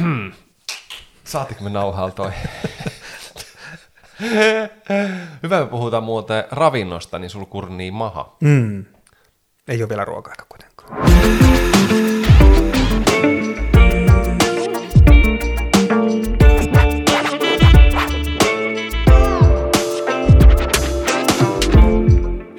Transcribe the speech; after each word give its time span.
Saatiko 1.24 1.64
me 1.64 1.70
nauhalla 1.70 2.10
toi? 2.10 2.30
Hyvä, 5.42 5.60
me 5.60 5.66
puhutaan 5.66 6.02
muuten 6.02 6.44
ravinnosta, 6.50 7.18
niin 7.18 7.30
sul 7.30 7.44
kurnii 7.44 7.90
maha. 7.90 8.36
Mm. 8.40 8.84
Ei 9.68 9.82
ole 9.82 9.88
vielä 9.88 10.04
ruoka-aika 10.04 10.46
kuitenkaan. 10.48 11.00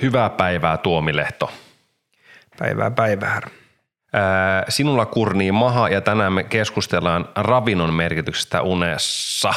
Hyvää 0.01 0.29
päivää 0.29 0.77
Tuomilehto. 0.77 1.51
Päivää 2.59 2.91
päivää. 2.91 3.41
Sinulla 4.69 5.05
kurnii 5.05 5.51
maha 5.51 5.89
ja 5.89 6.01
tänään 6.01 6.33
me 6.33 6.43
keskustellaan 6.43 7.29
ravinnon 7.35 7.93
merkityksestä 7.93 8.61
unessa. 8.61 9.53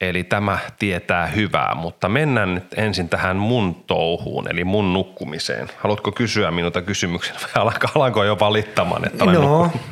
Eli 0.00 0.24
tämä 0.24 0.58
tietää 0.78 1.26
hyvää, 1.26 1.74
mutta 1.74 2.08
mennään 2.08 2.54
nyt 2.54 2.64
ensin 2.76 3.08
tähän 3.08 3.36
mun 3.36 3.74
touhuun, 3.74 4.50
eli 4.50 4.64
mun 4.64 4.92
nukkumiseen. 4.92 5.68
Haluatko 5.78 6.12
kysyä 6.12 6.50
minulta 6.50 6.82
kysymyksen 6.82 7.36
vai 7.56 7.64
alanko, 7.94 8.24
jo 8.24 8.38
valittamaan, 8.40 9.06
että 9.06 9.24
olen 9.24 9.34
No, 9.34 9.40
nukkunut? 9.62 9.86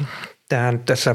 tämä 0.49 0.73
nyt 0.73 0.85
tässä 0.85 1.15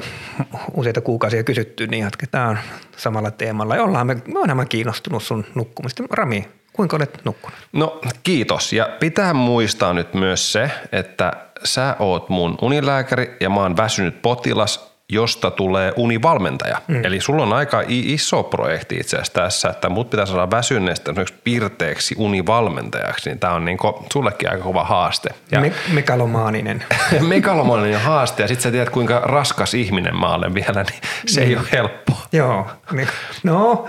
useita 0.74 1.02
kuukausia 1.02 1.44
kysytty, 1.44 1.88
niin 1.88 2.04
jatketaan 2.04 2.60
samalla 2.98 3.32
teemalla. 3.32 3.76
Ollaan 3.76 4.08
me, 4.08 4.18
me 4.28 4.40
olen 4.40 4.68
kiinnostunut 4.68 5.24
sun 5.24 5.46
nukkumista. 5.56 6.04
Rami, 6.12 6.48
kuinka 6.74 6.96
olet 6.96 7.22
nukkunut? 7.24 7.58
No 7.74 8.02
kiitos. 8.24 8.74
Ja 8.74 8.90
pitää 9.00 9.34
muistaa 9.34 9.94
nyt 9.94 10.14
myös 10.14 10.52
se, 10.52 10.72
että 10.92 11.34
sä 11.66 11.96
oot 12.00 12.30
mun 12.30 12.58
unilääkäri 12.62 13.38
ja 13.40 13.50
mä 13.50 13.60
oon 13.62 13.78
väsynyt 13.78 14.22
potilas, 14.22 14.94
josta 15.10 15.52
tulee 15.52 15.94
univalmentaja. 15.96 16.78
Mm. 16.88 17.06
Eli 17.06 17.22
sulla 17.22 17.44
on 17.44 17.54
aika 17.54 17.84
iso 17.88 18.44
projekti 18.44 18.96
itse 18.96 19.16
asiassa 19.18 19.34
tässä, 19.34 19.70
että 19.70 19.90
mut 19.90 20.10
pitää 20.10 20.26
saada 20.26 20.52
väsyneestä 20.52 21.12
esimerkiksi 21.12 21.36
pirteeksi 21.44 22.16
univalmentajaksi, 22.18 23.30
niin 23.30 23.40
tää 23.40 23.54
on 23.54 23.66
niinku 23.66 24.06
sullekin 24.14 24.50
aika 24.52 24.64
kova 24.64 24.84
haaste. 24.84 25.30
Ja 25.52 25.60
Me, 25.62 25.74
megalomaaninen. 25.94 26.84
megalomaninen 27.28 28.00
haaste, 28.00 28.44
ja 28.44 28.48
sit 28.48 28.62
sä 28.62 28.72
tiedät 28.72 28.90
kuinka 28.90 29.20
raskas 29.20 29.74
ihminen 29.74 30.16
mä 30.20 30.34
olen 30.34 30.54
vielä, 30.54 30.84
niin 30.84 31.02
se 31.26 31.42
ei 31.44 31.56
ole 31.56 31.68
helppoa. 31.72 32.22
Joo. 32.32 32.68
me- 32.92 33.08
No, 33.44 33.88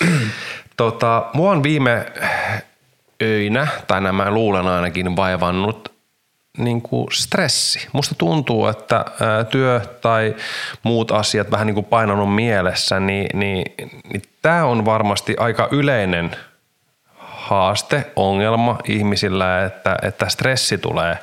Tota, 0.76 1.26
mua 1.34 1.50
on 1.50 1.62
viime 1.62 2.06
öinä, 3.22 3.66
tai 3.86 4.00
nämä 4.00 4.30
luulen 4.30 4.66
ainakin 4.66 5.16
vaivannut 5.16 5.91
niin 6.58 6.82
kuin 6.82 7.06
stressi. 7.12 7.88
Musta 7.92 8.14
tuntuu, 8.14 8.66
että 8.66 9.04
työ 9.50 9.80
tai 10.00 10.36
muut 10.82 11.10
asiat 11.10 11.50
vähän 11.50 11.66
niin 11.66 11.74
kuin 11.74 11.86
painanut 11.86 12.34
mielessä, 12.34 13.00
niin, 13.00 13.38
niin, 13.38 13.64
niin 14.12 14.22
tämä 14.42 14.64
on 14.64 14.84
varmasti 14.84 15.36
aika 15.38 15.68
yleinen 15.70 16.36
haaste, 17.16 18.06
ongelma 18.16 18.78
ihmisillä, 18.88 19.64
että, 19.64 19.96
että 20.02 20.28
stressi 20.28 20.78
tulee 20.78 21.18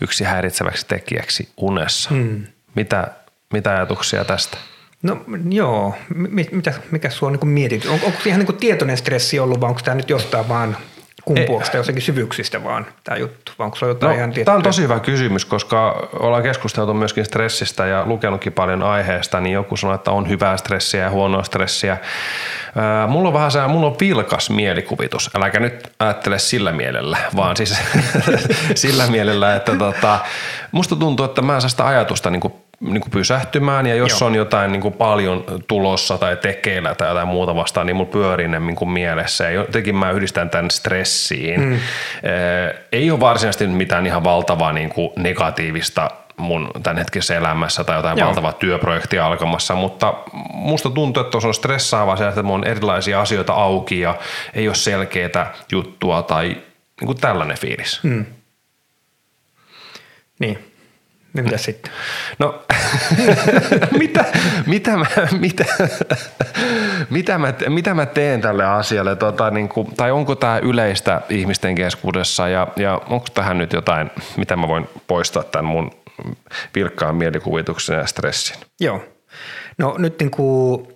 yksi 0.00 0.24
häiritseväksi 0.24 0.86
tekijäksi 0.86 1.48
unessa. 1.56 2.10
Hmm. 2.10 2.46
Mitä, 2.74 3.08
mitä 3.52 3.70
ajatuksia 3.70 4.24
tästä? 4.24 4.58
no 5.02 5.24
joo. 5.50 5.94
Mi- 6.14 6.48
mitä, 6.52 6.74
mikä 6.90 7.10
sua 7.10 7.26
on 7.26 7.32
niin 7.32 7.48
mietit? 7.48 7.86
On, 7.86 7.92
onko 7.92 8.18
ihan 8.26 8.40
niin 8.40 8.56
tietoinen 8.56 8.96
stressi 8.96 9.38
ollut 9.38 9.60
vai 9.60 9.68
onko 9.68 9.80
tämä 9.84 9.94
nyt 9.94 10.10
jostain 10.10 10.48
vaan 10.48 10.76
kumpuasta 11.24 11.76
jossakin 11.76 12.02
syvyyksistä 12.02 12.64
vaan 12.64 12.86
tämä 13.04 13.16
juttu? 13.18 13.52
Vai 13.58 13.64
onko 13.64 13.76
se 13.76 13.86
jotain 13.86 14.16
ihan 14.16 14.28
No, 14.28 14.34
tiettyä? 14.34 14.44
tämä 14.44 14.56
on 14.56 14.62
tosi 14.62 14.82
hyvä 14.82 15.00
kysymys, 15.00 15.44
koska 15.44 16.08
ollaan 16.12 16.42
keskusteltu 16.42 16.94
myöskin 16.94 17.24
stressistä 17.24 17.86
ja 17.86 18.02
lukenutkin 18.06 18.52
paljon 18.52 18.82
aiheesta, 18.82 19.40
niin 19.40 19.52
joku 19.54 19.76
sanoo, 19.76 19.94
että 19.94 20.10
on 20.10 20.28
hyvää 20.28 20.56
stressiä 20.56 21.02
ja 21.02 21.10
huonoa 21.10 21.42
stressiä. 21.42 21.96
Ää, 22.76 23.06
Mulla 23.06 23.28
on 23.28 23.34
vähän 23.34 23.50
se, 23.50 23.66
mulla 23.66 23.86
on 23.86 23.96
vilkas 24.00 24.50
mielikuvitus. 24.50 25.30
Äläkä 25.36 25.60
nyt 25.60 25.90
ajattele 25.98 26.38
sillä 26.38 26.72
mielellä, 26.72 27.18
vaan 27.36 27.56
siis 27.56 27.78
sillä 28.74 29.06
mielellä, 29.06 29.56
että 29.56 29.74
tota, 29.76 30.18
musta 30.72 30.96
tuntuu, 30.96 31.24
että 31.26 31.42
mä 31.42 31.54
en 31.54 31.60
saa 31.60 31.68
sitä 31.70 31.86
ajatusta 31.86 32.30
niin 32.30 32.40
niin 32.80 33.00
kuin 33.00 33.10
pysähtymään 33.10 33.86
ja 33.86 33.94
jos 33.94 34.20
Joo. 34.20 34.26
on 34.28 34.34
jotain 34.34 34.72
niin 34.72 34.82
kuin 34.82 34.94
paljon 34.94 35.44
tulossa 35.68 36.18
tai 36.18 36.36
tekeillä 36.36 36.94
tai 36.94 37.08
jotain 37.08 37.28
muuta 37.28 37.54
vastaan, 37.54 37.86
niin 37.86 37.96
mulla 37.96 38.10
pyörii 38.10 38.48
ne 38.48 38.60
niin 38.60 38.76
kuin 38.76 38.90
mielessä 38.90 39.44
ja 39.44 39.50
jotenkin 39.50 39.96
mä 39.96 40.10
yhdistän 40.10 40.50
tämän 40.50 40.70
stressiin. 40.70 41.60
Mm. 41.60 41.78
Ei 42.92 43.10
ole 43.10 43.20
varsinaisesti 43.20 43.66
mitään 43.66 44.06
ihan 44.06 44.24
valtavaa 44.24 44.72
niin 44.72 44.88
kuin 44.88 45.10
negatiivista 45.16 46.10
mun 46.36 46.70
tämänhetkisessä 46.82 47.36
elämässä 47.36 47.84
tai 47.84 47.96
jotain 47.96 48.18
Joo. 48.18 48.26
valtavaa 48.26 48.52
työprojektia 48.52 49.26
alkamassa, 49.26 49.74
mutta 49.74 50.14
musta 50.52 50.90
tuntuu, 50.90 51.22
että 51.22 51.40
se 51.40 51.46
on 51.46 51.54
stressaavaa 51.54 52.16
se, 52.16 52.28
että 52.28 52.42
mulla 52.42 52.58
on 52.58 52.66
erilaisia 52.66 53.20
asioita 53.20 53.52
auki 53.52 54.00
ja 54.00 54.14
ei 54.54 54.68
ole 54.68 54.74
selkeää 54.74 55.54
juttua 55.72 56.22
tai 56.22 56.48
niin 57.00 57.06
kuin 57.06 57.20
tällainen 57.20 57.58
fiilis. 57.58 58.00
Mm. 58.02 58.26
Niin. 60.38 60.67
Niin 61.38 61.44
mitä 61.44 61.58
sitten? 61.58 61.92
No, 62.38 62.64
mitä, 63.98 64.24
mitä, 64.66 64.96
mä, 64.96 65.06
mitä, 65.40 65.64
mitä, 67.10 67.38
mä, 67.38 67.54
mitä 67.68 67.94
mä 67.94 68.06
teen 68.06 68.40
tälle 68.40 68.64
asialle? 68.64 69.16
Tota, 69.16 69.50
niin 69.50 69.68
kuin, 69.68 69.94
tai 69.96 70.10
onko 70.10 70.34
tämä 70.34 70.58
yleistä 70.58 71.20
ihmisten 71.28 71.74
keskuudessa 71.74 72.48
ja, 72.48 72.68
ja 72.76 73.00
onko 73.08 73.26
tähän 73.34 73.58
nyt 73.58 73.72
jotain, 73.72 74.10
mitä 74.36 74.56
mä 74.56 74.68
voin 74.68 74.88
poistaa 75.06 75.42
tämän 75.42 75.64
mun 75.64 75.90
vilkkaan 76.74 77.16
mielikuvituksen 77.16 77.98
ja 77.98 78.06
stressin? 78.06 78.56
Joo. 78.80 79.04
No 79.78 79.94
nyt 79.98 80.18
niin 80.20 80.30
kuin 80.30 80.88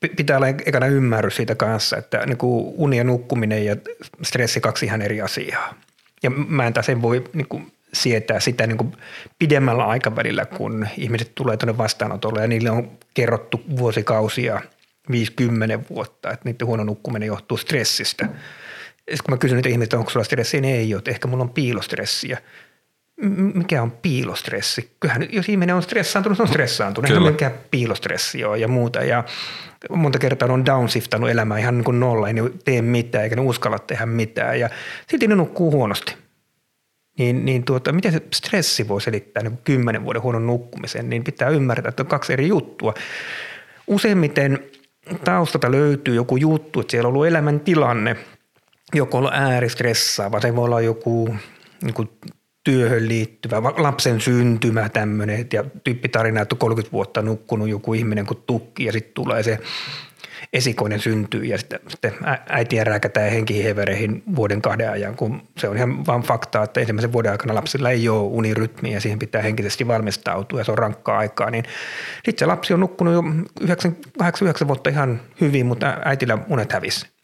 pi- 0.00 0.08
pitää 0.08 0.36
olla 0.36 0.48
ekana 0.48 0.86
ymmärrys 0.86 1.36
siitä 1.36 1.54
kanssa, 1.54 1.96
että 1.96 2.26
niin 2.26 2.38
kuin 2.38 2.74
uni 2.76 2.96
ja 2.96 3.04
nukkuminen 3.04 3.64
ja 3.64 3.76
stressi 4.22 4.60
kaksi 4.60 4.86
ihan 4.86 5.02
eri 5.02 5.20
asiaa. 5.20 5.74
Ja 6.22 6.30
mä 6.30 6.66
en 6.66 6.72
taas 6.72 6.88
en 6.88 7.02
voi 7.02 7.24
niin 7.32 7.48
kuin 7.48 7.72
sietää 7.92 8.40
sitä 8.40 8.66
niin 8.66 8.78
kuin 8.78 8.92
pidemmällä 9.38 9.84
aikavälillä, 9.84 10.44
kun 10.44 10.86
ihmiset 10.96 11.32
tulee 11.34 11.56
tuonne 11.56 11.78
vastaanotolle 11.78 12.40
ja 12.40 12.48
niille 12.48 12.70
on 12.70 12.98
kerrottu 13.14 13.62
vuosikausia, 13.76 14.60
50 15.10 15.78
vuotta, 15.90 16.30
että 16.30 16.48
niiden 16.48 16.66
huono 16.66 16.84
nukkuminen 16.84 17.26
johtuu 17.26 17.56
stressistä. 17.56 18.24
Sitten 18.96 19.24
kun 19.24 19.34
mä 19.34 19.38
kysyn 19.38 19.56
niitä 19.56 19.68
ihmisiä, 19.68 19.98
onko 19.98 20.10
sulla 20.10 20.24
stressiä, 20.24 20.60
niin 20.60 20.76
ei 20.76 20.94
ole, 20.94 20.98
että 20.98 21.10
ehkä 21.10 21.28
mulla 21.28 21.44
on 21.44 21.50
piilostressiä. 21.50 22.38
Mikä 23.54 23.82
on 23.82 23.90
piilostressi? 23.90 24.90
Kyllähän 25.00 25.26
jos 25.30 25.48
ihminen 25.48 25.76
on 25.76 25.82
stressaantunut, 25.82 26.36
se 26.36 26.42
on 26.42 26.48
stressaantunut. 26.48 27.08
Kyllä. 27.08 27.20
Eihän 27.20 27.32
mikä 27.32 27.50
piilostressi 27.70 28.44
ole 28.44 28.58
ja 28.58 28.68
muuta. 28.68 29.04
Ja 29.04 29.24
monta 29.90 30.18
kertaa 30.18 30.52
on 30.52 30.66
downsiftannut 30.66 31.30
elämää 31.30 31.58
ihan 31.58 31.74
niin 31.74 31.84
kuin 31.84 32.00
nolla, 32.00 32.28
ei 32.28 32.34
ne 32.34 32.42
tee 32.64 32.82
mitään 32.82 33.24
eikä 33.24 33.36
ne 33.36 33.42
uskalla 33.42 33.78
tehdä 33.78 34.06
mitään. 34.06 34.60
Ja 34.60 34.70
silti 35.06 35.28
ne 35.28 35.34
nukkuu 35.34 35.70
huonosti. 35.70 36.16
Niin, 37.18 37.44
niin 37.44 37.64
tuota, 37.64 37.92
miten 37.92 38.12
se 38.12 38.22
stressi 38.32 38.88
voi 38.88 39.00
selittää 39.00 39.42
niin 39.42 39.58
kymmenen 39.64 40.04
vuoden 40.04 40.22
huonon 40.22 40.46
nukkumisen, 40.46 41.10
niin 41.10 41.24
pitää 41.24 41.48
ymmärtää, 41.48 41.88
että 41.88 42.02
on 42.02 42.06
kaksi 42.06 42.32
eri 42.32 42.48
juttua. 42.48 42.94
Useimmiten 43.86 44.58
taustalta 45.24 45.70
löytyy 45.70 46.14
joku 46.14 46.36
juttu, 46.36 46.80
että 46.80 46.90
siellä 46.90 47.08
on 47.08 47.14
ollut 47.14 47.26
elämäntilanne, 47.26 48.16
joko 48.94 49.18
olla 49.18 49.30
ääristressaava, 49.34 50.40
se 50.40 50.56
voi 50.56 50.64
olla 50.64 50.80
joku 50.80 51.36
niin 51.82 51.94
kuin 51.94 52.08
työhön 52.66 53.08
liittyvä, 53.08 53.62
lapsen 53.62 54.20
syntymä 54.20 54.88
tämmöinen, 54.88 55.46
ja 55.52 55.64
tyyppitarina, 55.84 56.40
että 56.40 56.54
on 56.54 56.58
30 56.58 56.92
vuotta 56.92 57.22
nukkunut 57.22 57.68
joku 57.68 57.94
ihminen 57.94 58.26
kuin 58.26 58.42
tukki, 58.46 58.84
ja 58.84 58.92
sitten 58.92 59.14
tulee 59.14 59.42
se 59.42 59.58
esikoinen 60.52 61.00
syntyy, 61.00 61.44
ja 61.44 61.58
sitten, 61.58 61.80
sitten 61.88 62.12
äitiä 62.48 62.84
rääkätään 62.84 63.30
henkihevereihin 63.30 64.22
vuoden 64.36 64.62
kahden 64.62 64.90
ajan, 64.90 65.16
kun 65.16 65.42
se 65.58 65.68
on 65.68 65.76
ihan 65.76 66.06
vaan 66.06 66.22
faktaa, 66.22 66.64
että 66.64 66.80
ensimmäisen 66.80 67.12
vuoden 67.12 67.32
aikana 67.32 67.54
lapsilla 67.54 67.90
ei 67.90 68.08
ole 68.08 68.22
unirytmiä, 68.22 68.92
ja 68.92 69.00
siihen 69.00 69.18
pitää 69.18 69.42
henkisesti 69.42 69.88
valmistautua, 69.88 70.60
ja 70.60 70.64
se 70.64 70.72
on 70.72 70.78
rankkaa 70.78 71.18
aikaa, 71.18 71.50
niin 71.50 71.64
sitten 72.24 72.38
se 72.38 72.46
lapsi 72.46 72.74
on 72.74 72.80
nukkunut 72.80 73.14
jo 73.14 73.22
8-9 74.22 74.68
vuotta 74.68 74.90
ihan 74.90 75.20
hyvin, 75.40 75.66
mutta 75.66 75.96
äitillä 76.04 76.38
unet 76.48 76.72
hävisi 76.72 77.15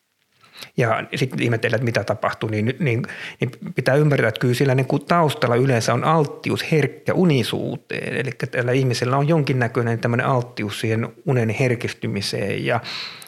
ja 0.76 1.04
sitten 1.14 1.42
ihmetellä, 1.42 1.74
että 1.74 1.84
mitä 1.84 2.04
tapahtuu, 2.04 2.48
niin, 2.48 2.76
niin, 2.78 3.02
niin 3.40 3.50
pitää 3.74 3.94
ymmärtää, 3.94 4.28
että 4.28 4.40
kyllä 4.40 4.54
sillä 4.54 4.74
niin 4.74 4.86
kuin 4.86 5.04
taustalla 5.04 5.56
yleensä 5.56 5.94
on 5.94 6.04
alttius 6.04 6.72
herkkä 6.72 7.14
unisuuteen. 7.14 8.16
Eli 8.16 8.30
tällä 8.50 8.72
ihmisellä 8.72 9.16
on 9.16 9.28
jonkinnäköinen 9.28 9.98
tämmöinen 9.98 10.26
alttius 10.26 10.80
siihen 10.80 11.08
unen 11.26 11.48
herkistymiseen 11.48 12.64
ja 12.66 12.80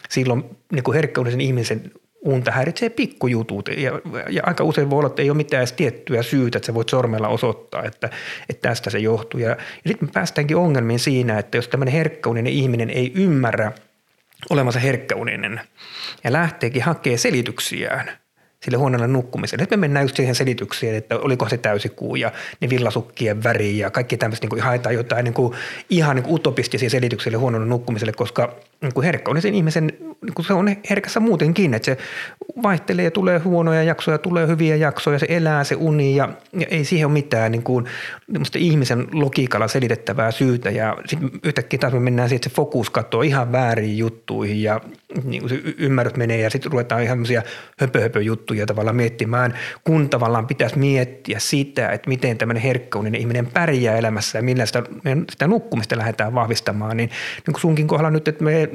silloin 0.09 0.45
niin 0.73 0.85
kuin 0.85 0.95
herkkäunisen 0.95 1.41
ihmisen 1.41 1.93
unta 2.25 2.51
häiritsee 2.51 2.91
pikkujutut 2.91 3.69
ja, 3.77 4.01
ja 4.31 4.43
aika 4.47 4.65
usein 4.65 4.91
voi 4.91 4.99
olla, 4.99 5.07
että 5.07 5.23
ei 5.23 5.31
ole 5.31 5.37
mitään 5.37 5.61
edes 5.61 5.73
tiettyä 5.73 6.23
syytä, 6.23 6.59
että 6.59 6.67
sä 6.67 6.75
voit 6.75 6.89
sormella 6.89 7.29
osoittaa, 7.29 7.83
että, 7.83 8.11
että 8.49 8.69
tästä 8.69 8.91
se 8.91 8.99
johtuu. 8.99 9.41
Ja, 9.41 9.49
ja 9.49 9.57
sitten 9.87 10.09
me 10.09 10.13
päästäänkin 10.15 10.57
ongelmiin 10.57 10.99
siinä, 10.99 11.39
että 11.39 11.59
jos 11.59 11.69
tämmöinen 11.69 11.95
herkkäuninen 11.95 12.53
ihminen 12.53 12.91
ei 12.91 13.13
ymmärrä 13.15 13.73
olemassa 14.51 14.81
herkkäuninen 14.81 15.61
ja 16.25 16.33
lähteekin 16.33 16.83
hakemaan 16.83 17.19
selityksiään 17.19 18.19
sille 18.65 18.79
huonolle 18.79 19.07
nukkumiselle. 19.07 19.63
Nyt 19.63 19.71
me 19.71 19.77
mennään 19.77 20.05
just 20.05 20.17
siihen 20.17 20.35
selitykseen, 20.35 20.95
että 20.95 21.19
oliko 21.19 21.49
se 21.49 21.57
täysikuu 21.57 22.17
ja 22.17 22.33
ne 22.61 22.71
villasukkien 22.71 23.45
väri 23.45 23.79
ja 23.79 23.91
kaikki 23.91 24.17
tämmöistä, 24.17 24.47
niin 24.47 24.63
haetaan 24.63 24.95
jotain 24.95 25.25
niin 25.25 25.35
kuin, 25.35 25.55
ihan 25.91 26.17
niin 26.17 26.25
kuin 26.25 26.35
utopistisia 26.35 26.91
selityksiä 26.91 27.39
huonolle 27.39 27.67
nukkumiselle, 27.67 28.13
koska 28.13 28.55
niin 28.81 28.95
kuin 28.95 29.05
herkkä 29.05 29.31
on 29.31 29.43
sen 29.43 29.55
ihmisen, 29.55 29.87
niin 30.23 30.35
kuin 30.35 30.47
se 30.47 30.53
on 30.53 30.77
herkässä 30.91 31.21
muutenkin, 31.21 31.75
että 31.75 31.87
se 31.87 31.99
vaihtelee, 32.63 33.11
tulee 33.11 33.39
huonoja 33.39 33.83
jaksoja, 33.83 34.19
tulee 34.19 34.47
hyviä 34.47 34.77
jaksoja, 34.77 35.19
se 35.19 35.27
elää, 35.29 35.65
se 35.65 35.75
uni 35.75 36.17
ja, 36.17 36.29
ja 36.53 36.67
ei 36.71 36.85
siihen 36.85 37.07
ole 37.07 37.13
mitään 37.13 37.53
niin 37.53 37.63
kuin, 37.63 37.85
ihmisen 38.57 39.07
logiikalla 39.13 39.69
selitettävää 39.69 40.31
syytä 40.31 40.71
ja 40.71 40.97
sitten 41.07 41.31
yhtäkkiä 41.43 41.79
taas 41.79 41.93
me 41.93 42.01
mennään 42.01 42.29
siihen, 42.29 42.39
että 42.39 42.49
se 42.49 42.55
fokus 42.55 42.91
katsoo 42.91 43.23
ihan 43.23 43.53
väärin 43.53 43.99
juttuihin 43.99 44.63
ja 44.63 44.81
niin 45.25 45.41
kuin 45.41 45.51
se 45.51 45.61
ymmärrys 45.79 46.17
menee 46.17 46.39
ja 46.39 46.51
sitten 46.51 46.73
ruvetaan 46.73 47.03
ihan 47.03 47.17
sellaisia 47.17 47.43
höpö, 47.79 48.01
höpö 48.01 48.23
juttuja 48.23 48.54
tavallaan 48.67 48.97
miettimään, 48.97 49.55
kun 49.85 50.11
tavallaan 50.11 50.47
pitäisi 50.47 50.79
miettiä 50.79 51.39
sitä, 51.39 51.89
että 51.89 52.09
miten 52.09 52.39
tämmöinen 52.39 52.63
herkkäuninen 52.63 53.21
ihminen 53.21 53.47
pärjää 53.47 53.97
elämässä 53.97 54.39
ja 54.39 54.43
millä 54.43 54.67
sitä, 54.67 54.83
sitä 55.31 55.47
nukkumista 55.47 55.99
lähdetään 55.99 56.35
vahvistamaan, 56.35 56.97
niin, 56.97 57.11
niin 57.47 57.53
kuin 57.53 57.61
sunkin 57.61 57.87
kohdalla 57.87 58.11
nyt, 58.11 58.29
että 58.29 58.45
me, 58.45 58.69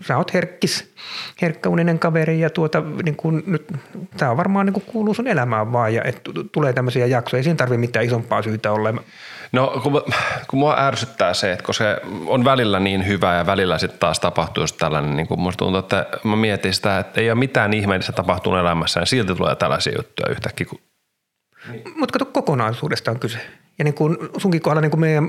sä 0.00 0.16
oot 0.16 0.34
herkkis, 0.34 0.94
herkkäuninen 1.42 1.98
kaveri 1.98 2.40
ja 2.40 2.50
tuota, 2.50 2.82
niin 3.04 3.16
kuin 3.16 3.42
nyt, 3.46 3.72
tämä 4.16 4.36
varmaan 4.36 4.66
niin 4.66 4.74
kuin 4.74 4.84
kuuluu 4.86 5.14
sun 5.14 5.26
elämään 5.26 5.72
vaan 5.72 5.94
ja 5.94 6.02
että 6.04 6.30
tulee 6.52 6.72
tämmöisiä 6.72 7.06
jaksoja, 7.06 7.38
ei 7.38 7.44
siinä 7.44 7.56
tarvitse 7.56 7.80
mitään 7.80 8.04
isompaa 8.04 8.42
syytä 8.42 8.72
olla. 8.72 8.94
No 9.52 9.80
kun, 9.82 10.02
kun 10.48 10.58
mua 10.58 10.74
ärsyttää 10.78 11.34
se, 11.34 11.52
että 11.52 11.64
kun 11.64 11.74
se 11.74 12.00
on 12.26 12.44
välillä 12.44 12.80
niin 12.80 13.06
hyvä 13.06 13.34
ja 13.34 13.46
välillä 13.46 13.78
sitten 13.78 13.98
taas 13.98 14.20
tapahtuu 14.20 14.64
tällainen, 14.78 15.16
niin 15.16 15.26
kun 15.26 15.40
musta 15.40 15.58
tuntuu, 15.58 15.78
että 15.78 16.06
mä 16.24 16.36
mietin 16.36 16.74
sitä, 16.74 16.98
että 16.98 17.20
ei 17.20 17.30
ole 17.30 17.38
mitään 17.38 17.74
ihmeellistä 17.74 18.12
tapahtunut 18.12 18.60
elämässä 18.60 19.00
ja 19.00 19.06
silti 19.06 19.34
tulee 19.34 19.56
tällaisia 19.56 19.92
juttuja 19.96 20.30
yhtäkkiä. 20.30 20.66
Kun... 20.66 20.78
Niin. 21.70 21.82
Mutta 21.96 22.18
kato, 22.18 22.24
kokonaisuudesta 22.24 23.10
on 23.10 23.20
kyse. 23.20 23.38
Ja 23.78 23.84
niin 23.84 23.94
kuin 23.94 24.18
sunkin 24.36 24.60
kohdalla 24.60 24.80
niin 24.80 24.90
kuin 24.90 25.00
meidän 25.00 25.28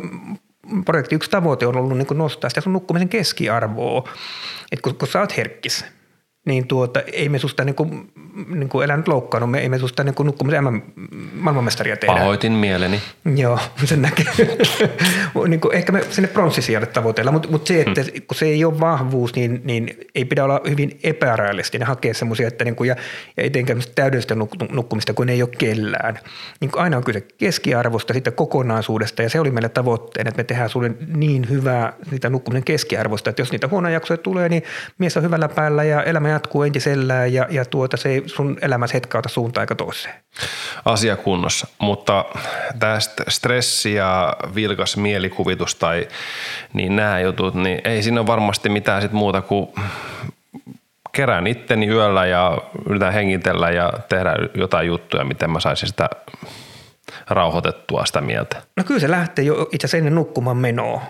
projekti 0.86 1.16
yksi 1.16 1.32
tavoite 1.32 1.68
on 1.68 1.78
ollut 1.78 1.98
niin 1.98 2.08
kuin 2.08 2.18
nostaa 2.18 2.50
sitä 2.50 2.62
sun 2.62 2.74
nukkumisen 2.74 3.10
keskiarvoa. 3.10 4.10
Että 4.72 4.84
kun, 4.84 4.96
kun 4.96 5.08
sä 5.08 5.20
oot 5.20 5.38
herkkis– 5.38 5.86
niin 6.48 6.68
tuota, 6.68 7.02
ei 7.14 7.30
me 7.30 7.40
susta 7.40 7.64
niin 7.64 7.76
kuin, 7.76 8.12
niin 8.48 8.70
kuin 8.70 8.86
elän 8.86 9.04
loukkaannut, 9.08 9.52
me 9.52 9.60
ei 9.60 9.70
me 9.70 9.80
susta 9.80 10.04
niin 10.04 10.16
kuin 10.16 10.28
nukkumisen 10.28 10.84
maailmanmestaria 11.34 11.98
tehdä. 11.98 12.14
Pahoitin 12.14 12.52
mieleni. 12.52 13.02
Joo, 13.36 13.60
sen 13.86 14.02
näkee. 14.02 14.26
niin 15.48 15.60
kuin, 15.60 15.76
ehkä 15.76 15.92
me 15.92 16.04
sinne 16.10 16.28
pronssisijalle 16.28 16.88
tavoitellaan, 16.88 17.34
mutta, 17.34 17.50
mutta 17.50 17.68
se, 17.68 17.82
että 17.82 18.02
hmm. 18.02 18.22
kun 18.28 18.38
se 18.38 18.46
ei 18.46 18.66
ole 18.66 18.80
vahvuus, 18.80 19.36
niin, 19.36 19.62
niin 19.64 19.98
ei 20.16 20.26
pidä 20.26 20.44
olla 20.44 20.62
hyvin 20.70 21.00
epärealistinen 21.04 21.88
hakea 21.88 22.14
semmoisia, 22.14 22.48
että 22.48 22.64
niin 22.64 22.76
kuin, 22.76 22.88
ja, 22.88 22.96
ja 23.38 23.44
etenkään 23.44 23.82
täydellistä 23.96 24.36
nukkumista, 24.72 25.14
kun 25.14 25.30
ei 25.30 25.42
ole 25.42 25.50
kellään. 25.58 26.20
Niin 26.60 26.72
kuin 26.72 26.84
aina 26.84 26.98
on 26.98 27.04
kyse 27.04 27.22
keskiarvosta, 27.38 28.14
sitten 28.14 28.34
kokonaisuudesta, 28.34 29.24
ja 29.24 29.30
se 29.30 29.40
oli 29.40 29.52
meille 29.52 29.70
tavoitteena, 29.70 30.28
että 30.30 30.40
me 30.40 30.44
tehdään 30.44 30.70
sulle 30.70 30.92
niin 31.16 31.50
hyvää 31.50 31.94
niitä 32.12 32.30
nukkumisen 32.30 32.64
keskiarvosta, 32.64 33.30
että 33.30 33.42
jos 33.42 33.52
niitä 33.52 33.68
huonoja 33.68 33.94
jaksoja 33.94 34.18
tulee, 34.18 34.50
niin 34.50 34.64
mies 34.98 35.18
on 35.18 35.24
hyvällä 35.24 35.50
päällä 35.50 35.84
ja 35.84 36.04
elämä 36.04 36.37
jatkuu 36.38 36.64
entisellään 36.64 37.34
ja, 37.34 37.48
ja 37.50 37.66
tuota, 37.66 37.98
se 37.98 38.10
ei 38.10 38.24
sun 38.26 38.58
elämässä 38.62 38.96
hetkauta 38.96 39.30
suuntaan 39.30 39.64
eikä 39.64 39.76
toiseen. 39.76 40.16
Asia 40.86 41.16
kunnossa, 41.16 41.68
mutta 41.80 42.26
tästä 42.80 43.24
stressi 43.28 43.94
ja 43.94 44.34
vilkas 44.56 44.98
mielikuvitus 44.98 45.76
tai 45.76 46.08
niin 46.74 46.96
nämä 46.96 47.20
jutut, 47.20 47.56
niin 47.56 47.82
ei 47.84 48.04
siinä 48.04 48.20
ole 48.20 48.28
varmasti 48.28 48.70
mitään 48.70 49.02
sit 49.02 49.12
muuta 49.12 49.42
kuin 49.42 49.70
kerään 51.12 51.48
itteni 51.48 51.88
yöllä 51.88 52.26
ja 52.26 52.58
yritän 52.90 53.14
hengitellä 53.14 53.72
ja 53.72 53.94
tehdä 54.10 54.36
jotain 54.56 54.88
juttuja, 54.88 55.24
miten 55.24 55.50
mä 55.50 55.60
saisin 55.60 55.88
sitä 55.88 56.10
rauhoitettua 57.30 58.06
sitä 58.06 58.22
mieltä. 58.22 58.62
No 58.76 58.84
kyllä 58.84 59.00
se 59.00 59.12
lähtee 59.12 59.46
jo 59.46 59.70
itse 59.72 59.86
asiassa 59.86 59.98
ennen 59.98 60.16
nukkumaan 60.16 60.58
menoa. 60.58 61.02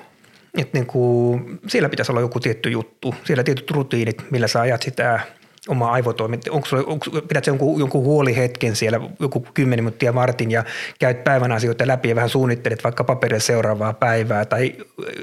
Että 0.58 0.78
niin 0.78 0.86
kuin, 0.86 1.60
siellä 1.68 1.90
pitäisi 1.90 2.12
olla 2.12 2.22
joku 2.22 2.40
tietty 2.40 2.70
juttu, 2.70 3.16
siellä 3.24 3.44
tietyt 3.44 3.72
rutiinit, 3.72 4.32
millä 4.32 4.48
sä 4.48 4.62
ajat 4.62 4.82
sitä 4.82 5.20
omaa 5.68 5.92
aivotoimintaa. 5.92 6.54
Onko, 6.54 6.68
onko, 6.86 7.06
pidät 7.28 7.46
sä 7.46 7.52
jonkun, 7.52 7.80
jonkun 7.80 8.04
huolihetken 8.04 8.76
siellä 8.76 9.00
joku 9.20 9.40
kymmenen 9.54 9.84
minuuttia 9.84 10.16
vartin 10.16 10.52
ja 10.52 10.64
käyt 11.00 11.24
päivän 11.24 11.52
asioita 11.52 11.88
läpi 11.88 12.10
ja 12.10 12.16
vähän 12.16 12.30
suunnittelet 12.30 12.84
vaikka 12.84 13.04
paperille 13.04 13.40
seuraavaa 13.40 13.94
päivää 13.94 14.46
tai 14.46 14.76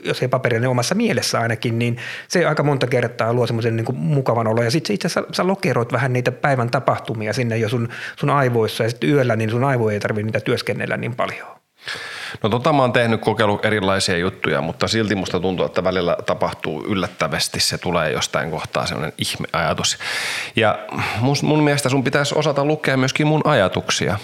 jos 0.05 0.23
ei 0.23 0.29
paperille 0.29 0.61
niin 0.61 0.71
omassa 0.71 0.95
mielessä 0.95 1.41
ainakin, 1.41 1.79
niin 1.79 1.97
se 2.29 2.47
aika 2.47 2.63
monta 2.63 2.87
kertaa 2.87 3.33
luo 3.33 3.47
semmoisen 3.47 3.77
niin 3.77 3.97
mukavan 3.97 4.47
olo 4.47 4.63
ja 4.63 4.71
sitten 4.71 4.95
itse 4.95 5.07
asiassa 5.07 5.33
sä 5.33 5.47
lokeroit 5.47 5.93
vähän 5.93 6.13
niitä 6.13 6.33
päivän 6.33 6.71
tapahtumia 6.71 7.33
sinne 7.33 7.57
jo 7.57 7.69
sun, 7.69 7.89
sun 8.17 8.31
aivoissa 8.31 8.83
ja 8.83 8.91
sitten 8.91 9.11
yöllä 9.11 9.37
niin 9.37 9.51
sun 9.51 9.65
aivoja 9.65 9.95
ei 9.95 10.01
tarvitse 10.01 10.27
niitä 10.27 10.41
työskennellä 10.41 10.97
niin 10.97 11.15
paljon. 11.15 11.47
No 12.43 12.49
tota 12.49 12.73
mä 12.73 12.83
oon 12.83 12.93
tehnyt 12.93 13.21
kokeilu 13.21 13.61
erilaisia 13.63 14.19
juttuja, 14.19 14.61
mutta 14.61 14.89
silti 14.89 15.15
musta 15.15 15.41
tuntuu, 15.41 15.67
että 15.67 15.85
välillä 15.85 16.17
tapahtuu 16.27 16.85
yllättävästi. 16.87 17.61
Se 17.61 17.79
tulee 17.79 18.13
jostain 18.13 18.51
kohtaa 18.51 18.87
sellainen 18.87 19.13
ihmeajatus. 19.19 19.99
Ja 20.57 20.79
mun, 21.21 21.37
mun 21.43 21.63
mielestä 21.63 21.89
sun 21.89 22.05
pitäisi 22.05 22.35
osata 22.39 22.65
lukea 22.65 22.97
myöskin 22.97 23.27
mun 23.27 23.41
ajatuksia 23.45 24.19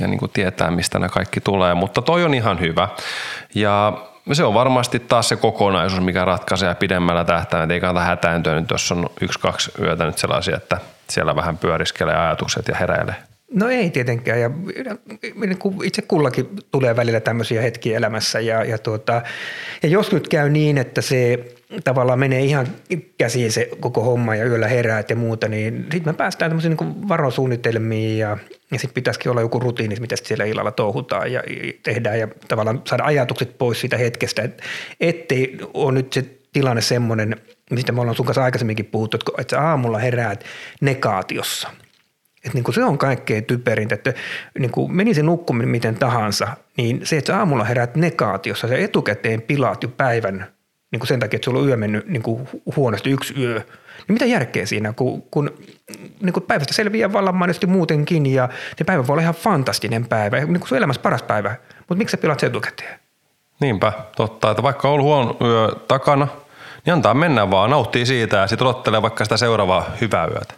ja 0.00 0.06
niin 0.06 0.18
kuin 0.18 0.30
tietää, 0.30 0.70
mistä 0.70 0.98
nämä 0.98 1.08
kaikki 1.08 1.40
tulee. 1.40 1.74
Mutta 1.74 2.02
toi 2.02 2.24
on 2.24 2.34
ihan 2.34 2.60
hyvä. 2.60 2.88
Ja 3.54 3.92
se 4.32 4.44
on 4.44 4.54
varmasti 4.54 4.98
taas 4.98 5.28
se 5.28 5.36
kokonaisuus, 5.36 6.02
mikä 6.02 6.24
ratkaisee 6.24 6.74
pidemmällä 6.74 7.24
tähtäimellä. 7.24 7.74
Ei 7.74 7.80
kannata 7.80 8.06
hätääntyä 8.06 8.60
nyt, 8.60 8.70
jos 8.70 8.92
on 8.92 9.10
yksi, 9.20 9.38
kaksi 9.38 9.72
yötä 9.80 10.04
nyt 10.04 10.18
sellaisia, 10.18 10.56
että 10.56 10.78
siellä 11.08 11.36
vähän 11.36 11.58
pyöriskelee 11.58 12.16
ajatukset 12.16 12.68
ja 12.68 12.74
heräilee. 12.74 13.31
No 13.52 13.68
ei 13.68 13.90
tietenkään. 13.90 14.40
Ja 14.40 14.50
itse 15.84 16.02
kullakin 16.02 16.48
tulee 16.70 16.96
välillä 16.96 17.20
tämmöisiä 17.20 17.62
hetkiä 17.62 17.96
elämässä 17.96 18.40
ja, 18.40 18.64
ja, 18.64 18.78
tuota, 18.78 19.22
ja 19.82 19.88
jos 19.88 20.12
nyt 20.12 20.28
käy 20.28 20.50
niin, 20.50 20.78
että 20.78 21.00
se 21.00 21.38
tavallaan 21.84 22.18
menee 22.18 22.44
ihan 22.44 22.66
käsiin 23.18 23.52
se 23.52 23.68
koko 23.80 24.02
homma 24.02 24.36
ja 24.36 24.44
yöllä 24.44 24.68
herää 24.68 25.04
ja 25.08 25.16
muuta, 25.16 25.48
niin 25.48 25.86
sitten 25.92 26.14
me 26.14 26.16
päästään 26.16 26.50
tämmöisiin 26.50 26.76
niin 26.80 27.08
varosuunnitelmiin 27.08 28.18
ja, 28.18 28.38
ja 28.72 28.78
sitten 28.78 28.94
pitäisikin 28.94 29.30
olla 29.30 29.40
joku 29.40 29.58
rutiini, 29.58 29.96
mitä 30.00 30.16
siellä 30.22 30.44
illalla 30.44 30.72
touhutaan 30.72 31.32
ja 31.32 31.42
tehdään 31.82 32.18
ja 32.18 32.28
tavallaan 32.48 32.82
saada 32.86 33.04
ajatukset 33.04 33.58
pois 33.58 33.80
siitä 33.80 33.96
hetkestä, 33.96 34.42
et, 34.42 34.62
ettei 35.00 35.58
ole 35.74 35.92
nyt 35.92 36.12
se 36.12 36.24
tilanne 36.52 36.82
semmoinen, 36.82 37.36
mistä 37.70 37.92
me 37.92 38.00
ollaan 38.00 38.16
sun 38.16 38.26
kanssa 38.26 38.44
aikaisemminkin 38.44 38.86
puhuttu, 38.86 39.18
että 39.38 39.56
sä 39.56 39.62
aamulla 39.62 39.98
heräät 39.98 40.44
negaatiossa– 40.80 41.68
että 42.44 42.54
niin 42.54 42.64
kuin 42.64 42.74
se 42.74 42.84
on 42.84 42.98
kaikkein 42.98 43.44
typerintä, 43.44 43.94
että 43.94 44.12
niin 44.58 44.70
kuin 44.70 44.96
meni 44.96 45.14
se 45.14 45.22
nukkuminen 45.22 45.68
miten 45.68 45.94
tahansa, 45.94 46.48
niin 46.76 47.00
se, 47.04 47.16
että 47.16 47.38
aamulla 47.38 47.64
herät 47.64 47.96
negaatiossa, 47.96 48.68
se 48.68 48.84
etukäteen 48.84 49.42
pilaat 49.42 49.82
jo 49.82 49.88
päivän 49.88 50.46
niin 50.90 51.00
kuin 51.00 51.08
sen 51.08 51.20
takia, 51.20 51.36
että 51.36 51.44
sulla 51.44 51.60
on 51.60 51.68
yö 51.68 51.76
mennyt 51.76 52.06
niin 52.06 52.22
kuin 52.22 52.48
huonosti 52.76 53.10
yksi 53.10 53.34
yö. 53.38 53.54
Niin 54.08 54.14
mitä 54.14 54.24
järkeä 54.24 54.66
siinä, 54.66 54.92
kun, 54.92 55.22
kun 55.22 55.50
niin 56.20 56.32
kuin 56.32 56.44
päivästä 56.44 56.74
selviää 56.74 57.12
vallan 57.12 57.34
mainiosti 57.34 57.66
muutenkin 57.66 58.26
ja 58.26 58.48
se 58.76 58.84
päivä 58.84 59.06
voi 59.06 59.14
olla 59.14 59.22
ihan 59.22 59.34
fantastinen 59.34 60.08
päivä, 60.08 60.36
niin 60.36 60.60
kuin 60.60 60.68
sun 60.68 60.78
elämässä 60.78 61.02
paras 61.02 61.22
päivä, 61.22 61.56
mutta 61.78 61.94
miksi 61.94 62.10
sä 62.10 62.16
pilaat 62.16 62.40
sen 62.40 62.46
etukäteen? 62.46 63.00
Niinpä, 63.60 63.92
totta, 64.16 64.50
että 64.50 64.62
vaikka 64.62 64.88
on 64.88 64.94
ollut 64.94 65.06
huono 65.06 65.36
yö 65.40 65.68
takana, 65.88 66.28
niin 66.86 66.94
antaa 66.94 67.14
mennä 67.14 67.50
vaan, 67.50 67.70
nauttii 67.70 68.06
siitä 68.06 68.36
ja 68.36 68.46
sitten 68.46 68.66
odottelee 68.66 69.02
vaikka 69.02 69.24
sitä 69.24 69.36
seuraavaa 69.36 69.90
hyvää 70.00 70.26
yötä. 70.26 70.54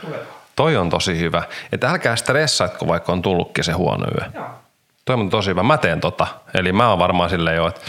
Tulee. 0.00 0.39
Toi 0.60 0.76
on 0.76 0.90
tosi 0.90 1.18
hyvä. 1.18 1.42
Että 1.72 1.90
älkää 1.90 2.16
stressaatko, 2.16 2.86
vaikka 2.86 3.12
on 3.12 3.22
tullutkin 3.22 3.64
se 3.64 3.72
huono 3.72 4.06
yö. 4.06 4.30
Joo. 4.34 4.46
Toi 5.04 5.14
on 5.14 5.30
tosi 5.30 5.50
hyvä. 5.50 5.62
Mä 5.62 5.78
teen 5.78 6.00
tota. 6.00 6.26
Eli 6.54 6.72
mä 6.72 6.88
oon 6.88 6.98
varmaan 6.98 7.30
silleen 7.30 7.56
jo, 7.56 7.68
että 7.68 7.80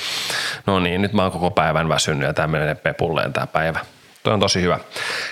no 0.65 0.79
niin, 0.79 1.01
nyt 1.01 1.13
mä 1.13 1.21
oon 1.21 1.31
koko 1.31 1.51
päivän 1.51 1.89
väsynyt 1.89 2.27
ja 2.27 2.33
tää 2.33 2.47
menee 2.47 2.75
pepulleen 2.75 3.33
tää 3.33 3.47
päivä. 3.47 3.79
Toi 4.23 4.33
on 4.33 4.39
tosi 4.39 4.61
hyvä. 4.61 4.79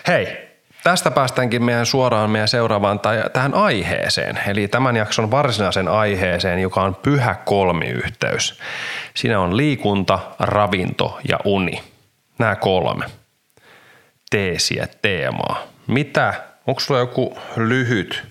Hei, 0.08 0.50
tästä 0.84 1.12
päästäänkin 1.12 1.64
meidän 1.64 1.86
suoraan 1.86 2.30
meidän 2.30 2.48
seuraavaan 2.48 3.00
tai 3.00 3.24
tähän 3.34 3.54
aiheeseen. 3.54 4.40
Eli 4.48 4.68
tämän 4.68 4.96
jakson 4.96 5.32
varsinaisen 5.32 5.88
aiheeseen, 5.88 6.60
joka 6.60 6.82
on 6.82 6.96
pyhä 6.96 7.36
kolmiyhteys. 7.46 8.60
Siinä 9.16 9.40
on 9.40 9.58
liikunta, 9.58 10.20
ravinto 10.40 11.20
ja 11.30 11.40
uni. 11.46 11.84
Nämä 12.40 12.56
kolme 12.56 13.06
teesiä 14.30 14.88
teemaa. 15.02 15.64
Mitä 15.88 16.49
Onko 16.70 16.80
sulla 16.80 17.00
joku 17.00 17.38
lyhyt 17.58 18.24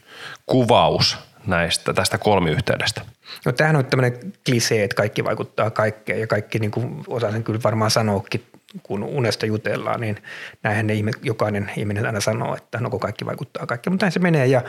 kuvaus 0.46 1.18
näistä, 1.46 1.92
tästä 1.92 2.18
kolmiyhteydestä? 2.18 3.00
No 3.46 3.52
tämähän 3.52 3.76
on 3.76 3.86
tämmöinen 3.86 4.32
klisee, 4.46 4.84
että 4.84 4.94
kaikki 4.94 5.24
vaikuttaa 5.24 5.70
kaikkeen 5.70 6.20
ja 6.20 6.26
kaikki 6.26 6.58
niin 6.58 6.70
kuin 6.70 7.04
osaa 7.06 7.32
sen 7.32 7.44
kyllä 7.44 7.60
varmaan 7.64 7.90
sanoakin, 7.90 8.44
kun 8.82 9.02
unesta 9.02 9.46
jutellaan, 9.46 10.00
niin 10.00 10.16
näinhän 10.62 10.86
ne 10.86 10.94
ihme, 10.94 11.10
jokainen 11.22 11.70
ihminen 11.76 12.06
aina 12.06 12.20
sanoo, 12.20 12.56
että 12.56 12.78
no 12.80 12.90
kun 12.90 13.00
kaikki 13.00 13.26
vaikuttaa 13.26 13.66
kaikkeen, 13.66 13.92
mutta 13.92 14.06
näin 14.06 14.12
se 14.12 14.18
menee 14.18 14.46
ja 14.46 14.62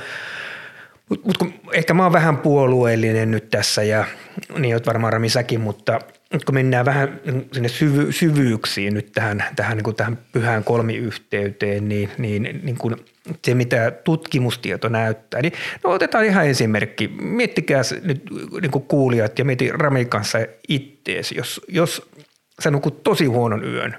mutta 1.09 1.45
mut 1.45 1.55
ehkä 1.73 1.93
mä 1.93 2.03
oon 2.03 2.13
vähän 2.13 2.37
puolueellinen 2.37 3.31
nyt 3.31 3.49
tässä 3.49 3.83
ja 3.83 4.05
niin 4.57 4.75
oot 4.75 4.87
varmaan 4.87 5.13
Rami 5.13 5.29
säkin, 5.29 5.61
mutta 5.61 5.99
kun 6.45 6.55
mennään 6.55 6.85
vähän 6.85 7.19
sinne 7.51 7.69
syvy, 7.69 8.11
syvyyksiin 8.11 8.93
nyt 8.93 9.11
tähän, 9.11 9.43
tähän, 9.55 9.77
niin 9.77 9.83
kuin 9.83 9.95
tähän 9.95 10.17
pyhään 10.31 10.63
kolmiyhteyteen, 10.63 11.89
niin, 11.89 12.09
niin, 12.17 12.61
niin 12.63 12.77
kuin 12.77 12.95
se, 13.45 13.53
mitä 13.53 13.91
tutkimustieto 13.91 14.89
näyttää. 14.89 15.41
Niin, 15.41 15.53
no 15.83 15.89
otetaan 15.89 16.25
ihan 16.25 16.47
esimerkki. 16.47 17.07
Miettikää 17.21 17.81
nyt 18.01 18.23
niin 18.61 18.71
kuin 18.71 18.83
kuulijat 18.83 19.39
ja 19.39 19.45
mieti 19.45 19.71
Ramin 19.71 20.09
kanssa 20.09 20.37
itteesi. 20.67 21.37
Jos, 21.37 21.61
jos 21.67 22.09
sä 22.59 22.71
nukut 22.71 23.03
tosi 23.03 23.25
huonon 23.25 23.63
yön 23.63 23.97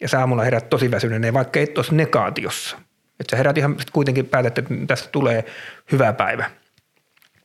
ja 0.00 0.08
sä 0.08 0.20
aamulla 0.20 0.44
herät 0.44 0.70
tosi 0.70 0.90
väsyneen, 0.90 1.34
vaikka 1.34 1.60
et 1.60 1.78
olisi 1.78 1.94
negaatiossa. 1.94 2.76
Että 3.20 3.30
sä 3.30 3.36
herät 3.36 3.58
ihan 3.58 3.76
kuitenkin 3.92 4.26
päätät, 4.26 4.58
että 4.58 4.74
tästä 4.86 5.08
tulee 5.12 5.44
hyvä 5.92 6.12
päivä– 6.12 6.50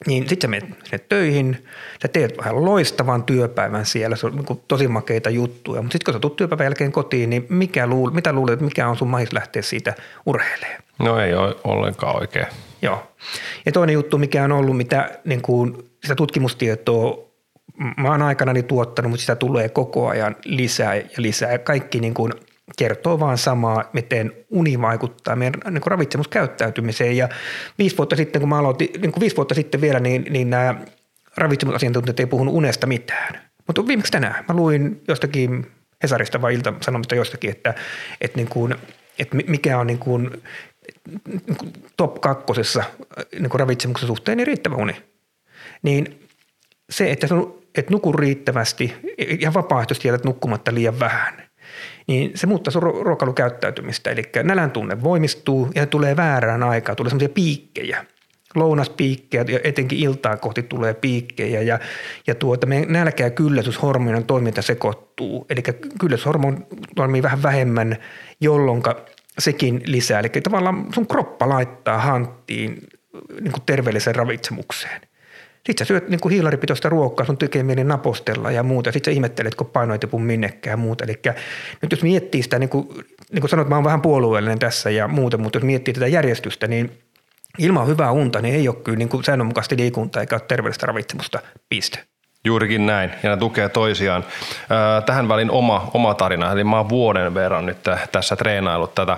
niin 0.07 0.29
sitten 0.29 0.41
sä 0.41 0.47
menet 0.47 0.69
sinne 0.83 1.05
töihin, 1.09 1.65
sä 2.01 2.07
teet 2.07 2.37
vähän 2.37 2.65
loistavan 2.65 3.23
työpäivän 3.23 3.85
siellä, 3.85 4.15
se 4.15 4.25
on 4.27 4.35
niin 4.35 4.61
tosi 4.67 4.87
makeita 4.87 5.29
juttuja, 5.29 5.81
mutta 5.81 5.93
sitten 5.93 6.05
kun 6.05 6.13
sä 6.13 6.19
tulet 6.19 6.35
työpäivän 6.35 6.65
jälkeen 6.65 6.91
kotiin, 6.91 7.29
niin 7.29 7.45
mikä 7.49 7.87
luul, 7.87 8.11
mitä 8.11 8.33
luulet, 8.33 8.53
että 8.53 8.65
mikä 8.65 8.87
on 8.87 8.97
sun 8.97 9.07
mahis 9.07 9.33
lähteä 9.33 9.61
siitä 9.61 9.93
urheilemaan? 10.25 10.83
No 10.99 11.19
ei 11.19 11.33
ole 11.33 11.55
ollenkaan 11.63 12.15
oikein. 12.15 12.47
Joo. 12.81 13.11
Ja 13.65 13.71
toinen 13.71 13.93
juttu, 13.93 14.17
mikä 14.17 14.43
on 14.43 14.51
ollut, 14.51 14.77
mitä 14.77 15.19
niin 15.25 15.41
kuin 15.41 15.77
sitä 16.01 16.15
tutkimustietoa 16.15 17.29
mä 17.97 18.11
oon 18.11 18.21
aikanani 18.21 18.63
tuottanut, 18.63 19.11
mutta 19.11 19.21
sitä 19.21 19.35
tulee 19.35 19.69
koko 19.69 20.07
ajan 20.07 20.35
lisää 20.45 20.95
ja 20.95 21.03
lisää. 21.17 21.57
Kaikki 21.57 21.99
niin 21.99 22.13
kuin– 22.13 22.33
kertoo 22.77 23.19
vaan 23.19 23.37
samaa, 23.37 23.89
miten 23.93 24.33
uni 24.49 24.81
vaikuttaa 24.81 25.35
meidän 25.35 25.61
niin 25.69 25.81
kuin 25.81 25.91
ravitsemuskäyttäytymiseen. 25.91 27.17
Ja 27.17 27.29
viisi 27.77 27.97
vuotta 27.97 28.15
sitten, 28.15 28.39
kun 28.39 28.49
mä 28.49 28.57
aloitin, 28.57 28.89
niin 29.01 29.11
kuin 29.11 29.21
viisi 29.21 29.35
vuotta 29.35 29.55
sitten 29.55 29.81
vielä, 29.81 29.99
niin, 29.99 30.25
niin 30.29 30.49
nämä 30.49 30.75
ravitsemusasiantuntijat 31.37 32.19
ei 32.19 32.25
puhunut 32.25 32.53
unesta 32.53 32.87
mitään. 32.87 33.41
Mutta 33.67 33.87
viimeksi 33.87 34.11
tänään 34.11 34.45
mä 34.47 34.55
luin 34.55 35.01
jostakin 35.07 35.71
Hesarista 36.03 36.41
vai 36.41 36.53
Ilta-Sanomista 36.53 37.15
jostakin, 37.15 37.49
että, 37.49 37.73
että, 38.21 38.37
niin 38.37 38.47
kuin, 38.47 38.75
että 39.19 39.37
mikä 39.47 39.77
on 39.77 39.87
niin 39.87 39.99
kuin, 39.99 40.43
top 41.97 42.21
kakkosessa 42.21 42.83
niin 43.39 43.49
kuin 43.49 43.59
ravitsemuksen 43.59 44.07
suhteen, 44.07 44.37
niin 44.37 44.47
riittävä 44.47 44.75
uni. 44.75 44.95
Niin 45.81 46.27
se, 46.89 47.11
että, 47.11 47.27
että 47.75 47.91
nuku 47.91 48.13
riittävästi 48.13 48.93
ja 49.39 49.53
vapaaehtoisesti 49.53 50.07
jätät 50.07 50.23
nukkumatta 50.23 50.73
liian 50.73 50.99
vähän– 50.99 51.41
niin 52.09 52.31
se 52.35 52.47
muuttaa 52.47 52.71
sun 52.71 52.83
ruokailukäyttäytymistä. 52.83 54.09
Eli 54.09 54.21
nälän 54.43 54.71
tunne 54.71 55.03
voimistuu 55.03 55.69
ja 55.75 55.85
tulee 55.85 56.15
väärään 56.15 56.63
aikaan, 56.63 56.95
tulee 56.95 57.09
semmoisia 57.09 57.29
piikkejä 57.29 58.05
lounaspiikkejä 58.55 59.45
ja 59.47 59.59
etenkin 59.63 59.99
iltaa 59.99 60.37
kohti 60.37 60.63
tulee 60.63 60.93
piikkejä 60.93 61.61
ja, 61.61 61.79
ja 62.27 62.35
tuota, 62.35 62.67
meidän 62.67 62.93
nälkä- 62.93 63.23
ja 63.23 63.29
kylläisyyshormonin 63.29 64.25
toiminta 64.25 64.61
sekoittuu. 64.61 65.45
Eli 65.49 65.61
kylläisyyshormoni 65.99 66.57
toimii 66.95 67.23
vähän 67.23 67.43
vähemmän, 67.43 67.97
jolloin 68.41 68.83
sekin 69.39 69.81
lisää. 69.85 70.19
Eli 70.19 70.29
tavallaan 70.29 70.87
sun 70.93 71.07
kroppa 71.07 71.49
laittaa 71.49 71.97
hanttiin 71.97 72.87
niin 73.41 73.51
kuin 73.51 73.63
terveelliseen 73.65 74.15
ravitsemukseen. 74.15 75.01
Sitten 75.69 75.85
sä 75.85 75.87
syöt 75.87 76.09
niin 76.09 76.19
kuin 76.19 76.33
hiilaripitoista 76.33 76.89
ruokaa, 76.89 77.25
sun 77.25 77.37
tekee 77.37 77.63
mieli 77.63 77.83
napostella 77.83 78.51
ja 78.51 78.63
muuta. 78.63 78.91
Sitten 78.91 79.11
sä 79.11 79.15
ihmettelet, 79.15 79.55
kun 79.55 79.67
paino 79.67 79.93
ei 79.93 80.19
minnekään 80.19 80.71
ja 80.71 80.77
muuta. 80.77 81.03
Eli 81.03 81.19
nyt 81.81 81.91
jos 81.91 82.03
miettii 82.03 82.43
sitä, 82.43 82.59
niin 82.59 82.69
kuin, 82.69 82.87
niin 83.31 83.41
kuin 83.41 83.49
sanoit, 83.49 83.69
mä 83.69 83.75
oon 83.75 83.83
vähän 83.83 84.01
puolueellinen 84.01 84.59
tässä 84.59 84.89
ja 84.89 85.07
muuta, 85.07 85.37
mutta 85.37 85.57
jos 85.57 85.63
miettii 85.63 85.93
tätä 85.93 86.07
järjestystä, 86.07 86.67
niin 86.67 86.91
ilman 87.57 87.87
hyvää 87.87 88.11
unta 88.11 88.41
niin 88.41 88.55
ei 88.55 88.67
ole 88.67 88.75
kyllä 88.75 88.97
niin 88.97 89.09
kuin 89.09 89.23
säännönmukaisesti 89.23 89.77
liikuntaa 89.77 90.21
eikä 90.21 90.35
ole 90.35 90.41
terveellistä 90.47 90.85
ravitsemusta, 90.85 91.39
piste. 91.69 91.99
Juurikin 92.45 92.85
näin, 92.85 93.11
ja 93.23 93.29
ne 93.29 93.37
tukee 93.37 93.69
toisiaan. 93.69 94.25
Tähän 95.05 95.29
välin 95.29 95.51
oma, 95.51 95.91
oma 95.93 96.13
tarina, 96.13 96.51
eli 96.51 96.63
mä 96.63 96.77
oon 96.77 96.89
vuoden 96.89 97.33
verran 97.33 97.65
nyt 97.65 97.77
tässä 98.11 98.35
treenailut 98.35 98.95
tätä 98.95 99.17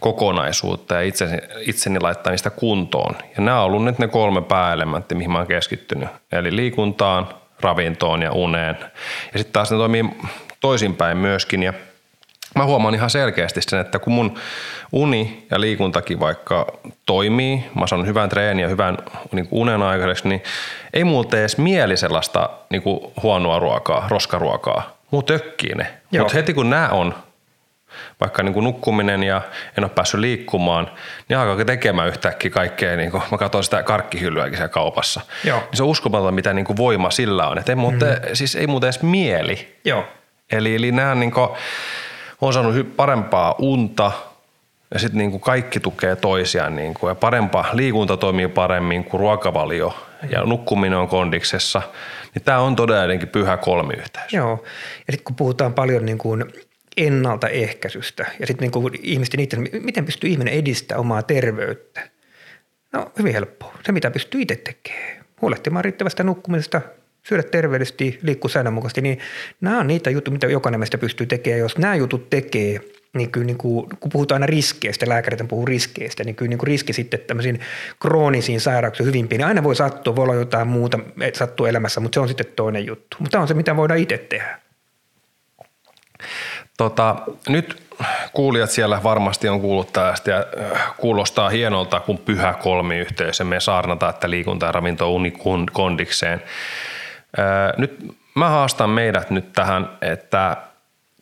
kokonaisuutta 0.00 0.94
ja 0.94 1.00
itseni, 1.00 1.38
itseni 1.60 2.00
laittamista 2.00 2.50
kuntoon. 2.50 3.16
Ja 3.36 3.42
nämä 3.42 3.60
on 3.60 3.66
ollut 3.66 3.84
nyt 3.84 3.98
ne 3.98 4.08
kolme 4.08 4.42
pääelementtiä, 4.42 5.18
mihin 5.18 5.30
mä 5.30 5.38
oon 5.38 5.46
keskittynyt. 5.46 6.08
Eli 6.32 6.56
liikuntaan, 6.56 7.28
ravintoon 7.60 8.22
ja 8.22 8.32
uneen. 8.32 8.76
Ja 9.32 9.38
sitten 9.38 9.52
taas 9.52 9.70
ne 9.70 9.76
toimii 9.76 10.04
toisinpäin 10.60 11.16
myöskin, 11.16 11.62
ja 11.62 11.72
mä 12.54 12.64
huomaan 12.64 12.94
ihan 12.94 13.10
selkeästi 13.10 13.60
sen, 13.62 13.80
että 13.80 13.98
kun 13.98 14.12
mun 14.12 14.38
uni 14.92 15.46
ja 15.50 15.60
liikuntakin 15.60 16.20
vaikka 16.20 16.66
toimii, 17.06 17.64
mä 17.80 17.86
saan 17.86 18.06
hyvän 18.06 18.28
treenin 18.28 18.62
ja 18.62 18.68
hyvän 18.68 18.98
niin 19.32 19.48
unen 19.50 19.82
aikaiseksi, 19.82 20.28
niin 20.28 20.42
ei 20.92 21.04
muuten 21.04 21.40
edes 21.40 21.58
mieli 21.58 21.96
sellaista 21.96 22.50
niin 22.70 22.82
kuin 22.82 23.00
huonoa 23.22 23.58
ruokaa, 23.58 24.06
roskaruokaa. 24.08 24.98
Muu 25.10 25.22
tökkii 25.22 25.74
ne. 25.74 25.86
Mutta 26.18 26.34
heti 26.34 26.54
kun 26.54 26.70
nämä 26.70 26.88
on, 26.88 27.14
vaikka 28.20 28.42
niin 28.42 28.54
kuin 28.54 28.64
nukkuminen 28.64 29.22
ja 29.22 29.42
en 29.78 29.84
ole 29.84 29.90
päässyt 29.94 30.20
liikkumaan, 30.20 30.90
niin 31.28 31.38
alkaa 31.38 31.64
tekemään 31.64 32.08
yhtäkkiä 32.08 32.50
kaikkea. 32.50 32.96
Niin 32.96 33.10
kuin, 33.10 33.22
mä 33.30 33.38
katsoin 33.38 33.64
sitä 33.64 33.82
karkkihyllyäkin 33.82 34.56
siellä 34.56 34.68
kaupassa. 34.68 35.20
Joo. 35.44 35.58
Niin 35.58 35.68
se 35.72 35.82
on 35.82 35.88
uskomaton, 35.88 36.34
mitä 36.34 36.52
niin 36.52 36.64
kuin 36.64 36.76
voima 36.76 37.10
sillä 37.10 37.48
on. 37.48 37.58
Et 37.58 37.68
ei 37.68 37.74
muuten, 37.74 38.08
mm. 38.08 38.28
siis 38.32 38.56
ei 38.56 38.66
muuten 38.66 38.86
edes 38.86 39.02
mieli. 39.02 39.78
Joo. 39.84 40.04
Eli, 40.52 40.74
eli 40.74 40.92
nämä 40.92 41.14
niin 41.14 41.30
kuin, 41.30 41.48
on 42.40 42.52
saanut 42.52 42.96
parempaa 42.96 43.54
unta 43.58 44.12
ja 44.94 44.98
sitten 44.98 45.18
niin 45.18 45.30
kuin 45.30 45.40
kaikki 45.40 45.80
tukee 45.80 46.16
toisiaan 46.16 46.76
niin 46.76 46.94
kuin, 46.94 47.10
ja 47.10 47.14
parempaa 47.14 47.70
liikunta 47.72 48.16
toimii 48.16 48.48
paremmin 48.48 49.04
kuin 49.04 49.20
ruokavalio 49.20 49.94
ja 50.30 50.44
nukkuminen 50.44 50.98
on 50.98 51.08
kondiksessa, 51.08 51.82
niin 52.34 52.42
tämä 52.42 52.58
on 52.58 52.76
todellakin 52.76 53.28
pyhä 53.28 53.56
kolmiyhteys. 53.56 54.32
Joo, 54.32 54.64
ja 55.06 55.12
sitten 55.12 55.24
kun 55.24 55.36
puhutaan 55.36 55.74
paljon 55.74 56.06
niin 56.06 56.18
kuin 56.18 56.44
ennaltaehkäisystä 56.96 58.26
ja 58.40 58.46
sitten 58.46 58.70
niin 58.70 59.00
ihmisten 59.02 59.40
itse, 59.40 59.56
miten 59.56 60.04
pystyy 60.04 60.30
ihminen 60.30 60.54
edistämään 60.54 61.00
omaa 61.00 61.22
terveyttä? 61.22 62.00
No 62.92 63.12
hyvin 63.18 63.32
helppoa. 63.32 63.74
Se 63.86 63.92
mitä 63.92 64.10
pystyy 64.10 64.42
itse 64.42 64.56
tekemään. 64.56 65.26
Huolehtimaan 65.40 65.84
riittävästä 65.84 66.22
nukkumisesta, 66.24 66.80
syödä 67.22 67.42
terveellisesti, 67.42 68.18
liikkua 68.22 68.50
säännönmukaisesti, 68.50 69.00
niin 69.00 69.18
nämä 69.60 69.80
on 69.80 69.86
niitä 69.86 70.10
juttuja, 70.10 70.32
mitä 70.32 70.46
jokainen 70.46 70.80
meistä 70.80 70.98
pystyy 70.98 71.26
tekemään. 71.26 71.60
Jos 71.60 71.78
nämä 71.78 71.94
jutut 71.94 72.30
tekee, 72.30 72.80
niin 73.14 73.30
kyllä 73.30 73.46
niin 73.46 73.58
kuin, 73.58 73.86
kun 74.00 74.10
puhutaan 74.12 74.36
aina 74.42 74.46
riskeistä, 74.46 75.08
lääkärit 75.08 75.48
puhuu 75.48 75.66
riskeistä, 75.66 76.24
niin 76.24 76.34
kyllä 76.34 76.48
niin 76.48 76.58
kuin 76.58 76.66
riski 76.66 76.92
sitten 76.92 77.20
tämmöisiin 77.20 77.60
kroonisiin 78.00 78.60
sairauksiin 78.60 79.06
hyvin 79.06 79.28
pieni. 79.28 79.44
Aina 79.44 79.62
voi 79.62 79.76
sattua, 79.76 80.16
voi 80.16 80.22
olla 80.22 80.34
jotain 80.34 80.68
muuta, 80.68 80.98
sattuu 81.34 81.66
elämässä, 81.66 82.00
mutta 82.00 82.16
se 82.16 82.20
on 82.20 82.28
sitten 82.28 82.46
toinen 82.56 82.86
juttu. 82.86 83.16
Mutta 83.20 83.30
tämä 83.30 83.42
on 83.42 83.48
se, 83.48 83.54
mitä 83.54 83.76
voidaan 83.76 84.00
itse 84.00 84.18
tehdä. 84.18 84.60
Tota, 86.76 87.16
nyt 87.48 87.82
kuulijat 88.32 88.70
siellä 88.70 89.02
varmasti 89.02 89.48
on 89.48 89.60
kuullut 89.60 89.92
tästä 89.92 90.30
ja 90.30 90.38
äh, 90.38 90.96
kuulostaa 90.96 91.48
hienolta, 91.48 92.00
kun 92.00 92.18
pyhä 92.18 92.54
kolmiyhteys 92.62 93.38
ja 93.38 93.44
me 93.44 93.60
saarnataan, 93.60 94.14
että 94.14 94.30
liikunta 94.30 94.66
ja 94.66 94.72
ravinto 94.72 95.14
unikondikseen. 95.14 96.42
Nyt 97.76 98.16
mä 98.34 98.48
haastan 98.48 98.90
meidät 98.90 99.30
nyt 99.30 99.52
tähän, 99.52 99.90
että 100.00 100.56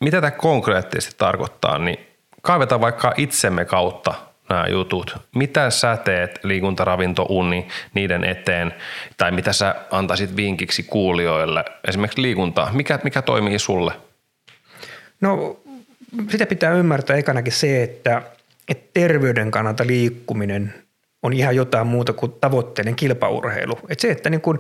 mitä 0.01 0.21
tämä 0.21 0.31
konkreettisesti 0.31 1.15
tarkoittaa, 1.19 1.79
niin 1.79 1.99
kaivetaan 2.43 2.81
vaikka 2.81 3.15
itsemme 3.17 3.65
kautta 3.65 4.15
nämä 4.49 4.67
jutut. 4.67 5.17
Mitä 5.35 5.71
sä 5.71 5.97
teet 5.97 6.41
liikunta, 6.43 6.85
ravinto, 6.85 7.27
uni 7.29 7.69
niiden 7.95 8.25
eteen, 8.25 8.75
tai 9.17 9.33
mitä 9.33 9.53
sä 9.53 9.75
antaisit 9.91 10.37
vinkiksi 10.37 10.83
kuulijoille, 10.83 11.65
esimerkiksi 11.89 12.23
liikuntaa, 12.23 12.73
mikä, 12.73 12.99
mikä 13.05 13.23
toimii 13.23 13.59
sulle? 13.59 13.93
No 15.21 15.61
sitä 16.29 16.47
pitää 16.47 16.73
ymmärtää 16.73 17.17
ekanakin 17.17 17.53
se, 17.53 17.83
että, 17.83 18.23
että 18.69 18.91
terveyden 18.95 19.51
kannalta 19.51 19.87
liikkuminen 19.87 20.86
on 21.23 21.33
ihan 21.33 21.57
jotain 21.57 21.87
muuta 21.87 22.13
kuin 22.13 22.33
tavoitteinen 22.41 22.97
kilpaurheilu. 22.97 23.79
Et 23.89 24.01
se, 24.01 24.11
että 24.11 24.31
niin 24.31 24.41
kun 24.41 24.59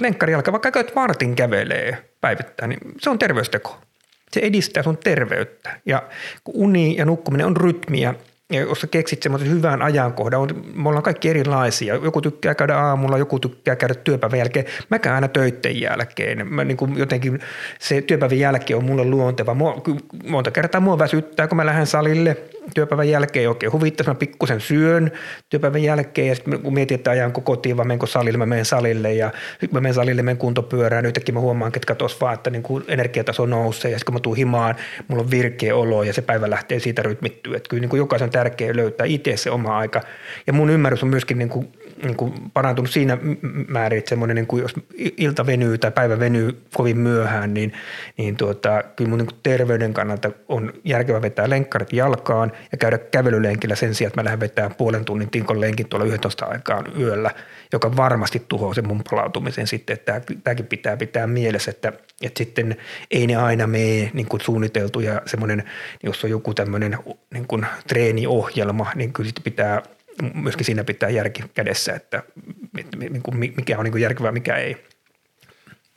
lenkkari 0.00 0.34
alkaa, 0.34 0.52
vaikka 0.52 0.70
käyt 0.70 0.96
vartin 0.96 1.36
kävelee 1.36 2.04
päivittäin, 2.20 2.68
niin 2.68 2.80
se 2.98 3.10
on 3.10 3.18
terveysteko. 3.18 3.78
Se 4.32 4.40
edistää 4.40 4.82
sun 4.82 4.98
terveyttä. 4.98 5.80
Ja 5.86 6.02
kun 6.44 6.54
uni 6.56 6.96
ja 6.96 7.04
nukkuminen 7.04 7.46
on 7.46 7.56
rytmiä, 7.56 8.14
ja 8.52 8.60
jos 8.60 8.80
sä 8.80 8.86
keksit 8.86 9.22
semmoisen 9.22 9.50
hyvän 9.50 9.82
ajankohdan, 9.82 10.40
on, 10.40 10.48
me 10.74 10.88
ollaan 10.88 11.02
kaikki 11.02 11.28
erilaisia. 11.28 11.94
Joku 11.94 12.20
tykkää 12.20 12.54
käydä 12.54 12.76
aamulla, 12.76 13.18
joku 13.18 13.38
tykkää 13.38 13.76
käydä 13.76 13.94
työpäivän 13.94 14.38
jälkeen. 14.38 14.66
Mä 14.88 14.98
käyn 14.98 15.14
aina 15.14 15.28
töiden 15.28 15.80
jälkeen. 15.80 16.52
Mä 16.52 16.64
niin 16.64 16.76
kuin 16.76 16.98
jotenkin 16.98 17.40
se 17.78 18.02
työpäivän 18.02 18.38
jälkeen 18.38 18.76
on 18.76 18.84
mulle 18.84 19.04
luonteva. 19.04 19.54
Mua, 19.54 19.82
monta 20.24 20.50
kertaa 20.50 20.80
mua 20.80 20.98
väsyttää, 20.98 21.48
kun 21.48 21.56
mä 21.56 21.66
lähden 21.66 21.86
salille– 21.86 22.36
työpäivän 22.74 23.08
jälkeen 23.08 23.48
oikein 23.48 23.72
huvittaisi, 23.72 24.10
mä 24.10 24.14
pikkusen 24.14 24.60
syön 24.60 25.12
työpäivän 25.48 25.82
jälkeen 25.82 26.28
ja 26.28 26.34
sitten 26.34 26.60
kun 26.60 26.74
mietin, 26.74 26.94
että 26.94 27.10
ajanko 27.10 27.40
kotiin 27.40 27.76
vai 27.76 27.86
menkö 27.86 28.06
salille, 28.06 28.38
mä 28.38 28.46
menen 28.46 28.64
salille 28.64 29.14
ja 29.14 29.32
sitten 29.50 29.70
mä 29.72 29.80
menen 29.80 29.94
salille, 29.94 30.22
menen 30.22 30.36
kuntopyörään, 30.36 31.06
yhtäkkiä 31.06 31.32
mä 31.32 31.40
huomaan, 31.40 31.72
että 31.76 31.94
tuossa 31.94 32.18
vaan, 32.20 32.34
että 32.34 32.50
niin 32.50 32.62
kuin 32.62 32.84
energiataso 32.88 33.46
nousee 33.46 33.90
ja 33.90 33.98
sitten 33.98 34.12
kun 34.12 34.14
mä 34.14 34.20
tuun 34.20 34.36
himaan, 34.36 34.74
mulla 35.08 35.22
on 35.22 35.30
virkeä 35.30 35.76
olo 35.76 36.02
ja 36.02 36.12
se 36.12 36.22
päivä 36.22 36.50
lähtee 36.50 36.78
siitä 36.78 37.02
rytmittyä, 37.02 37.56
että 37.56 37.68
kyllä 37.68 37.80
niin 37.80 37.90
kuin 37.90 37.98
jokaisen 37.98 38.26
on 38.26 38.30
tärkeää 38.30 38.76
löytää 38.76 39.06
itse 39.06 39.36
se 39.36 39.50
oma 39.50 39.78
aika. 39.78 40.00
Ja 40.46 40.52
mun 40.52 40.70
ymmärrys 40.70 41.02
on 41.02 41.08
myöskin 41.08 41.38
niin 41.38 41.48
kuin 41.48 41.68
niin 42.02 42.16
kuin 42.16 42.32
parantunut 42.54 42.90
siinä 42.90 43.18
määrin, 43.68 43.98
että 43.98 44.08
semmoinen, 44.08 44.34
niin 44.34 44.46
kuin 44.46 44.62
jos 44.62 44.74
ilta 45.16 45.46
venyy 45.46 45.78
tai 45.78 45.90
päivä 45.90 46.18
venyy 46.18 46.62
kovin 46.74 46.98
myöhään, 46.98 47.54
niin, 47.54 47.72
niin 48.16 48.36
tuota, 48.36 48.82
kyllä 48.96 49.08
mun 49.08 49.18
niin 49.18 49.26
kuin 49.26 49.40
terveyden 49.42 49.94
kannalta 49.94 50.30
on 50.48 50.72
järkevä 50.84 51.22
vetää 51.22 51.50
lenkkarit 51.50 51.92
jalkaan 51.92 52.52
ja 52.72 52.78
käydä 52.78 52.98
kävelylenkillä 52.98 53.74
sen 53.74 53.94
sijaan, 53.94 54.08
että 54.08 54.20
mä 54.20 54.24
lähden 54.24 54.40
vetämään 54.40 54.74
puolen 54.74 55.04
tunnin 55.04 55.30
tinkon 55.30 55.60
lenkin 55.60 55.88
tuolla 55.88 56.06
11 56.06 56.46
aikaan 56.46 56.84
yöllä, 57.00 57.30
joka 57.72 57.96
varmasti 57.96 58.42
tuhoaa 58.48 58.74
sen 58.74 58.88
mun 58.88 59.02
palautumisen 59.10 59.66
sitten. 59.66 59.94
Että 59.94 60.20
tämäkin 60.44 60.66
pitää 60.66 60.96
pitää 60.96 61.26
mielessä, 61.26 61.70
että, 61.70 61.92
että 62.22 62.38
sitten 62.38 62.76
ei 63.10 63.26
ne 63.26 63.36
aina 63.36 63.66
mene 63.66 64.10
niin 64.12 64.26
kuin 64.28 64.40
suunniteltu 64.40 65.00
ja 65.00 65.22
semmoinen, 65.26 65.64
jos 66.02 66.24
on 66.24 66.30
joku 66.30 66.54
tämmöinen 66.54 66.98
niin 67.34 67.46
kuin 67.46 67.66
treeniohjelma, 67.88 68.86
niin 68.94 69.12
kyllä 69.12 69.30
pitää 69.44 69.82
myöskin 70.34 70.64
siinä 70.66 70.84
pitää 70.84 71.10
järki 71.10 71.42
kädessä, 71.54 71.92
että, 71.92 72.22
mikä 73.56 73.78
on 73.78 73.84
niin 73.84 73.92
kuin 73.92 74.02
järkevää, 74.02 74.32
mikä 74.32 74.56
ei. 74.56 74.76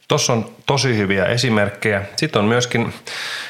Tuossa 0.07 0.33
on 0.33 0.45
tosi 0.65 0.97
hyviä 0.97 1.25
esimerkkejä. 1.25 2.01
Sitten 2.15 2.39
on 2.39 2.47
myöskin, 2.47 2.93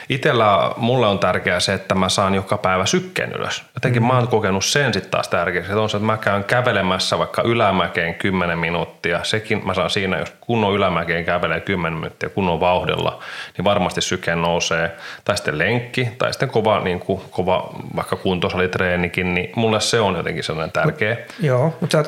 itsellä 0.10 0.72
mulle 0.78 1.08
on 1.08 1.20
tärkeää 1.20 1.60
se, 1.60 1.74
että 1.74 1.96
mä 1.96 2.10
saan 2.10 2.36
joka 2.36 2.58
päivä 2.58 2.86
sykkeen 2.86 3.32
ylös. 3.32 3.64
Jotenkin 3.76 4.02
mm-hmm. 4.02 4.14
mä 4.14 4.20
oon 4.20 4.28
kokenut 4.28 4.66
sen 4.66 4.94
sitten 4.94 5.12
taas 5.12 5.28
tärkeäksi. 5.28 5.72
Että 5.72 5.82
on 5.82 5.90
se, 5.90 5.98
että 5.98 6.06
mä 6.06 6.18
käyn 6.18 6.44
kävelemässä 6.44 7.18
vaikka 7.18 7.42
ylämäkeen 7.42 8.16
10 8.16 8.60
minuuttia. 8.60 9.24
Sekin 9.24 9.66
mä 9.66 9.74
saan 9.74 9.90
siinä, 9.90 10.18
jos 10.18 10.34
kunnon 10.42 10.76
ylämäkeen 10.76 11.26
kävelee 11.26 11.60
10 11.60 12.00
minuuttia 12.00 12.30
kunnon 12.30 12.60
vauhdilla, 12.60 13.20
niin 13.58 13.66
varmasti 13.66 14.02
syke 14.02 14.36
nousee. 14.36 14.92
Tai 15.26 15.38
sitten 15.38 15.58
lenkki, 15.58 16.10
tai 16.18 16.34
sitten 16.34 16.50
kova, 16.50 16.80
niin 16.80 17.00
kuin, 17.00 17.22
kova 17.32 17.70
vaikka 17.96 18.16
kuntosalitreenikin, 18.16 19.34
niin 19.34 19.50
mulle 19.56 19.82
se 19.82 20.00
on 20.00 20.16
jotenkin 20.16 20.44
sellainen 20.44 20.74
tärkeä. 20.74 21.18
Joo, 21.40 21.78
mutta 21.82 21.92
sä 21.92 21.98
oot, 21.98 22.08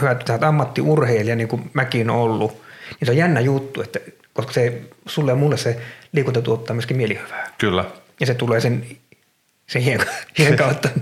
hyvä, 0.00 0.10
että 0.10 0.26
sä 0.26 0.32
oot 0.32 0.42
ammattiurheilija, 0.42 1.36
niin 1.36 1.48
kuin 1.48 1.70
mäkin 1.74 2.10
ollut– 2.10 2.56
niin 3.00 3.06
se 3.06 3.10
on 3.10 3.16
jännä 3.16 3.40
juttu, 3.40 3.82
että 3.82 3.98
koska 4.32 4.52
se, 4.52 4.80
sulle 5.06 5.30
ja 5.30 5.36
mulle 5.36 5.56
se 5.56 5.80
liikunta 6.12 6.42
tuottaa 6.42 6.74
myöskin 6.74 6.96
mielihyvää. 6.96 7.48
Kyllä. 7.58 7.84
Ja 8.20 8.26
se 8.26 8.34
tulee 8.34 8.60
sen, 8.60 8.86
sen 9.66 9.82
hien, 9.82 10.00
hien 10.38 10.56
kautta. 10.56 10.88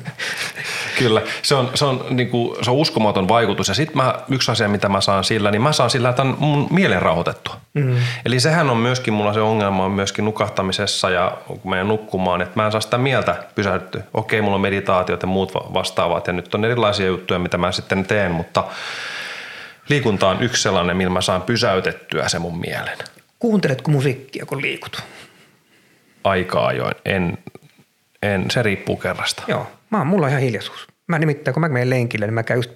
Kyllä, 0.99 1.23
se 1.43 1.55
on, 1.55 1.71
se, 1.75 1.85
on, 1.85 2.07
niin 2.11 2.29
kuin, 2.29 2.65
se 2.65 2.71
on 2.71 2.77
uskomaton 2.77 3.29
vaikutus. 3.29 3.69
Ja 3.69 3.75
sitten 3.75 4.03
yksi 4.29 4.51
asia, 4.51 4.69
mitä 4.69 4.89
mä 4.89 5.01
saan 5.01 5.25
sillä, 5.25 5.51
niin 5.51 5.63
mä 5.63 5.73
saan 5.73 5.91
sillä 5.91 6.13
tämän 6.13 6.35
mun 6.39 6.67
mielen 6.71 7.03
rauhoitettua. 7.03 7.57
Mm. 7.75 7.97
Eli 8.25 8.41
sehän 8.41 8.71
on 8.71 8.77
myöskin, 8.77 9.15
mulla 9.15 9.33
se 9.33 9.41
ongelma 9.41 9.85
on 9.85 9.91
myöskin 9.91 10.25
nukahtamisessa 10.25 11.11
ja 11.11 11.39
kun 11.47 11.71
menen 11.71 11.89
nukkumaan, 11.89 12.43
että 12.43 12.53
mä 12.57 12.67
en 12.67 12.73
saa 12.73 12.81
sitä 12.81 12.99
mieltä 12.99 13.37
pysäyttyä. 13.55 14.03
Okei, 14.15 14.43
mulla 14.43 14.55
on 14.55 14.61
meditaatiot 14.61 15.23
ja 15.23 15.29
muut 15.29 15.55
vastaavat 15.55 16.27
ja 16.27 16.33
nyt 16.33 16.55
on 16.55 16.65
erilaisia 16.65 17.07
juttuja, 17.07 17.39
mitä 17.39 17.59
mä 17.59 17.73
sitten 17.73 18.05
teen, 18.05 18.33
mutta 18.33 18.65
liikunta 19.91 20.29
on 20.29 20.43
yksi 20.43 20.63
sellainen, 20.63 20.97
millä 20.97 21.13
mä 21.13 21.21
saan 21.21 21.43
pysäytettyä 21.43 22.29
se 22.29 22.39
mun 22.39 22.61
mielen. 22.61 22.99
Kuunteletko 23.39 23.91
musiikkia, 23.91 24.47
kun 24.47 24.63
liikut? 24.63 25.03
Aika 26.25 26.67
ajoin. 26.67 26.95
En, 27.05 27.39
en, 28.23 28.51
se 28.51 28.63
riippuu 28.63 28.97
kerrasta. 28.97 29.43
Joo, 29.49 29.67
mä 29.91 29.99
oon, 29.99 30.07
mulla 30.07 30.27
on 30.27 30.31
ihan 30.31 30.43
hiljaisuus. 30.43 30.89
Mä 31.07 31.19
nimittäin, 31.19 31.53
kun 31.55 31.61
mä 31.61 31.69
menen 31.69 31.91
lenkille, 31.91 32.27
niin 32.27 32.35
mä 32.35 32.43
käyn 32.43 32.59
just, 32.59 32.71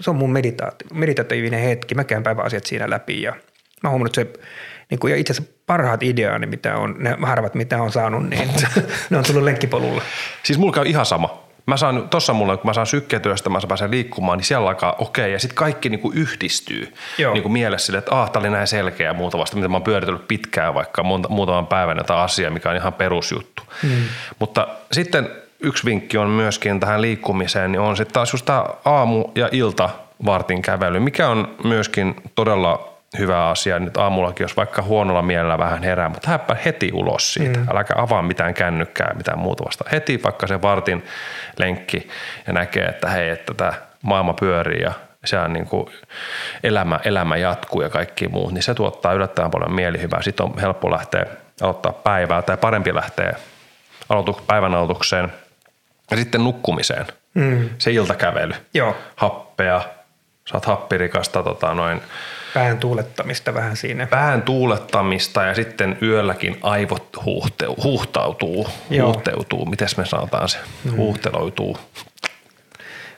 se 0.00 0.10
on 0.10 0.16
mun 0.16 0.32
meditaati, 0.32 0.84
meditatiivinen 0.94 1.60
hetki. 1.60 1.94
Mä 1.94 2.04
käyn 2.04 2.22
päiväasiat 2.22 2.66
siinä 2.66 2.90
läpi 2.90 3.22
ja 3.22 3.32
mä 3.32 3.88
oon 3.88 3.90
huomannut, 3.90 4.18
että 4.18 4.40
se 4.40 4.46
niin 4.90 4.98
kuin, 4.98 5.10
ja 5.10 5.16
itse 5.16 5.32
asiassa 5.32 5.52
parhaat 5.66 6.02
ideaani, 6.02 6.46
mitä 6.46 6.76
on, 6.76 6.96
ne 6.98 7.16
harvat 7.22 7.54
mitä 7.54 7.82
on 7.82 7.92
saanut, 7.92 8.28
niin 8.28 8.48
ne 9.10 9.16
on 9.18 9.24
tullut 9.24 9.42
lenkkipolulla. 9.42 10.02
Siis 10.42 10.58
mulla 10.58 10.72
käy 10.72 10.86
ihan 10.86 11.06
sama. 11.06 11.42
Mä 11.66 11.76
saan, 11.76 12.08
tossa 12.08 12.32
mulle, 12.32 12.56
kun 12.56 12.66
mä 12.66 12.72
saan 12.72 12.86
sykketyöstä, 12.86 13.50
mä 13.50 13.58
pääsen 13.68 13.90
liikkumaan, 13.90 14.38
niin 14.38 14.44
siellä 14.44 14.68
alkaa 14.68 14.92
okei, 14.98 15.22
okay, 15.22 15.32
ja 15.32 15.38
sitten 15.38 15.56
kaikki 15.56 15.88
niinku 15.88 16.12
yhdistyy 16.14 16.94
Joo. 17.18 17.32
niinku 17.32 17.48
mielessä 17.48 17.86
sille, 17.86 17.98
että 17.98 18.22
ah, 18.22 18.30
tää 18.30 18.40
oli 18.40 18.50
näin 18.50 18.66
selkeä 18.66 19.06
ja 19.06 19.14
muuta 19.14 19.38
vasta, 19.38 19.56
mitä 19.56 19.68
mä 19.68 19.74
oon 19.74 19.82
pyöritellyt 19.82 20.28
pitkään 20.28 20.74
vaikka 20.74 21.02
monta, 21.02 21.28
muutaman 21.28 21.66
päivän 21.66 21.98
jotain 21.98 22.20
asiaa, 22.20 22.50
mikä 22.50 22.70
on 22.70 22.76
ihan 22.76 22.92
perusjuttu. 22.92 23.62
Hmm. 23.82 24.04
Mutta 24.38 24.68
sitten 24.92 25.30
yksi 25.60 25.84
vinkki 25.84 26.18
on 26.18 26.28
myöskin 26.28 26.80
tähän 26.80 27.02
liikkumiseen, 27.02 27.72
niin 27.72 27.80
on 27.80 27.96
sitten 27.96 28.14
taas 28.14 28.32
just 28.32 28.46
tämä 28.46 28.64
aamu- 28.84 29.30
ja 29.34 29.48
ilta 29.52 29.90
vartin 30.24 30.62
kävely, 30.62 31.00
mikä 31.00 31.28
on 31.28 31.54
myöskin 31.64 32.16
todella 32.34 32.91
hyvä 33.18 33.48
asia 33.48 33.78
nyt 33.78 33.96
aamullakin, 33.96 34.44
jos 34.44 34.56
vaikka 34.56 34.82
huonolla 34.82 35.22
mielellä 35.22 35.58
vähän 35.58 35.82
herää, 35.82 36.08
mutta 36.08 36.30
häppä 36.30 36.56
heti 36.64 36.90
ulos 36.92 37.34
siitä. 37.34 37.58
Mm. 37.58 37.66
Äläkä 37.70 37.94
avaa 37.96 38.22
mitään 38.22 38.54
kännykkää, 38.54 39.14
mitään 39.14 39.38
muuta 39.38 39.64
vasta. 39.64 39.84
Heti 39.92 40.22
vaikka 40.22 40.46
se 40.46 40.62
vartin 40.62 41.04
lenkki 41.58 42.08
ja 42.46 42.52
näkee, 42.52 42.84
että 42.84 43.10
hei, 43.10 43.30
että 43.30 43.54
tämä 43.54 43.72
maailma 44.02 44.34
pyörii 44.34 44.82
ja 44.82 44.92
se 45.24 45.38
on 45.38 45.52
niin 45.52 45.66
kuin 45.66 45.86
elämä, 46.62 47.00
elämä 47.04 47.36
jatkuu 47.36 47.82
ja 47.82 47.88
kaikki 47.88 48.28
muut, 48.28 48.52
niin 48.52 48.62
se 48.62 48.74
tuottaa 48.74 49.12
yllättävän 49.12 49.50
paljon 49.50 49.72
mielihyvää. 49.72 50.22
Sitten 50.22 50.46
on 50.46 50.58
helppo 50.58 50.90
lähteä 50.90 51.26
aloittaa 51.62 51.92
päivää 51.92 52.42
tai 52.42 52.56
parempi 52.56 52.94
lähteä 52.94 53.36
aloitu, 54.08 54.40
päivän 54.46 54.74
aloitukseen 54.74 55.32
ja 56.10 56.16
sitten 56.16 56.44
nukkumiseen. 56.44 57.06
Mm. 57.34 57.70
Se 57.78 57.92
iltakävely. 57.92 58.54
Joo. 58.74 58.96
Happea, 59.16 59.82
saat 60.44 60.64
happirikasta 60.64 61.42
tota 61.42 61.74
noin– 61.74 62.00
Pään 62.54 62.78
tuulettamista 62.78 63.54
vähän 63.54 63.76
siinä. 63.76 64.06
Pään 64.06 64.42
tuulettamista 64.42 65.42
ja 65.42 65.54
sitten 65.54 65.98
yölläkin 66.02 66.58
aivot 66.62 67.08
huuhteu, 67.24 67.76
huuhtautuu, 67.82 68.68
Joo. 68.90 69.06
huuhteutuu. 69.06 69.66
Mites 69.66 69.96
me 69.96 70.06
sanotaan 70.06 70.48
se? 70.48 70.58
Mm. 70.84 70.96
Huuhteloituu. 70.96 71.78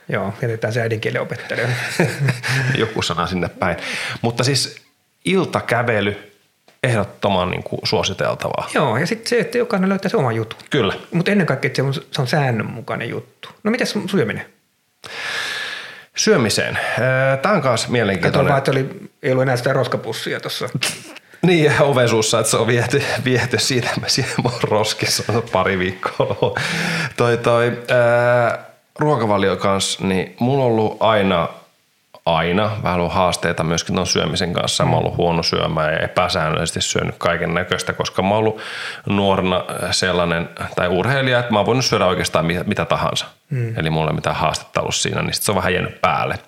Joo, 0.09 0.33
jätetään 0.41 0.73
se 0.73 0.81
äidinkielen 0.81 1.21
opettajalle. 1.21 1.75
Joku 2.77 3.01
sana 3.01 3.27
sinne 3.27 3.49
päin. 3.49 3.77
Mutta 4.21 4.43
siis 4.43 4.81
iltakävely, 5.25 6.31
ehdottoman 6.83 7.51
niin 7.51 7.63
kuin 7.63 7.79
suositeltavaa. 7.83 8.69
Joo, 8.73 8.97
ja 8.97 9.07
sitten 9.07 9.29
se, 9.29 9.39
että 9.39 9.57
jokainen 9.57 9.89
löytää 9.89 10.09
se 10.09 10.17
oma 10.17 10.31
juttu. 10.31 10.55
Kyllä. 10.69 10.93
Mutta 11.11 11.31
ennen 11.31 11.47
kaikkea, 11.47 11.67
että 11.67 11.75
se 11.75 11.81
on, 11.81 11.93
se 11.93 12.21
on 12.21 12.27
säännönmukainen 12.27 13.09
juttu. 13.09 13.49
No 13.63 13.71
mitäs 13.71 13.93
syöminen? 14.11 14.45
Syömiseen. 16.15 16.79
Tämä 17.41 17.55
on 17.55 17.61
myös 17.63 17.89
mielenkiintoinen. 17.89 18.37
Kato 18.37 18.49
vaan, 18.49 18.57
että 18.57 18.71
oli, 18.71 19.09
ei 19.23 19.31
ollut 19.31 19.43
enää 19.43 19.57
sitä 19.57 19.73
roskapussia 19.73 20.39
tuossa. 20.39 20.69
Niin, 21.41 21.71
ovesuussa, 21.81 22.39
että 22.39 22.51
se 22.51 22.57
on 22.57 22.67
viety, 22.67 23.03
viety 23.25 23.59
siitä, 23.59 23.89
mä 24.01 24.07
siellä 24.07 24.33
roskissa 24.63 25.23
pari 25.51 25.79
viikkoa. 25.79 26.55
toi, 27.17 27.37
toi, 27.37 27.83
ää, 27.89 28.65
ruokavalio 28.99 29.57
kanssa, 29.57 30.05
niin 30.05 30.35
mulla 30.39 30.63
on 30.63 30.71
ollut 30.71 30.97
aina 30.99 31.49
aina 32.25 32.71
vähän 32.83 32.99
ollut 32.99 33.13
haasteita 33.13 33.63
myöskin 33.63 33.95
tuon 33.95 34.07
syömisen 34.07 34.53
kanssa. 34.53 34.85
Mä 34.85 34.91
oon 34.91 34.99
ollut 34.99 35.17
huono 35.17 35.43
syömään 35.43 35.93
ja 35.93 35.99
epäsäännöllisesti 35.99 36.81
syönyt 36.81 37.15
kaiken 37.17 37.53
näköistä, 37.53 37.93
koska 37.93 38.21
mä 38.21 38.29
oon 38.29 38.37
ollut 38.37 38.61
nuorena 39.09 39.65
sellainen, 39.91 40.49
tai 40.75 40.87
urheilija, 40.87 41.39
että 41.39 41.51
mä 41.51 41.59
oon 41.59 41.65
voinut 41.65 41.85
syödä 41.85 42.05
oikeastaan 42.05 42.45
mitä, 42.45 42.63
mitä 42.63 42.85
tahansa. 42.85 43.25
Mm. 43.49 43.79
Eli 43.79 43.89
mulla 43.89 44.09
ei 44.09 44.15
mitään 44.15 44.35
haastetta 44.35 44.81
ollut 44.81 44.95
siinä, 44.95 45.21
niin 45.21 45.33
sit 45.33 45.43
se 45.43 45.51
on 45.51 45.57
vähän 45.57 45.73
jäänyt 45.73 46.01
päälle. 46.01 46.39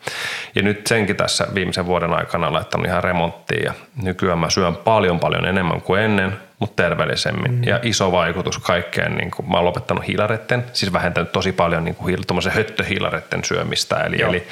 Ja 0.55 0.61
nyt 0.61 0.87
senkin 0.87 1.15
tässä 1.15 1.47
viimeisen 1.53 1.85
vuoden 1.85 2.13
aikana 2.13 2.53
laittanut 2.53 2.87
ihan 2.87 3.03
remonttiin 3.03 3.63
ja 3.63 3.73
nykyään 4.03 4.39
mä 4.39 4.49
syön 4.49 4.75
paljon 4.75 5.19
paljon 5.19 5.45
enemmän 5.45 5.81
kuin 5.81 6.01
ennen, 6.01 6.37
mutta 6.59 6.83
terveellisemmin. 6.83 7.51
Mm. 7.51 7.63
Ja 7.63 7.79
iso 7.83 8.11
vaikutus 8.11 8.57
kaikkeen, 8.57 9.15
niin 9.15 9.31
kuin 9.31 9.49
mä 9.49 9.57
oon 9.57 9.65
lopettanut 9.65 10.07
hiilaretten, 10.07 10.65
siis 10.73 10.93
vähentänyt 10.93 11.31
tosi 11.31 11.51
paljon 11.51 11.83
niin 11.83 11.95
kuin 11.95 12.17
höttöhiilaretten 12.51 13.43
syömistä. 13.43 13.95
Eli, 13.95 14.21
eli 14.21 14.47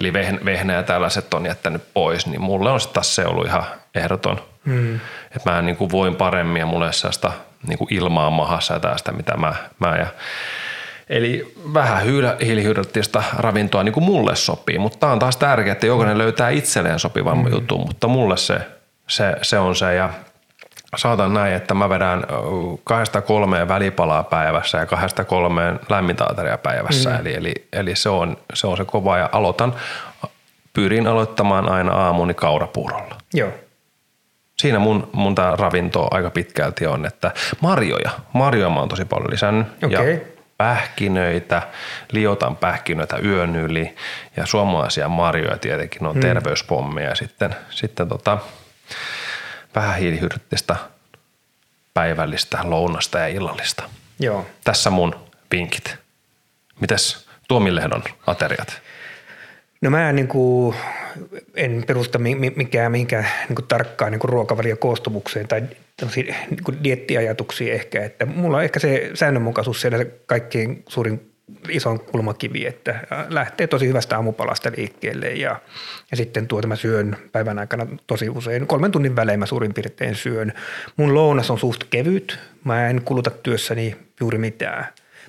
eli 0.00 0.12
vehnä 0.44 0.72
ja 0.72 0.82
tällaiset 0.82 1.34
on 1.34 1.46
jättänyt 1.46 1.82
pois, 1.94 2.26
niin 2.26 2.40
mulle 2.40 2.70
on 2.70 2.80
taas 2.92 3.14
se 3.14 3.26
ollut 3.26 3.46
ihan 3.46 3.64
ehdoton. 3.94 4.40
Mm. 4.64 4.94
Että 5.36 5.50
mä 5.50 5.62
niin 5.62 5.76
kuin 5.76 5.90
voin 5.90 6.16
paremmin 6.16 6.60
ja 6.60 6.66
mulle 6.66 6.86
ei 6.86 6.92
sellaista 6.92 7.32
niin 7.66 7.78
kuin 7.78 7.94
ilmaa 7.94 8.30
mahassa 8.30 8.74
ja 8.74 8.80
tästä, 8.80 9.12
mitä 9.12 9.36
mä, 9.36 9.54
mä 9.78 9.96
ja 9.96 10.06
Eli 11.08 11.54
vähän 11.74 12.02
hiilihydraattista 12.44 13.22
ravintoa 13.36 13.82
niin 13.82 13.92
kuin 13.92 14.04
mulle 14.04 14.36
sopii, 14.36 14.78
mutta 14.78 14.98
tämä 14.98 15.12
on 15.12 15.18
taas 15.18 15.36
tärkeää, 15.36 15.72
että 15.72 15.86
jokainen 15.86 16.18
löytää 16.18 16.48
itselleen 16.48 16.98
sopivan 16.98 17.38
mm. 17.38 17.50
jutun, 17.50 17.80
mutta 17.80 18.08
mulle 18.08 18.36
se, 18.36 18.60
se, 19.06 19.36
se 19.42 19.58
on 19.58 19.76
se 19.76 19.94
ja 19.94 20.10
saatan 20.96 21.34
näin, 21.34 21.54
että 21.54 21.74
mä 21.74 21.88
vedän 21.88 22.24
kahdesta 22.84 23.20
kolmeen 23.20 23.68
välipalaa 23.68 24.22
päivässä 24.24 24.78
ja 24.78 24.86
kahdesta 24.86 25.24
kolmeen 25.24 25.80
lämmintä 25.88 26.26
päivässä. 26.62 27.10
Mm. 27.10 27.20
Eli, 27.20 27.34
eli, 27.34 27.54
eli 27.72 27.96
se, 27.96 28.08
on, 28.08 28.36
se 28.54 28.66
on 28.66 28.76
se 28.76 28.84
kova 28.84 29.18
ja 29.18 29.28
aloitan, 29.32 29.74
pyrin 30.72 31.06
aloittamaan 31.06 31.68
aina 31.68 31.92
aamuni 31.92 32.34
kaurapuurolla. 32.34 33.18
Joo. 33.34 33.50
Siinä 34.58 34.78
mun, 34.78 35.10
mun 35.12 35.34
tää 35.34 35.56
ravinto 35.56 36.08
aika 36.10 36.30
pitkälti 36.30 36.86
on, 36.86 37.06
että 37.06 37.30
marjoja, 37.60 38.10
marjoja 38.32 38.70
mä 38.70 38.80
oon 38.80 38.88
tosi 38.88 39.04
paljon 39.04 39.30
lisännyt. 39.30 39.66
Okay. 39.84 40.12
Ja 40.12 40.18
pähkinöitä, 40.56 41.62
liotan 42.12 42.56
pähkinöitä 42.56 43.16
yön 43.16 43.56
yli 43.56 43.94
ja 44.36 44.46
suomalaisia 44.46 45.08
marjoja 45.08 45.58
tietenkin 45.58 46.06
on 46.06 46.14
mm. 46.14 46.20
terveyspommeja 46.20 47.14
sitten, 47.14 47.54
sitten 47.70 48.08
tota, 48.08 48.38
vähän 49.78 49.98
hiilihydraattista 49.98 50.76
päivällistä, 51.94 52.58
lounasta 52.62 53.18
ja 53.18 53.28
illallista. 53.28 53.82
Joo. 54.20 54.46
Tässä 54.64 54.90
mun 54.90 55.14
vinkit. 55.52 55.96
Mites 56.80 57.28
Tuomilehdon 57.48 58.02
ateriat? 58.26 58.82
No 59.80 59.90
mä 59.90 60.08
en, 60.08 60.16
niin 60.16 60.28
kuin, 60.28 60.76
en 61.54 61.84
perusta 61.86 62.18
mikään, 62.56 62.92
mihinkään 62.92 63.26
niin 63.48 63.56
kuin 63.56 63.66
tarkkaan 63.66 64.12
niin 64.12 64.20
ruokavaliokoostumukseen 64.24 65.48
tai 65.48 65.62
niin 66.00 66.64
kuin 66.64 66.84
diettiajatuksiin 66.84 67.72
ehkä. 67.72 68.04
Että 68.04 68.26
mulla 68.26 68.56
on 68.56 68.64
ehkä 68.64 68.80
se 68.80 69.10
säännönmukaisuus 69.14 69.80
siellä 69.80 70.04
kaikkein 70.26 70.82
suurin 70.88 71.27
ison 71.68 72.00
kulmakivi, 72.00 72.66
että 72.66 73.00
lähtee 73.28 73.66
tosi 73.66 73.86
hyvästä 73.86 74.16
aamupalasta 74.16 74.70
liikkeelle 74.76 75.28
ja, 75.28 75.60
ja 76.10 76.16
sitten 76.16 76.46
tuota 76.46 76.68
mä 76.68 76.76
syön 76.76 77.16
päivän 77.32 77.58
aikana 77.58 77.86
tosi 78.06 78.28
usein, 78.28 78.66
kolmen 78.66 78.92
tunnin 78.92 79.16
välein 79.16 79.38
mä 79.38 79.46
suurin 79.46 79.74
piirtein 79.74 80.14
syön. 80.14 80.52
Mun 80.96 81.14
lounas 81.14 81.50
on 81.50 81.58
suht 81.58 81.84
kevyt, 81.90 82.38
mä 82.64 82.88
en 82.88 83.02
kuluta 83.02 83.30
työssäni 83.30 83.96
juuri 84.20 84.38
mitään. 84.38 84.86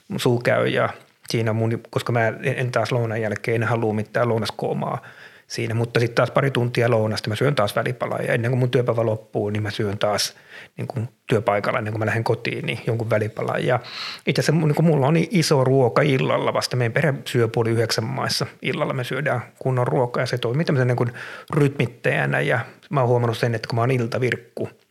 Mun 0.08 0.20
suu 0.20 0.40
käy 0.40 0.68
ja 0.68 0.90
siinä 1.30 1.54
mun, 1.54 1.82
koska 1.90 2.12
mä 2.12 2.34
en 2.44 2.72
taas 2.72 2.92
lounan 2.92 3.22
jälkeen 3.22 3.62
en 3.62 3.68
halua 3.68 3.94
mitään 3.94 4.30
lounaskoomaa 4.30 5.02
siinä, 5.50 5.74
mutta 5.74 6.00
sitten 6.00 6.16
taas 6.16 6.32
pari 6.32 6.52
tuntia 6.52 6.90
lounasta 6.90 7.30
mä 7.30 7.36
syön 7.36 7.56
taas 7.56 7.76
välipalaa 7.76 8.20
ja 8.22 8.34
ennen 8.34 8.52
kuin 8.52 8.60
mun 8.60 8.72
työpäivä 8.72 9.06
loppuu, 9.06 9.50
niin 9.50 9.64
mä 9.64 9.72
syön 9.72 9.98
taas 9.98 10.36
niin 10.78 10.88
kuin 10.88 11.10
työpaikalla 11.28 11.80
ennen 11.80 11.94
kuin 11.94 12.00
mä 12.00 12.06
lähden 12.06 12.24
kotiin, 12.24 12.66
niin 12.66 12.80
jonkun 12.88 13.10
välipalan. 13.10 13.66
Ja 13.66 13.80
itse 14.28 14.42
asiassa 14.42 14.66
niin 14.66 14.76
kuin 14.76 14.86
mulla 14.86 15.08
on 15.08 15.16
iso 15.18 15.64
ruoka 15.64 16.02
illalla 16.02 16.54
vasta. 16.54 16.76
Meidän 16.76 16.94
perhe 16.94 17.14
syö 17.26 17.48
puoli 17.48 17.70
yhdeksän 17.70 18.06
maissa 18.06 18.46
illalla. 18.62 18.94
Me 18.94 19.04
syödään 19.04 19.42
kunnon 19.60 19.88
ruokaa 19.88 20.24
ja 20.24 20.28
se 20.28 20.38
toimii 20.38 20.66
tämmöisen 20.66 20.88
niin 20.88 20.98
kuin 20.98 21.12
rytmittäjänä 21.54 22.42
ja 22.42 22.60
mä 22.90 23.00
oon 23.00 23.10
huomannut 23.10 23.38
sen, 23.38 23.56
että 23.56 23.68
kun 23.68 23.76
mä 23.76 23.82
oon 23.82 23.92
iltavirkku– 23.92 24.70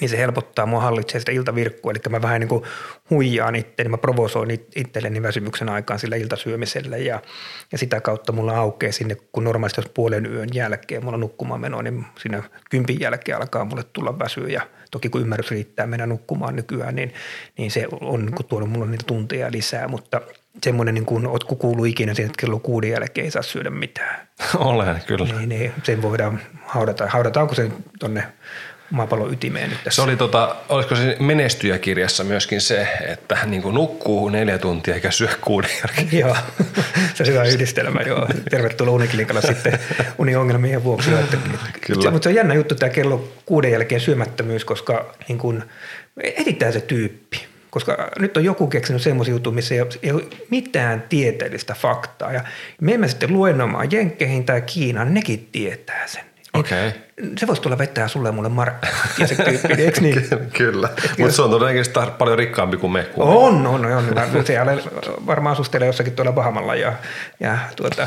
niin 0.00 0.08
se 0.08 0.18
helpottaa 0.18 0.66
mua 0.66 0.80
hallitsee 0.80 1.20
sitä 1.20 1.32
iltavirkkua. 1.32 1.92
Eli 1.92 2.00
mä 2.08 2.22
vähän 2.22 2.40
niin 2.40 2.48
kuin 2.48 2.62
huijaan 3.10 3.56
itseäni, 3.56 3.88
mä 3.88 3.98
provosoin 3.98 4.50
itselleni 4.76 5.22
väsymyksen 5.22 5.68
aikaan 5.68 5.98
sillä 5.98 6.16
iltasyömisellä 6.16 6.96
ja, 6.96 7.22
ja 7.72 7.78
sitä 7.78 8.00
kautta 8.00 8.32
mulla 8.32 8.58
aukeaa 8.58 8.92
sinne, 8.92 9.16
kun 9.32 9.44
normaalisti 9.44 9.80
jos 9.80 9.90
puolen 9.94 10.26
yön 10.26 10.48
jälkeen 10.54 11.04
mulla 11.04 11.18
nukkumaan 11.18 11.60
meno, 11.60 11.82
niin 11.82 12.06
siinä 12.18 12.42
kympin 12.70 13.00
jälkeen 13.00 13.38
alkaa 13.38 13.64
mulle 13.64 13.84
tulla 13.92 14.18
väsyä 14.18 14.48
ja 14.48 14.60
toki 14.90 15.08
kun 15.08 15.20
ymmärrys 15.20 15.50
riittää 15.50 15.86
mennä 15.86 16.06
nukkumaan 16.06 16.56
nykyään, 16.56 16.94
niin, 16.94 17.14
niin 17.58 17.70
se 17.70 17.86
on 18.00 18.26
niin 18.26 18.34
kuin 18.34 18.46
tuonut 18.46 18.70
mulle 18.70 18.86
niitä 18.86 19.04
tunteja 19.06 19.52
lisää, 19.52 19.88
mutta 19.88 20.20
semmoinen, 20.62 20.94
niin 20.94 21.06
kuin, 21.06 21.26
ootko 21.26 21.54
kuullut 21.54 21.86
ikinä 21.86 22.14
siihen, 22.14 22.30
että 22.30 22.40
kello 22.40 22.58
kuuden 22.58 22.90
jälkeen 22.90 23.24
ei 23.24 23.30
saa 23.30 23.42
syödä 23.42 23.70
mitään. 23.70 24.28
Olen, 24.54 25.02
kyllä. 25.06 25.24
Niin, 25.24 25.48
niin 25.48 25.72
sen 25.82 26.02
voidaan 26.02 26.40
haudata. 26.64 27.06
Haudataanko 27.06 27.54
se 27.54 27.70
tuonne 28.00 28.24
maapallon 28.90 29.32
ytimeen 29.32 29.70
nyt 29.70 29.78
tässä. 29.84 29.96
Se 29.96 30.02
oli 30.02 30.16
tota, 30.16 30.56
olisiko 30.68 30.96
se 30.96 31.16
menestyjäkirjassa 31.20 32.24
myöskin 32.24 32.60
se, 32.60 32.88
että 33.08 33.36
hän 33.36 33.50
niin 33.50 33.62
nukkuu 33.74 34.28
neljä 34.28 34.58
tuntia 34.58 34.94
eikä 34.94 35.10
syö 35.10 35.28
kuuden 35.40 35.70
jälkeen. 35.70 36.20
joo, 36.20 36.36
se 37.14 37.22
on 37.22 37.28
hyvä 37.28 37.44
yhdistelmä. 37.44 38.00
Joo. 38.00 38.28
Tervetuloa 38.50 38.94
uniklinikalla 38.94 39.40
sitten 39.40 39.78
uniongelmien 40.18 40.84
vuoksi. 40.84 41.10
Että, 41.14 41.36
Kyllä. 41.80 42.10
Mutta 42.10 42.24
se 42.24 42.28
on 42.28 42.34
jännä 42.34 42.54
juttu 42.54 42.74
tämä 42.74 42.90
kello 42.90 43.28
kuuden 43.46 43.72
jälkeen 43.72 44.00
syömättömyys, 44.00 44.64
koska 44.64 45.14
niin 45.28 45.38
kun, 45.38 45.64
etsitään 46.22 46.72
se 46.72 46.80
tyyppi 46.80 47.46
koska 47.70 48.10
nyt 48.18 48.36
on 48.36 48.44
joku 48.44 48.66
keksinyt 48.66 49.02
semmoisia 49.02 49.34
juttuja, 49.34 49.54
missä 49.54 49.74
ei 49.74 49.80
ole, 49.80 49.88
ei 50.02 50.12
ole 50.12 50.22
mitään 50.50 51.04
tieteellistä 51.08 51.74
faktaa. 51.74 52.32
Ja 52.32 52.44
me 52.80 52.94
emme 52.94 53.08
sitten 53.08 53.32
luennomaan 53.32 53.90
Jenkkeihin 53.90 54.44
tai 54.44 54.62
Kiinaan, 54.62 55.14
nekin 55.14 55.48
tietää 55.52 56.06
sen. 56.06 56.24
Okei. 56.54 56.88
Okay 56.88 57.00
se 57.38 57.46
voisi 57.46 57.62
tulla 57.62 57.78
vetää 57.78 58.08
sulle 58.08 58.32
mulle. 58.32 58.50
Ja 59.18 59.26
se 59.26 59.34
tyyppi, 59.34 59.82
eikö 59.82 60.00
niin? 60.00 60.28
Kyllä, 60.52 60.88
mutta 61.18 61.32
se 61.32 61.42
on 61.42 61.50
todennäköisesti 61.50 62.00
paljon 62.18 62.38
rikkaampi 62.38 62.76
kuin 62.76 62.92
me. 62.92 63.06
On, 63.16 63.66
on, 63.66 63.86
on. 63.86 64.04
Siellä 64.44 64.72
varmaan 65.26 65.52
asustelee 65.52 65.86
jossakin 65.86 66.12
tuolla 66.12 66.32
Bahamalla 66.32 66.74
ja, 66.74 66.92
ja 67.40 67.58
tuota, 67.76 68.06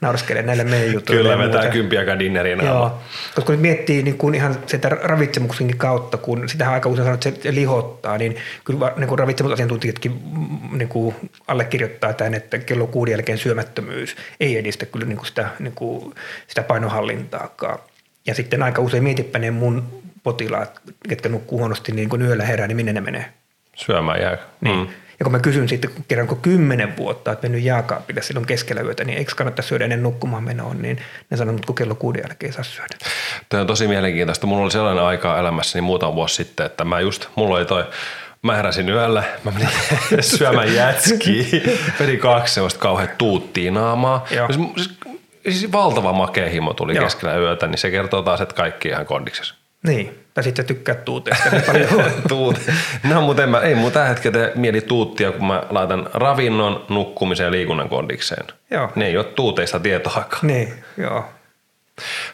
naurskelee 0.00 0.42
näille 0.42 0.64
meidän 0.64 0.92
jutuille. 0.92 1.22
Kyllä, 1.22 1.38
vetää 1.38 1.70
kympiäkään 1.70 2.18
dinnerin 2.18 2.64
Joo, 2.64 2.98
koska 3.34 3.52
nyt 3.52 3.60
miettii 3.60 4.02
niin 4.02 4.18
kuin 4.18 4.34
ihan 4.34 4.56
sitä 4.66 4.88
ravitsemuksenkin 4.88 5.78
kautta, 5.78 6.16
kun 6.16 6.48
sitä 6.48 6.70
aika 6.70 6.88
usein 6.88 7.04
sanoo, 7.04 7.14
että 7.14 7.42
se 7.42 7.54
lihottaa, 7.54 8.18
niin 8.18 8.36
kyllä 8.64 8.92
niin 8.96 9.08
kuin 9.08 9.18
ravitsemusasiantuntijatkin 9.18 10.12
mm, 10.12 10.78
niin 10.78 10.88
kuin 10.88 11.14
allekirjoittaa 11.48 12.12
tämän, 12.12 12.34
että 12.34 12.58
kello 12.58 12.86
kuuden 12.86 13.12
jälkeen 13.12 13.38
syömättömyys 13.38 14.16
ei 14.40 14.58
edistä 14.58 14.86
kyllä 14.86 15.06
niin 15.06 15.16
kuin 15.16 15.26
sitä, 15.26 15.48
niin 15.58 15.74
kuin 15.74 16.14
sitä 16.48 16.62
painohallintaakaan. 16.62 17.78
Ja 18.26 18.34
sitten 18.34 18.62
aika 18.62 18.82
usein 18.82 19.02
mietipä 19.02 19.38
ne 19.38 19.50
mun 19.50 20.02
potilaat, 20.22 20.80
ketkä 21.08 21.28
nukkuu 21.28 21.58
huonosti, 21.58 21.92
niin 21.92 22.08
kun 22.08 22.22
yöllä 22.22 22.44
herää, 22.44 22.66
niin 22.66 22.76
minne 22.76 22.92
ne 22.92 23.00
menee? 23.00 23.32
Syömään 23.76 24.20
jää. 24.20 24.38
Niin. 24.60 24.76
Mm. 24.76 24.86
Ja 25.20 25.24
kun 25.24 25.32
mä 25.32 25.38
kysyn 25.38 25.68
sitten 25.68 25.90
kerran, 26.08 26.26
kun 26.26 26.40
kymmenen 26.40 26.96
vuotta 26.96 27.32
että 27.32 27.48
mennyt 27.48 27.62
jääkaapille 27.62 28.22
silloin 28.22 28.46
keskellä 28.46 28.82
yötä, 28.82 29.04
niin 29.04 29.18
eikö 29.18 29.32
kannata 29.36 29.62
syödä 29.62 29.84
ennen 29.84 30.02
nukkumaan 30.02 30.44
menoon, 30.44 30.82
niin 30.82 30.98
ne 31.30 31.36
sanoo, 31.36 31.54
että 31.54 31.66
kun 31.66 31.74
kello 31.74 31.94
kuuden 31.94 32.22
jälkeen 32.28 32.48
ei 32.48 32.52
saa 32.52 32.64
syödä. 32.64 32.96
Tämä 33.48 33.60
on 33.60 33.66
tosi 33.66 33.88
mielenkiintoista. 33.88 34.46
Mulla 34.46 34.62
oli 34.62 34.70
sellainen 34.70 35.04
aika 35.04 35.38
elämässäni 35.38 35.82
muutama 35.82 36.14
vuosi 36.14 36.34
sitten, 36.34 36.66
että 36.66 36.84
mä 36.84 37.00
just, 37.00 37.28
mulla 37.36 37.56
oli 37.56 37.64
toi 37.64 37.84
Mä 38.42 38.56
heräsin 38.56 38.88
yöllä, 38.88 39.24
mä 39.44 39.50
menin 39.50 39.68
syömään 40.38 40.74
jätskiä, 40.74 41.44
vedin 42.00 42.18
kaksi 42.18 42.54
sellaista 42.54 42.80
kauhean 42.80 43.08
tuuttiin 43.18 43.74
naamaa. 43.74 44.26
Siis, 44.76 44.90
siis 45.44 45.72
valtava 45.72 46.12
makea 46.12 46.48
himo 46.48 46.74
tuli 46.74 46.94
Joo. 46.94 47.04
keskellä 47.04 47.36
yötä, 47.36 47.66
niin 47.66 47.78
se 47.78 47.90
kertoo 47.90 48.22
taas, 48.22 48.40
että 48.40 48.54
kaikki 48.54 48.88
ihan 48.88 49.06
kondiksessa. 49.06 49.54
Niin, 49.86 50.24
tai 50.34 50.44
sitten 50.44 50.64
tykkää 50.64 50.94
tuuteesta 50.94 51.50
niin 51.50 51.62
paljon. 51.62 52.12
Tuut. 52.28 52.60
No, 53.10 53.20
mutta 53.20 53.42
en 53.42 53.48
mä, 53.48 53.60
ei 53.60 53.74
mun 53.74 53.92
tällä 53.92 54.08
hetkellä 54.08 54.52
mieli 54.54 54.80
tuuttia, 54.80 55.32
kun 55.32 55.46
mä 55.46 55.62
laitan 55.70 56.08
ravinnon, 56.14 56.84
nukkumisen 56.88 57.44
ja 57.44 57.50
liikunnan 57.50 57.88
kondikseen. 57.88 58.46
Joo. 58.70 58.92
Ne 58.94 59.06
ei 59.06 59.16
ole 59.16 59.24
tuuteista 59.24 59.80
tietoakaan. 59.80 60.46
Niin, 60.46 60.84
joo. 60.96 61.24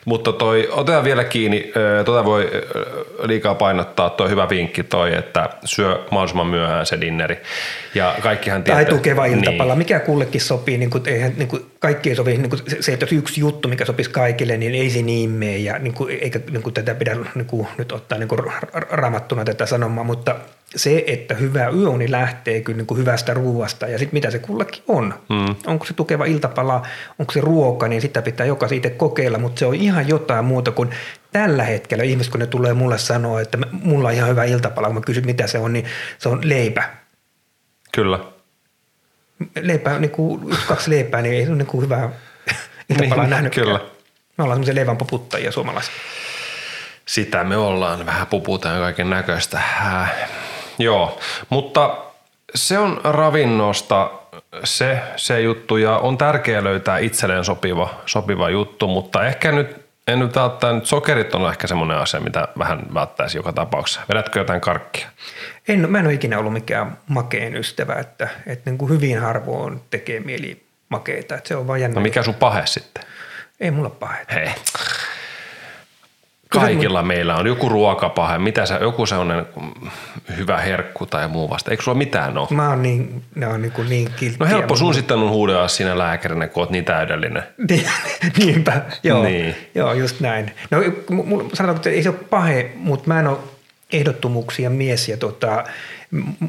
Mutta 0.04 0.32
toi, 0.32 0.68
otetaan 0.70 1.04
vielä 1.04 1.24
kiinni, 1.24 1.72
tota 2.04 2.24
voi 2.24 2.50
liikaa 3.22 3.54
painottaa, 3.54 4.10
toi 4.10 4.30
hyvä 4.30 4.48
vinkki 4.48 4.84
toi, 4.84 5.14
että 5.14 5.48
syö 5.64 6.04
mahdollisimman 6.10 6.46
myöhään 6.46 6.86
se 6.86 7.00
dinneri. 7.00 7.38
Ja 7.94 8.14
kaikkihan 8.20 8.64
tietää. 8.64 8.84
Tai 8.84 8.94
tukeva 8.94 9.26
iltapala, 9.26 9.72
niin. 9.72 9.78
mikä 9.78 10.00
kullekin 10.00 10.40
sopii, 10.40 10.78
niin 10.78 10.90
kuin, 10.90 11.02
eihän, 11.06 11.32
niin 11.36 11.48
kuin, 11.48 11.66
kaikki 11.78 12.10
ei 12.10 12.16
sovi, 12.16 12.36
niin 12.36 12.50
kuin 12.50 12.62
se, 12.80 12.92
että 12.92 13.06
yksi 13.12 13.40
juttu, 13.40 13.68
mikä 13.68 13.84
sopisi 13.84 14.10
kaikille, 14.10 14.56
niin 14.56 14.74
ei 14.74 14.90
se 14.90 15.02
niin 15.02 15.30
mene, 15.30 15.56
ja 15.56 15.78
niin 15.78 15.94
kuin, 15.94 16.18
eikä 16.20 16.40
niin 16.50 16.62
kuin, 16.62 16.74
tätä 16.74 16.94
pidä 16.94 17.16
niin 17.34 17.46
kuin, 17.46 17.68
nyt 17.78 17.92
ottaa 17.92 18.18
niin 18.18 18.28
kuin, 18.28 18.40
ramattuna 18.90 19.44
tätä 19.44 19.66
sanomaa, 19.66 20.04
mutta 20.04 20.36
se, 20.76 21.04
että 21.06 21.34
hyvä 21.34 21.68
yöuni 21.68 22.10
lähtee 22.10 22.60
kyllä 22.60 22.76
niin 22.76 22.86
kuin 22.86 22.98
hyvästä 22.98 23.34
ruuasta 23.34 23.86
ja 23.86 23.98
sitten 23.98 24.16
mitä 24.16 24.30
se 24.30 24.38
kullekin 24.38 24.82
on. 24.88 25.14
Mm. 25.28 25.56
Onko 25.66 25.84
se 25.84 25.94
tukeva 25.94 26.24
iltapala, 26.24 26.82
onko 27.18 27.32
se 27.32 27.40
ruoka, 27.40 27.88
niin 27.88 28.02
sitä 28.02 28.22
pitää 28.22 28.46
jokaisen 28.46 28.78
itse 28.78 28.90
kokeilla, 28.90 29.38
mutta 29.38 29.58
se 29.58 29.66
on 29.66 29.74
ihan 29.74 30.08
jotain 30.08 30.44
muuta 30.44 30.70
kuin 30.70 30.90
tällä 31.32 31.64
hetkellä 31.64 32.04
ihmiset, 32.04 32.30
kun 32.30 32.40
ne 32.40 32.46
tulee 32.46 32.74
mulle 32.74 32.98
sanoa, 32.98 33.40
että 33.40 33.58
mulla 33.72 34.08
on 34.08 34.14
ihan 34.14 34.28
hyvä 34.28 34.44
iltapala, 34.44 34.86
kun 34.86 34.94
mä 34.94 35.00
kysyn 35.00 35.26
mitä 35.26 35.46
se 35.46 35.58
on, 35.58 35.72
niin 35.72 35.84
se 36.18 36.28
on 36.28 36.40
leipä. 36.42 36.90
Kyllä. 37.92 38.18
Leipä, 39.60 39.98
niin 39.98 40.10
kuin 40.10 40.52
yksi, 40.52 40.66
kaksi 40.66 40.90
leipää, 40.90 41.22
niin 41.22 41.34
ei 41.34 41.44
se 41.44 41.50
ole 41.50 41.58
niin 41.58 41.66
kuin 41.66 41.84
hyvää 41.84 42.10
iltapalaa 42.90 43.24
niin, 43.24 43.30
nähnyt. 43.30 43.54
Kyllä. 43.54 43.80
Me 44.38 44.44
ollaan 44.44 44.56
semmoisia 44.56 44.74
leivän 44.74 44.96
poputtajia 44.96 45.52
suomalaiset. 45.52 45.92
Sitä 47.06 47.44
me 47.44 47.56
ollaan, 47.56 48.06
vähän 48.06 48.26
puputaan 48.26 48.80
kaiken 48.80 49.10
näköistä. 49.10 49.60
Joo, 50.78 51.18
mutta 51.48 51.96
se 52.54 52.78
on 52.78 53.00
ravinnosta 53.04 54.10
se, 54.64 55.00
se 55.16 55.40
juttu 55.40 55.76
ja 55.76 55.98
on 55.98 56.18
tärkeää 56.18 56.64
löytää 56.64 56.98
itselleen 56.98 57.44
sopiva, 57.44 57.94
sopiva 58.06 58.50
juttu, 58.50 58.88
mutta 58.88 59.26
ehkä 59.26 59.52
nyt 59.52 59.88
en 60.08 60.18
nyt 60.18 60.36
välttää, 60.36 60.72
nyt 60.72 60.86
sokerit 60.86 61.34
on 61.34 61.50
ehkä 61.50 61.66
semmoinen 61.66 61.98
asia, 61.98 62.20
mitä 62.20 62.48
vähän 62.58 62.82
välttäisi 62.94 63.38
joka 63.38 63.52
tapauksessa. 63.52 64.00
Vedätkö 64.08 64.38
jotain 64.38 64.60
karkkia? 64.60 65.08
En, 65.68 65.90
mä 65.90 65.98
en 65.98 66.06
ole 66.06 66.14
ikinä 66.14 66.38
ollut 66.38 66.52
mikään 66.52 66.98
makeen 67.08 67.56
ystävä, 67.56 67.94
että, 67.94 68.28
että 68.46 68.70
niin 68.70 68.78
kuin 68.78 68.90
hyvin 68.90 69.20
harvoin 69.20 69.80
tekee 69.90 70.20
mieli 70.20 70.62
makeita. 70.88 71.34
Että 71.34 71.48
se 71.48 71.56
on 71.56 71.66
vaan 71.66 71.80
jännä. 71.80 71.94
No 71.94 72.00
mikä 72.00 72.22
sun 72.22 72.34
pahe 72.34 72.62
sitten? 72.66 73.04
Ei 73.60 73.70
mulla 73.70 73.90
pahe. 73.90 74.26
Hei. 74.32 74.48
Kaikilla 76.48 77.02
meillä 77.02 77.36
on 77.36 77.46
joku 77.46 77.68
ruokapahe, 77.68 78.38
mitä 78.38 78.66
se, 78.66 78.74
joku 78.80 79.06
sellainen 79.06 79.46
hyvä 80.36 80.58
herkku 80.58 81.06
tai 81.06 81.28
muu 81.28 81.50
vasta. 81.50 81.70
Eikö 81.70 81.82
sulla 81.82 81.98
mitään 81.98 82.38
ole? 82.38 82.48
Mä 82.50 82.68
oon 82.68 82.82
niin, 82.82 83.22
ne 83.34 83.46
on 83.46 83.62
niin, 83.62 83.72
kuin 83.72 83.88
niin 83.88 84.10
kilttiä. 84.16 84.46
No 84.46 84.46
helppo 84.46 84.76
sun 84.76 84.94
sitten 84.94 85.18
on 85.18 85.30
huudella 85.30 85.68
siinä 85.68 85.98
lääkärinä, 85.98 86.48
kun 86.48 86.60
oot 86.60 86.70
niin 86.70 86.84
täydellinen. 86.84 87.42
Niinpä, 88.38 88.82
joo, 89.02 89.22
niin. 89.22 89.54
joo, 89.74 89.92
just 89.92 90.20
näin. 90.20 90.52
No 90.70 90.78
sanotaan, 91.52 91.76
että 91.76 91.90
ei 91.90 92.02
se 92.02 92.08
ole 92.08 92.18
pahe, 92.30 92.70
mutta 92.74 93.08
mä 93.08 93.20
en 93.20 93.26
ole 93.26 93.38
ehdottomuuksia 93.92 94.70
mies 94.70 95.08
ja 95.08 95.16
tota, 95.16 95.64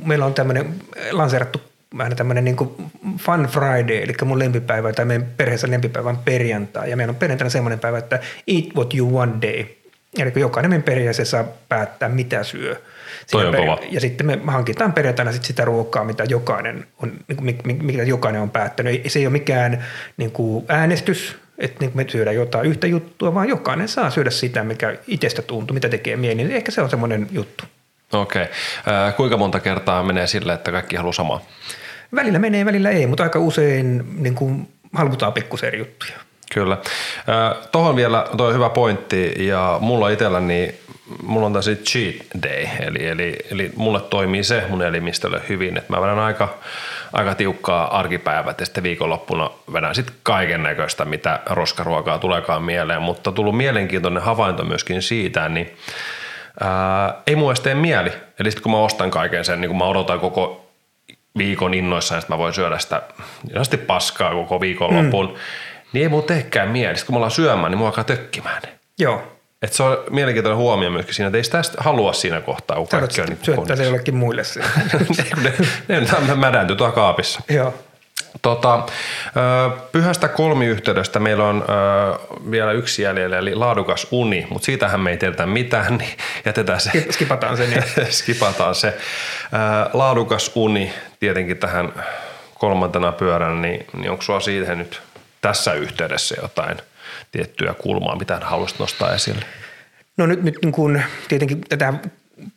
meillä 0.06 0.26
on 0.26 0.34
tämmöinen 0.34 0.76
lanseerattu 1.12 1.62
vähän 1.98 2.16
tämmöinen 2.16 2.46
niin 2.46 2.58
fun 3.18 3.48
Friday, 3.48 3.98
eli 4.04 4.14
mun 4.26 4.40
lempipäivä 4.40 4.94
tai 4.94 5.06
meidän 5.06 5.28
perheessä 5.38 5.72
lempipäivä 5.72 6.10
on 6.10 6.18
perjantai. 6.18 6.90
Ja 6.90 6.98
meillä 6.98 7.12
on 7.12 7.16
perjantaina 7.16 7.50
semmoinen 7.50 7.80
päivä, 7.80 7.98
että 7.98 8.20
eat 8.48 8.66
what 8.76 8.94
you 8.94 9.14
want 9.14 9.42
day– 9.42 9.66
Eli 10.18 10.32
jokainen 10.36 10.72
meidän 10.72 10.84
perheessä 10.84 11.26
saa 11.26 11.46
päättää, 11.70 12.10
mitä 12.10 12.44
syö. 12.44 12.82
Toi 13.32 13.48
on 13.48 13.56
kova. 13.56 13.78
Ja 13.92 14.00
sitten 14.00 14.28
me 14.28 14.40
hankitaan 14.48 14.94
perjantaina 14.94 15.32
sit 15.32 15.46
sitä 15.46 15.66
ruokaa, 15.66 16.04
mitä 16.04 16.24
jokainen 16.24 16.88
on, 17.04 17.14
niin 17.42 17.86
mitä 17.86 18.04
jokainen 18.04 18.42
on 18.42 18.50
päättänyt. 18.50 19.02
Se 19.08 19.20
ei 19.20 19.26
ole 19.26 19.32
mikään 19.32 19.86
niin 20.18 20.32
kuin 20.32 20.66
äänestys, 20.68 21.38
että 21.58 21.78
niin 21.80 21.92
me 21.94 22.06
syödään 22.10 22.36
jotain 22.36 22.66
yhtä 22.66 22.88
juttua, 22.88 23.34
vaan 23.34 23.50
jokainen 23.50 23.88
saa 23.88 24.10
syödä 24.10 24.30
sitä, 24.30 24.64
mikä 24.64 24.98
itsestä 25.08 25.42
tuntuu, 25.42 25.74
mitä 25.74 25.90
tekee 25.90 26.16
mieli. 26.16 26.36
Niin 26.36 26.52
ehkä 26.52 26.72
se 26.72 26.82
on 26.82 26.90
semmoinen 26.90 27.28
juttu. 27.32 27.64
Okei. 28.14 28.44
Okay. 28.44 29.12
kuinka 29.18 29.38
monta 29.38 29.60
kertaa 29.60 30.04
menee 30.04 30.28
sille, 30.28 30.54
että 30.54 30.72
kaikki 30.72 30.96
haluaa 30.96 31.14
samaa? 31.14 31.42
Välillä 32.16 32.40
menee, 32.40 32.66
välillä 32.66 32.90
ei, 32.90 33.08
mutta 33.08 33.24
aika 33.24 33.40
usein 33.40 34.04
niin 34.24 34.36
kuin 34.36 34.68
halutaan 34.94 35.34
pikkusen 35.34 35.68
eri 35.68 35.80
juttuja. 35.80 36.14
Kyllä. 36.54 36.78
Tuohon 37.72 37.96
vielä 37.96 38.26
tuo 38.38 38.54
hyvä 38.54 38.70
pointti 38.70 39.48
ja 39.48 39.78
mulla 39.82 40.10
itselläni, 40.10 40.76
mulla 41.24 41.46
on 41.46 41.54
tässä 41.54 41.76
cheat 41.76 42.16
day, 42.44 42.68
eli, 42.80 43.08
eli, 43.08 43.38
eli 43.52 43.72
mulle 43.76 44.02
toimii 44.02 44.44
se 44.44 44.64
mun 44.70 44.82
elimistölle 44.82 45.42
hyvin, 45.50 45.78
että 45.78 45.94
mä 45.94 46.02
vedän 46.02 46.20
aika, 46.20 46.50
aika 47.14 47.36
tiukkaa 47.36 48.00
arkipäivät 48.00 48.60
ja 48.60 48.66
sitten 48.66 48.84
viikonloppuna 48.84 49.50
vedän 49.74 49.96
sitten 49.96 50.16
kaiken 50.24 50.64
näköistä, 50.64 51.06
mitä 51.06 51.40
roskaruokaa 51.46 52.20
tuleekaan 52.20 52.64
mieleen, 52.64 53.02
mutta 53.02 53.32
tullut 53.32 53.58
mielenkiintoinen 53.58 54.24
havainto 54.24 54.64
myöskin 54.64 55.02
siitä, 55.02 55.50
niin 55.50 55.78
ää, 56.64 57.16
ei 57.28 57.36
mun 57.36 57.52
edes 57.52 57.60
tee 57.60 57.76
mieli. 57.76 58.12
Eli 58.40 58.52
sitten 58.52 58.64
kun 58.64 58.72
mä 58.72 58.80
ostan 58.80 59.12
kaiken 59.12 59.46
sen, 59.46 59.62
niin 59.62 59.70
kun 59.70 59.78
mä 59.78 59.86
odotan 59.86 60.20
koko 60.20 60.66
viikon 61.38 61.74
innoissaan, 61.74 62.20
että 62.20 62.34
mä 62.34 62.38
voin 62.38 62.54
syödä 62.54 62.78
sitä 62.80 63.02
paskaa 63.88 64.34
koko 64.34 64.62
viikonloppuun, 64.62 65.28
mm 65.28 65.36
niin 65.94 66.04
ei 66.04 66.10
mun 66.10 66.24
teekään 66.24 66.70
mieli. 66.70 66.96
Sitten 66.96 67.06
kun 67.06 67.14
me 67.14 67.18
ollaan 67.18 67.32
syömään, 67.32 67.72
niin 67.72 67.78
mua 67.78 67.88
alkaa 67.88 68.04
tökkimään. 68.04 68.62
Joo. 69.00 69.40
Et 69.62 69.74
se 69.74 69.84
on 69.84 69.98
mielenkiintoinen 70.10 70.58
huomio 70.58 70.90
myöskin 70.90 71.16
siinä, 71.16 71.28
että 71.28 71.38
ei 71.38 71.44
sitä 71.44 71.62
halua 71.78 72.14
siinä 72.14 72.42
kohtaa, 72.42 72.78
kun 72.78 72.88
kaikki 72.88 73.22
on 73.22 73.28
niin 73.28 73.40
syöttää 73.42 73.76
se 73.76 73.84
jollekin 73.84 74.16
muille 74.16 74.44
siinä. 74.54 74.68
ne, 75.44 75.54
ne, 75.88 76.02
ne 76.28 76.36
mädäntyy 76.36 76.76
tuolla 76.76 76.96
kaapissa. 76.96 77.42
Joo. 77.50 77.74
Tota, 78.42 78.84
pyhästä 79.92 80.28
kolmiyhteydestä 80.28 81.20
meillä 81.20 81.44
on 81.44 81.66
vielä 82.52 82.72
yksi 82.72 83.02
jäljellä, 83.02 83.38
eli 83.38 83.56
laadukas 83.56 84.08
uni, 84.12 84.48
mutta 84.50 84.66
siitähän 84.66 85.00
me 85.00 85.12
ei 85.12 85.18
tiedetä 85.18 85.46
mitään, 85.46 85.98
niin 85.98 86.12
jätetään 86.46 86.80
se. 86.80 87.08
Skipataan 87.12 87.58
se. 87.58 87.68
Niin. 87.68 87.84
Skipataan 88.12 88.76
se. 88.76 88.98
Laadukas 89.94 90.52
uni 90.56 90.94
tietenkin 91.20 91.58
tähän 91.58 91.94
kolmantena 92.60 93.12
pyörän, 93.12 93.62
niin, 93.62 93.86
niin 93.94 94.12
onko 94.12 94.24
sulla 94.24 94.40
siitä 94.40 94.76
nyt 94.76 95.02
tässä 95.42 95.74
yhteydessä 95.74 96.36
jotain 96.42 96.78
tiettyä 97.32 97.74
kulmaa, 97.74 98.16
mitä 98.16 98.40
haluaisit 98.44 98.80
nostaa 98.80 99.14
esille? 99.14 99.46
No 100.18 100.26
nyt, 100.26 100.44
nyt 100.44 100.56
niin 100.62 100.72
kun, 100.72 101.02
tietenkin 101.28 101.62
tätä 101.62 101.94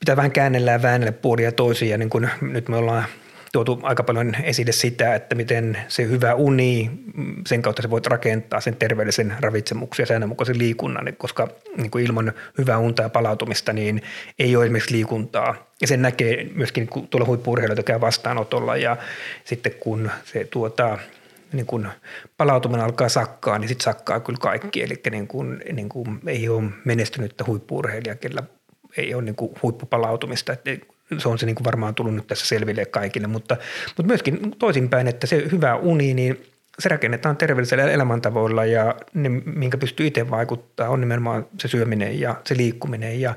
pitää 0.01 0.16
vähän 0.16 0.33
käännellä 0.33 0.71
ja 0.71 0.83
väännellä 0.83 1.12
puolia 1.12 1.53
toisiin 1.53 1.90
ja 1.90 1.99
niin 1.99 2.11
kun, 2.11 2.29
nyt 2.40 2.68
me 2.68 2.77
ollaan 2.77 3.05
tuotu 3.53 3.81
aika 3.83 4.03
paljon 4.03 4.35
esille 4.42 4.73
sitä, 4.73 5.14
että 5.14 5.35
miten 5.35 5.79
se 5.88 6.09
hyvä 6.09 6.35
uni, 6.35 6.90
sen 7.47 7.62
kautta 7.62 7.83
se 7.83 7.90
voit 7.90 8.07
rakentaa 8.07 8.61
sen 8.61 8.77
terveellisen 8.77 9.35
ravitsemuksen 9.40 10.03
ja 10.03 10.07
säännönmukaisen 10.07 10.59
liikunnan, 10.59 11.12
koska 11.18 11.49
niin 11.77 11.90
kuin 11.90 12.05
ilman 12.05 12.33
hyvää 12.59 12.79
unta 12.79 13.03
ja 13.03 13.09
palautumista 13.09 13.73
niin 13.73 14.03
ei 14.38 14.57
ole 14.57 14.64
esimerkiksi 14.64 14.92
liikuntaa. 14.92 15.55
Ja 15.81 15.87
sen 15.87 16.03
näkee 16.03 16.47
myöskin 16.55 16.87
kun 16.87 17.09
tuolla 17.09 17.27
huippuurheilijoita 17.27 17.83
käy 17.83 18.01
vastaanotolla 18.01 18.77
ja 18.77 18.97
sitten 19.45 19.73
kun 19.81 20.11
se 20.25 20.45
tuota, 20.45 20.99
niin 21.53 21.67
kun 21.67 21.88
palautuminen 22.37 22.85
alkaa 22.85 23.09
sakkaa, 23.09 23.59
niin 23.59 23.69
sitten 23.69 23.85
sakkaa 23.85 24.21
kyllä 24.21 24.38
kaikki. 24.38 24.83
Eli 24.83 25.01
niin 25.11 25.29
kun, 25.29 25.61
niin 25.73 25.88
kun 25.88 26.21
ei 26.27 26.49
ole 26.49 26.62
menestynyttä 26.85 27.45
huippuurheilijaa, 27.47 28.17
kellä 28.17 28.43
ei 28.97 29.15
ole 29.15 29.23
niin 29.23 29.37
kuin 29.37 29.55
huippupalautumista. 29.62 30.53
Että 30.53 30.71
se 31.19 31.29
on 31.29 31.38
se 31.38 31.47
niin 31.47 31.57
kuin 31.57 31.65
varmaan 31.65 31.95
tullut 31.95 32.15
nyt 32.15 32.27
tässä 32.27 32.47
selville 32.47 32.85
kaikille, 32.85 33.27
mutta, 33.27 33.57
mutta 33.87 34.03
myöskin 34.03 34.41
toisinpäin, 34.59 35.09
että 35.09 35.27
se 35.27 35.49
hyvä 35.53 35.77
uni, 35.77 36.15
niin 36.15 36.47
se 36.79 36.88
rakennetaan 36.88 37.37
terveellisellä 37.37 37.85
elämäntavoilla 37.85 38.65
ja 38.65 38.95
ne, 39.15 39.29
minkä 39.29 39.79
pystyy 39.79 40.07
itse 40.07 40.31
vaikuttaa, 40.31 40.88
on 40.88 41.01
nimenomaan 41.01 41.47
se 41.61 41.69
syöminen 41.69 42.21
ja 42.21 42.37
se 42.45 42.57
liikkuminen 42.57 43.21
ja, 43.21 43.35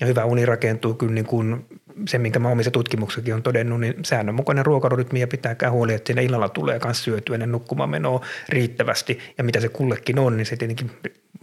ja 0.00 0.06
hyvä 0.06 0.24
uni 0.24 0.46
rakentuu 0.46 0.94
kyllä 0.94 1.12
niin 1.12 1.26
kuin 1.26 1.66
se, 2.08 2.18
minkä 2.18 2.38
mä 2.38 2.48
omissa 2.48 2.70
tutkimuksissakin 2.70 3.34
on 3.34 3.42
todennut, 3.42 3.80
niin 3.80 3.94
säännönmukainen 4.04 4.66
ruokarytmi 4.66 5.20
ja 5.20 5.28
pitääkään 5.28 5.72
huoli, 5.72 5.94
että 5.94 6.08
siinä 6.08 6.22
illalla 6.22 6.48
tulee 6.48 6.80
myös 6.84 7.04
syötyä 7.04 7.34
ennen 7.34 7.52
nukkumaan 7.52 7.90
menoa 7.90 8.20
riittävästi. 8.48 9.18
Ja 9.38 9.44
mitä 9.44 9.60
se 9.60 9.68
kullekin 9.68 10.18
on, 10.18 10.36
niin 10.36 10.46
se 10.46 10.56
tietenkin 10.56 10.90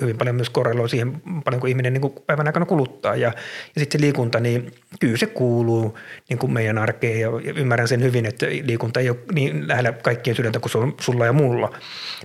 hyvin 0.01 0.17
paljon 0.17 0.35
myös 0.35 0.49
korreloi 0.49 0.89
siihen, 0.89 1.21
paljon 1.43 1.59
kuin 1.59 1.69
ihminen 1.69 1.93
niin 1.93 2.01
kuin 2.01 2.13
päivän 2.27 2.47
aikana 2.47 2.65
kuluttaa. 2.65 3.15
Ja, 3.15 3.27
ja 3.75 3.79
sitten 3.79 3.99
se 3.99 4.05
liikunta, 4.05 4.39
niin 4.39 4.71
kyllä 4.99 5.17
se 5.17 5.25
kuuluu 5.25 5.97
niin 6.29 6.37
kuin 6.37 6.53
meidän 6.53 6.77
arkeen 6.77 7.19
ja, 7.19 7.29
ja 7.43 7.53
ymmärrän 7.55 7.87
sen 7.87 8.03
hyvin, 8.03 8.25
että 8.25 8.45
liikunta 8.45 8.99
ei 8.99 9.09
ole 9.09 9.17
niin 9.33 9.67
lähellä 9.67 9.91
kaikkien 9.91 10.35
sydäntä 10.35 10.59
kuin 10.59 10.71
se 10.71 10.77
on 10.77 10.95
sulla 10.99 11.25
ja 11.25 11.33
mulla. 11.33 11.73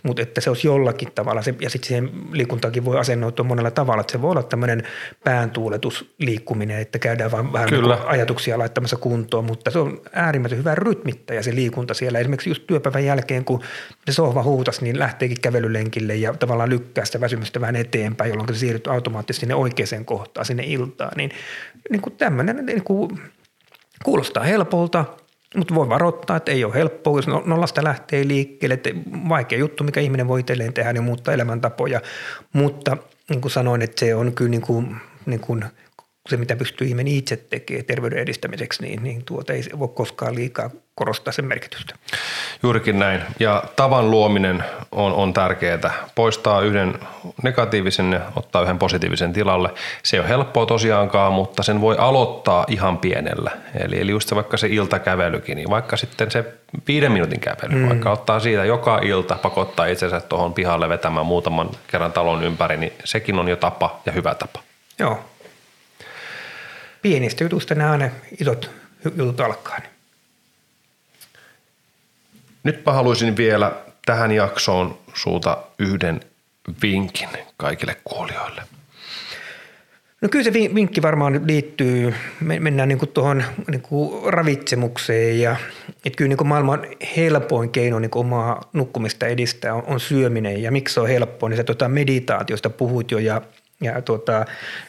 Mutta 0.03 0.23
että 0.23 0.41
se 0.41 0.51
olisi 0.51 0.67
jollakin 0.67 1.13
tavalla, 1.15 1.43
se, 1.43 1.55
ja 1.61 1.71
sitten 1.71 1.89
siihen 1.89 2.11
liikuntaankin 2.33 2.85
voi 2.85 2.99
asennoitua 2.99 3.45
monella 3.45 3.71
tavalla, 3.71 4.01
että 4.01 4.13
se 4.13 4.23
voi 4.23 4.31
olla 4.31 4.43
tämmöinen 4.43 4.83
pääntuuletus 5.25 6.15
liikkuminen, 6.19 6.79
että 6.79 6.99
käydään 6.99 7.31
vaan 7.31 7.53
vähän 7.53 7.69
Kyllä. 7.69 7.95
Niin 7.95 8.09
ajatuksia 8.09 8.59
laittamassa 8.59 8.97
kuntoon, 8.97 9.45
mutta 9.45 9.71
se 9.71 9.79
on 9.79 10.01
äärimmäisen 10.13 10.59
hyvä 10.59 10.75
rytmittäjä 10.75 11.43
se 11.43 11.55
liikunta 11.55 11.95
siellä. 11.95 12.19
Esimerkiksi 12.19 12.51
just 12.51 12.67
työpäivän 12.67 13.05
jälkeen, 13.05 13.45
kun 13.45 13.63
se 14.07 14.13
sohva 14.13 14.43
huutas, 14.43 14.81
niin 14.81 14.99
lähteekin 14.99 15.41
kävelylenkille 15.43 16.17
ja 16.17 16.35
tavallaan 16.35 16.71
lykkää 16.71 17.05
sitä 17.05 17.21
väsymystä 17.21 17.58
vähän 17.61 17.77
eteenpäin, 17.77 18.29
jolloin 18.29 18.49
se 18.55 18.59
siirtyy 18.59 18.93
automaattisesti 18.93 19.41
sinne 19.41 19.55
oikeaan 19.55 20.05
kohtaan, 20.05 20.47
sinne 20.47 20.65
iltaan. 20.67 21.13
Niin, 21.17 21.31
niin 21.91 22.03
kuin 22.03 22.17
tämmöinen 22.17 22.67
niin 22.67 22.85
kuin, 22.85 23.21
kuulostaa 24.05 24.45
helpolta, 24.45 25.05
mutta 25.57 25.75
voi 25.75 25.89
varoittaa, 25.89 26.37
että 26.37 26.53
ei 26.53 26.65
ole 26.65 26.75
helppoa, 26.75 27.19
jos 27.19 27.27
no, 27.27 27.43
nollasta 27.47 27.85
lähtee 27.85 28.29
liikkeelle. 28.29 28.75
Että 28.75 28.91
vaikea 29.29 29.59
juttu, 29.59 29.85
mikä 29.85 30.01
ihminen 30.01 30.29
voi 30.29 30.41
itselleen 30.41 30.73
tehdä, 30.73 30.93
niin 30.93 31.05
muuttaa 31.05 31.35
elämäntapoja. 31.35 32.01
Mutta 32.53 32.97
niin 33.31 33.41
kuin 33.41 33.53
sanoin, 33.53 33.83
että 33.83 34.01
se 34.01 34.15
on 34.15 34.33
kyllä 34.33 34.51
niin 34.51 34.63
kuin, 34.63 34.97
niin 35.27 35.41
kuin 35.41 35.65
se, 36.29 36.37
mitä 36.37 36.57
pystyy 36.57 36.87
ihminen 36.87 37.15
itse 37.15 37.37
tekemään 37.37 37.85
terveyden 37.85 38.19
edistämiseksi, 38.19 38.83
niin, 38.83 39.03
niin 39.03 39.25
tuota 39.25 39.53
ei 39.53 39.63
voi 39.79 39.89
koskaan 39.89 40.35
liikaa 40.35 40.71
korostaa 40.99 41.33
sen 41.33 41.45
merkitystä. 41.45 41.95
Juurikin 42.63 42.99
näin. 42.99 43.23
Ja 43.41 43.63
tavan 43.77 44.11
luominen 44.11 44.65
on, 44.93 45.13
on 45.13 45.35
tärkeää. 45.35 45.93
Poistaa 46.15 46.61
yhden 46.61 46.95
negatiivisen 47.43 48.13
ja 48.13 48.21
ottaa 48.37 48.63
yhden 48.63 48.79
positiivisen 48.79 49.33
tilalle. 49.33 49.71
Se 50.03 50.17
ei 50.17 50.21
ole 50.21 50.29
helppoa 50.29 50.67
tosiaankaan, 50.67 51.33
mutta 51.33 51.63
sen 51.63 51.81
voi 51.81 51.97
aloittaa 51.99 52.65
ihan 52.69 52.99
pienellä. 52.99 53.51
Eli, 53.75 54.01
eli 54.01 54.11
just 54.11 54.29
se 54.29 54.35
vaikka 54.35 54.57
se 54.57 54.67
iltakävelykin, 54.67 55.57
niin 55.57 55.71
vaikka 55.71 55.97
sitten 55.97 56.31
se 56.31 56.45
viiden 56.89 57.13
minuutin 57.13 57.41
kävely, 57.41 57.75
mm. 57.75 57.89
vaikka 57.89 58.11
ottaa 58.11 58.41
siitä 58.41 58.65
joka 58.65 58.99
ilta, 58.99 59.39
pakottaa 59.43 59.87
itsensä 59.87 60.21
tuohon 60.21 60.55
pihalle 60.55 60.89
vetämään 60.89 61.27
muutaman 61.27 61.71
kerran 61.87 62.13
talon 62.13 62.45
ympäri, 62.45 62.77
niin 62.77 62.93
sekin 63.05 63.39
on 63.39 63.49
jo 63.49 63.57
tapa 63.57 64.01
ja 64.07 64.13
hyvä 64.13 64.35
tapa. 64.35 64.61
Joo, 64.99 65.25
pienistä 67.03 67.45
jutuista 67.45 67.75
nämä 67.75 67.97
ne 67.97 68.13
isot 68.41 68.71
jutut 69.17 69.41
alkaa. 69.41 69.79
Nytpä 72.69 72.93
haluaisin 72.93 73.37
vielä 73.37 73.73
tähän 74.07 74.33
jaksoon 74.33 74.99
suuta 75.15 75.59
yhden 75.79 76.21
vinkin 76.83 77.29
kaikille 77.57 77.97
kuulijoille. 78.05 78.63
No 80.21 80.29
kyllä 80.29 80.45
se 80.45 80.53
vinkki 80.53 81.03
varmaan 81.03 81.41
liittyy, 81.47 82.15
mennään 82.41 82.89
niin 82.89 83.09
tuohon 83.15 83.45
niin 83.71 83.83
ravitsemukseen 84.27 85.41
ja 85.41 85.57
että 86.05 86.17
kyllä 86.17 86.29
niin 86.29 86.47
maailman 86.47 86.87
helpoin 87.17 87.71
keino 87.71 87.99
niin 87.99 88.11
omaa 88.15 88.71
nukkumista 88.73 89.27
edistää 89.27 89.75
on, 89.75 89.83
on 89.87 90.01
syöminen 90.01 90.63
ja 90.63 90.71
miksi 90.71 90.95
se 90.95 91.01
on 91.01 91.09
helppoa, 91.09 91.49
niin 91.49 91.57
se 91.57 91.65
tuota 91.65 91.89
meditaatiosta 91.89 92.71
puhut 92.71 93.11
jo 93.11 93.19
ja 93.19 93.43
ja 93.81 94.03
tuota, 94.03 94.45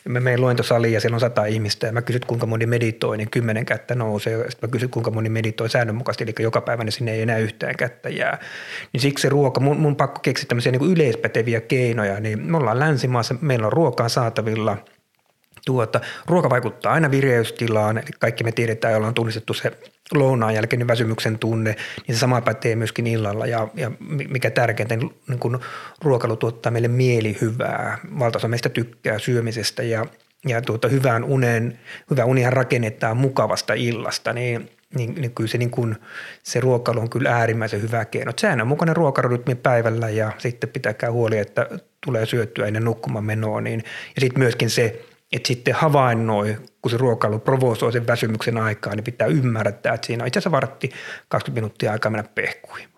mä 0.06 0.20
menen 0.20 0.42
luentosaliin 0.42 0.94
ja 0.94 1.02
siellä 1.02 1.16
on 1.16 1.20
sata 1.20 1.46
ihmistä 1.46 1.88
ja 1.88 1.94
mä 1.94 2.02
kysyn, 2.02 2.22
kuinka 2.28 2.46
moni 2.46 2.66
meditoi, 2.66 3.18
niin 3.18 3.30
kymmenen 3.30 3.66
kättä 3.66 3.96
nousee. 3.96 4.38
Sitten 4.38 4.70
mä 4.70 4.72
kysyn, 4.72 4.90
kuinka 4.90 5.12
moni 5.12 5.30
meditoi 5.30 5.70
säännönmukaisesti, 5.70 6.24
eli 6.24 6.34
joka 6.40 6.62
päivä 6.62 6.84
niin 6.84 6.92
sinne 6.92 7.12
ei 7.12 7.22
enää 7.22 7.38
yhtään 7.38 7.76
kättä 7.76 8.10
jää. 8.10 8.40
Niin 8.94 9.02
siksi 9.02 9.22
se 9.22 9.30
ruoka, 9.30 9.60
mun, 9.60 9.80
mun 9.80 9.96
pakko 9.96 10.20
keksiä 10.20 10.48
tämmöisiä 10.48 10.72
niin 10.72 10.92
yleispäteviä 10.92 11.62
keinoja, 11.62 12.20
niin 12.20 12.52
me 12.52 12.58
ollaan 12.58 12.80
länsimaassa, 12.80 13.36
meillä 13.42 13.68
on 13.68 13.74
ruokaa 13.74 14.10
saatavilla– 14.10 14.78
Tuota, 15.70 16.02
ruoka 16.26 16.50
vaikuttaa 16.50 16.94
aina 16.94 17.12
vireystilaan, 17.12 17.98
eli 17.98 18.08
kaikki 18.20 18.44
me 18.44 18.52
tiedetään, 18.52 18.94
jolla 18.94 19.08
on 19.08 19.14
tunnistettu 19.14 19.54
se 19.54 19.72
lounaan 20.14 20.56
jälkeinen 20.56 20.88
väsymyksen 20.88 21.40
tunne, 21.40 21.76
niin 22.08 22.16
se 22.16 22.20
sama 22.20 22.42
pätee 22.42 22.76
myöskin 22.76 23.08
illalla 23.08 23.46
ja, 23.46 23.68
ja 23.76 23.92
mikä 24.30 24.52
tärkeintä, 24.52 24.96
niin, 24.96 25.16
niin 25.28 25.40
kun 25.40 25.60
ruokailu 26.02 26.36
tuottaa 26.36 26.72
meille 26.72 26.88
mielihyvää. 26.88 27.98
Valtaosa 28.20 28.48
meistä 28.48 28.70
tykkää 28.70 29.20
syömisestä 29.20 29.84
ja, 29.84 30.06
ja 30.48 30.62
tuota, 30.62 30.88
hyvään 30.88 31.24
unen, 31.24 31.80
hyvä 32.10 32.26
unihan 32.26 32.54
rakennetaan 32.54 33.18
mukavasta 33.18 33.74
illasta, 33.74 34.34
niin 34.34 34.70
niin, 34.96 35.16
niin 35.16 35.32
kyllä 35.32 35.48
se, 35.48 35.58
niin 35.58 35.72
kun, 35.72 35.96
se 36.44 36.60
ruokailu 36.60 37.00
on 37.00 37.10
kyllä 37.10 37.36
äärimmäisen 37.36 37.82
hyvä 37.82 38.06
keino. 38.06 38.32
Säännönmukainen 38.42 38.96
ruokarytmi 38.96 39.56
päivällä 39.56 40.10
ja 40.10 40.32
sitten 40.38 40.70
pitääkää 40.70 41.12
huoli, 41.12 41.38
että 41.38 41.70
tulee 42.06 42.26
syöttyä 42.26 42.68
ennen 42.68 42.86
nukkumaan 42.86 43.26
menoa. 43.26 43.62
Niin, 43.62 43.84
ja 44.16 44.22
sitten 44.22 44.40
myöskin 44.40 44.70
se, 44.70 45.02
että 45.32 45.48
sitten 45.48 45.74
havainnoi, 45.74 46.58
kun 46.82 46.92
se 46.92 46.98
ruokailu 46.98 47.40
provosoi 47.40 47.92
sen 47.92 48.08
väsymyksen 48.08 48.58
aikaa, 48.58 48.96
niin 48.96 49.04
pitää 49.04 49.28
ymmärtää, 49.28 49.94
että 49.94 50.08
siinä 50.08 50.24
on 50.24 50.28
itse 50.28 50.40
asiassa 50.40 50.52
vartti 50.52 50.92
20 51.30 51.62
minuuttia 51.62 51.92
aikaa 51.92 52.12
mennä 52.12 52.30
pehkuihin. 52.36 52.90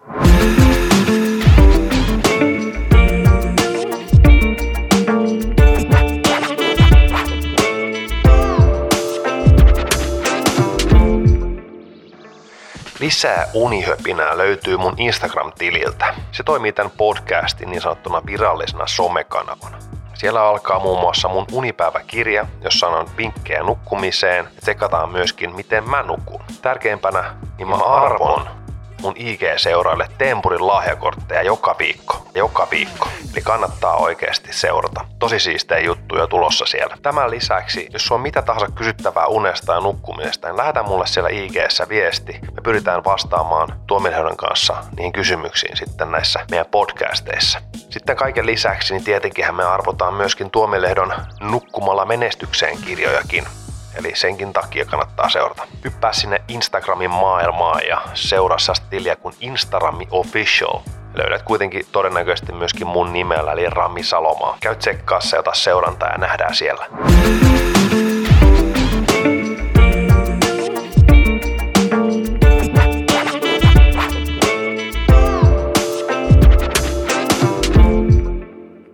Lisää 12.99 13.47
unihöpinää 13.53 14.37
löytyy 14.37 14.77
mun 14.77 14.95
Instagram-tililtä. 14.97 16.15
Se 16.31 16.43
toimii 16.43 16.73
tämän 16.73 16.91
podcastin 16.97 17.71
niin 17.71 17.81
sanottuna 17.81 18.21
virallisena 18.25 18.87
somekanavana. 18.87 20.00
Siellä 20.21 20.43
alkaa 20.43 20.79
muun 20.79 20.99
muassa 20.99 21.27
mun 21.27 21.45
unipäiväkirja, 21.51 22.45
jossa 22.63 22.87
on 22.87 23.07
vinkkejä 23.17 23.63
nukkumiseen 23.63 24.45
ja 24.45 24.61
tsekataan 24.61 25.09
myöskin, 25.09 25.55
miten 25.55 25.89
mä 25.89 26.03
nukun. 26.03 26.41
Tärkeimpänä, 26.61 27.35
niin 27.57 27.67
mä 27.67 27.75
arvon 27.75 28.60
mun 29.01 29.13
IG-seuraille 29.17 30.07
Tempurin 30.17 30.67
lahjakortteja 30.67 31.41
joka 31.41 31.75
viikko. 31.79 32.27
Joka 32.35 32.67
viikko. 32.71 33.07
Eli 33.33 33.41
kannattaa 33.41 33.95
oikeasti 33.95 34.53
seurata. 34.53 35.05
Tosi 35.19 35.39
siistejä 35.39 35.79
juttuja 35.79 36.27
tulossa 36.27 36.65
siellä. 36.65 36.97
Tämän 37.01 37.31
lisäksi, 37.31 37.87
jos 37.93 38.05
sulla 38.05 38.19
on 38.19 38.21
mitä 38.21 38.41
tahansa 38.41 38.75
kysyttävää 38.75 39.25
unesta 39.25 39.73
ja 39.73 39.79
nukkumisesta, 39.79 40.47
niin 40.47 40.57
lähetä 40.57 40.83
mulle 40.83 41.07
siellä 41.07 41.29
ig 41.29 41.55
viesti. 41.89 42.39
Me 42.55 42.61
pyritään 42.63 43.03
vastaamaan 43.03 43.67
tuomilehden 43.87 44.37
kanssa 44.37 44.83
niihin 44.97 45.13
kysymyksiin 45.13 45.77
sitten 45.77 46.11
näissä 46.11 46.39
meidän 46.51 46.65
podcasteissa. 46.71 47.61
Sitten 47.89 48.15
kaiken 48.15 48.45
lisäksi, 48.45 48.93
niin 48.93 49.03
tietenkin 49.03 49.55
me 49.55 49.63
arvotaan 49.63 50.13
myöskin 50.13 50.51
tuomilehdon 50.51 51.13
nukkumalla 51.41 52.05
menestykseen 52.05 52.77
kirjojakin. 52.77 53.45
Eli 53.95 54.15
senkin 54.15 54.53
takia 54.53 54.85
kannattaa 54.85 55.29
seurata. 55.29 55.67
Hyppää 55.83 56.13
sinne 56.13 56.41
Instagramin 56.47 57.11
maailmaan 57.11 57.87
ja 57.87 58.01
seuraa 58.13 58.57
tiliä 58.89 59.15
kuin 59.15 59.35
Instarami 59.39 60.07
Official. 60.11 60.79
Löydät 61.13 61.41
kuitenkin 61.41 61.85
todennäköisesti 61.91 62.51
myöskin 62.51 62.87
mun 62.87 63.13
nimellä, 63.13 63.51
eli 63.51 63.69
Rami 63.69 64.03
Salomaa. 64.03 64.57
Käy 64.59 64.75
tsekkaassa 64.75 65.35
ja 65.35 65.39
ota 65.39 65.53
seurantaa 65.53 66.09
ja 66.09 66.17
nähdään 66.17 66.55
siellä. 66.55 66.85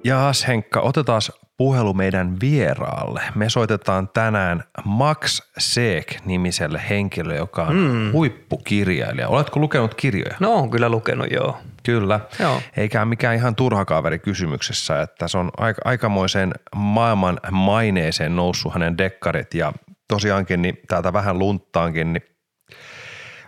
Jaas 0.04 0.48
Henkka, 0.48 0.82
otetaan 0.82 1.22
puhelu 1.58 1.94
meidän 1.94 2.40
vieraalle. 2.42 3.22
Me 3.36 3.50
soitetaan 3.50 4.10
tänään 4.10 4.64
Max 4.86 5.42
Seek-nimiselle 5.58 6.82
henkilölle, 6.90 7.36
joka 7.36 7.64
on 7.64 7.76
mm. 7.76 8.12
huippukirjailija. 8.12 9.28
Oletko 9.28 9.60
lukenut 9.60 9.96
kirjoja? 9.96 10.36
No 10.40 10.54
on 10.54 10.70
kyllä 10.70 10.90
lukenut, 10.90 11.32
joo. 11.32 11.58
Kyllä, 11.84 12.20
joo. 12.40 12.62
eikä 12.78 13.06
mikään 13.06 13.36
ihan 13.36 13.56
turha 13.56 13.86
kaveri 13.86 14.20
kysymyksessä, 14.20 15.02
että 15.02 15.28
se 15.28 15.38
on 15.38 15.52
aika, 15.58 15.82
aikamoiseen 15.86 16.54
maailman 16.76 17.40
maineeseen 17.52 18.36
noussut 18.36 18.74
hänen 18.74 18.98
dekkarit 18.98 19.54
ja 19.54 19.74
tosiaankin 20.08 20.62
niin 20.62 20.80
täältä 20.88 21.14
vähän 21.14 21.40
lunttaankin, 21.40 22.14
niin 22.14 22.24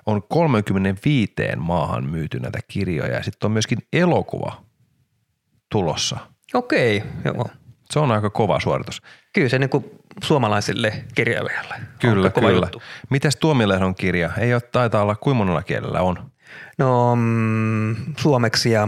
on 0.06 0.24
35 0.24 1.34
maahan 1.58 2.06
myyty 2.06 2.39
näitä 2.39 2.60
kirjoja 2.67 3.13
ja 3.13 3.24
sitten 3.24 3.48
on 3.48 3.52
myöskin 3.52 3.78
elokuva 3.93 4.63
tulossa. 5.72 6.17
Okei, 6.54 7.04
joo. 7.26 7.45
Se 7.93 7.99
on 7.99 8.12
aika 8.12 8.30
kova 8.30 8.60
suoritus. 8.60 9.02
Kyllä 9.34 9.49
se 9.49 9.60
niin 9.60 9.69
kuin 9.69 9.86
suomalaisille 10.23 11.04
kirjailijalle 11.15 11.75
Kyllä, 11.99 12.25
on 12.25 12.32
kova 12.32 12.47
kyllä. 12.47 12.65
Juttu. 12.65 12.82
Mites 13.10 13.36
Tuomilehdon 13.36 13.95
kirja? 13.95 14.32
Ei 14.38 14.54
ole, 14.54 14.62
taitaa 14.62 15.02
olla, 15.02 15.15
kuin 15.15 15.38
monella 15.38 15.63
kielellä 15.63 16.02
on? 16.02 16.32
No 16.78 17.15
mm, 17.15 17.95
suomeksi 18.17 18.71
ja, 18.71 18.88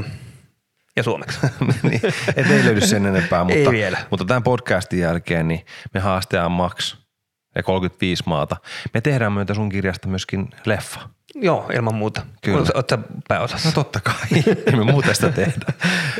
ja 0.95 1.03
suomeksi. 1.03 1.39
niin, 1.83 2.01
et 2.35 2.51
ei 2.51 2.65
löydy 2.65 2.81
sen 2.81 3.05
enempää, 3.05 3.43
mutta, 3.43 3.59
ei 3.59 3.71
vielä. 3.71 3.97
mutta 4.09 4.25
tämän 4.25 4.43
podcastin 4.43 4.99
jälkeen 4.99 5.47
niin 5.47 5.65
me 5.93 5.99
haastetaan 5.99 6.51
Max 6.51 6.95
ja 7.55 7.63
35 7.63 8.23
maata. 8.25 8.57
Me 8.93 9.01
tehdään 9.01 9.33
myötä 9.33 9.53
sun 9.53 9.69
kirjasta 9.69 10.07
myöskin 10.07 10.49
leffa. 10.65 11.09
Joo, 11.35 11.69
ilman 11.75 11.95
muuta. 11.95 12.21
Kyllä. 12.41 12.59
Oletko 12.73 12.97
pääosassa? 13.27 13.69
No 13.69 13.73
totta 13.73 13.99
kai, 13.99 14.15
ei 14.65 14.75
me 14.75 14.83
muuta 14.83 15.13
sitä 15.13 15.31
tehdä. 15.31 15.73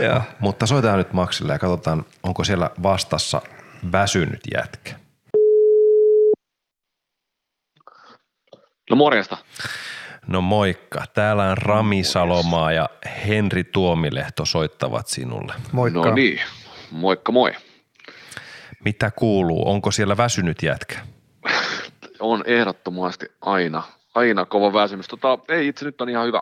Joo. 0.04 0.21
Mutta 0.39 0.65
soitetaan 0.65 0.97
nyt 0.97 1.13
Maxille 1.13 1.54
ja 1.54 1.60
katsotaan, 1.60 2.06
onko 2.24 2.43
siellä 2.43 2.69
vastassa 2.84 3.41
väsynyt 3.91 4.41
jätkä. 4.54 4.95
No 8.89 8.95
morjesta. 8.95 9.38
No 10.28 10.41
moikka. 10.41 11.04
Täällä 11.13 11.43
on 11.43 11.58
Rami 11.58 12.04
Salomaa 12.04 12.71
ja 12.71 12.89
Henri 13.28 13.63
Tuomilehto 13.63 14.45
soittavat 14.45 15.08
sinulle. 15.08 15.54
Moikka. 15.71 16.00
No 16.00 16.13
niin, 16.13 16.41
moikka 16.91 17.32
moi. 17.32 17.52
Mitä 18.86 19.12
kuuluu? 19.12 19.69
Onko 19.69 19.91
siellä 19.91 20.17
väsynyt 20.17 20.63
jätkä? 20.63 21.00
on 22.19 22.43
ehdottomasti 22.45 23.26
aina 23.41 23.84
aina 24.15 24.45
kova 24.45 24.74
väsymys. 24.74 25.08
Tota, 25.08 25.39
ei 25.47 25.67
itse 25.67 25.86
nyt 25.86 26.02
on 26.02 26.10
ihan 26.10 26.28
hyvä, 26.28 26.41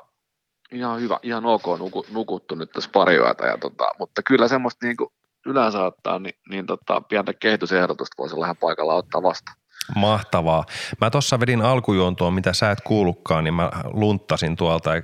ihan 0.72 1.02
hyvä, 1.02 1.20
ihan 1.24 1.46
ok 1.46 1.66
nuku, 1.80 2.06
nukuttu 2.12 2.56
nyt 2.56 2.72
tässä 2.72 2.90
pari 2.94 3.16
yötä, 3.16 3.46
ja 3.46 3.58
tota, 3.58 3.86
mutta 4.00 4.22
kyllä 4.24 4.48
semmoista 4.48 4.86
niin 4.86 4.98
kuin 4.98 5.10
yleensä 5.46 5.84
ottaa, 5.84 6.20
niin, 6.20 6.36
niin 6.50 6.66
tota, 6.66 7.02
pientä 7.02 7.34
kehitysehdotusta 7.34 8.16
voisi 8.18 8.36
olla 8.36 8.46
ihan 8.46 8.58
paikalla 8.58 8.96
ottaa 8.96 9.24
vastaan. 9.24 9.58
Mahtavaa. 9.96 10.66
Mä 11.02 11.10
tuossa 11.10 11.40
vedin 11.40 11.62
alkujuontoon, 11.62 12.34
mitä 12.34 12.54
sä 12.54 12.72
et 12.72 12.82
kuullutkaan, 12.82 13.44
niin 13.44 13.54
mä 13.54 13.72
lunttasin 13.94 14.56
tuolta 14.56 14.96
ja 14.96 15.02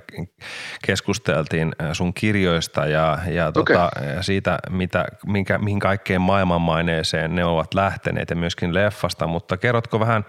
keskusteltiin 0.86 1.76
äh, 1.82 1.89
sun 1.93 2.13
kirjoista 2.13 2.86
ja, 2.86 3.17
ja 3.28 3.48
okay. 3.48 3.63
tota, 3.63 3.89
siitä, 4.21 4.60
mitä, 4.69 5.06
minkä, 5.28 5.58
mihin 5.58 5.80
kaikkeen 5.80 6.21
maailmanmaineeseen 6.21 7.36
ne 7.36 7.45
ovat 7.45 7.74
lähteneet 7.74 8.30
ja 8.30 8.36
myöskin 8.36 8.74
leffasta, 8.74 9.28
mutta 9.28 9.58
kerrotko 9.58 10.00
vähän, 10.00 10.26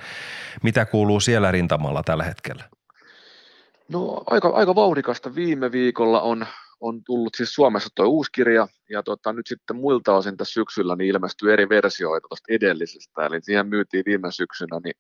mitä 0.63 0.85
kuuluu 0.85 1.21
siellä 1.21 1.51
rintamalla 1.51 2.03
tällä 2.03 2.25
hetkellä? 2.25 2.65
No 3.89 4.23
aika, 4.27 4.49
aika 4.49 4.75
vauhdikasta. 4.75 5.35
Viime 5.35 5.73
viikolla 5.73 6.21
on 6.21 6.47
on 6.81 7.05
tullut 7.05 7.35
siis 7.35 7.55
Suomessa 7.55 7.91
tuo 7.95 8.07
uusi 8.07 8.33
kirja, 8.33 8.69
ja 8.91 9.03
tota, 9.03 9.33
nyt 9.33 9.47
sitten 9.47 9.77
muilta 9.77 10.17
osin 10.17 10.37
tässä 10.37 10.53
syksyllä 10.53 10.97
niin 10.97 11.09
ilmestyy 11.11 11.53
eri 11.53 11.69
versioita 11.69 12.29
tuosta 12.29 12.53
edellisestä, 12.53 13.27
eli 13.27 13.43
siihen 13.43 13.67
myytiin 13.67 14.05
viime 14.07 14.33
syksynä 14.33 14.81
niin 14.85 14.95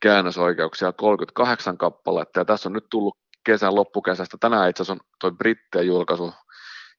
käännösoikeuksia 0.00 0.92
38 0.92 1.78
kappaletta, 1.78 2.40
ja 2.40 2.44
tässä 2.44 2.68
on 2.68 2.72
nyt 2.72 2.86
tullut 2.90 3.18
kesän 3.44 3.74
loppukesästä, 3.74 4.36
tänään 4.40 4.70
itse 4.70 4.82
asiassa 4.82 5.02
on 5.02 5.10
tuo 5.20 5.30
Britteen 5.30 5.86
julkaisu, 5.86 6.32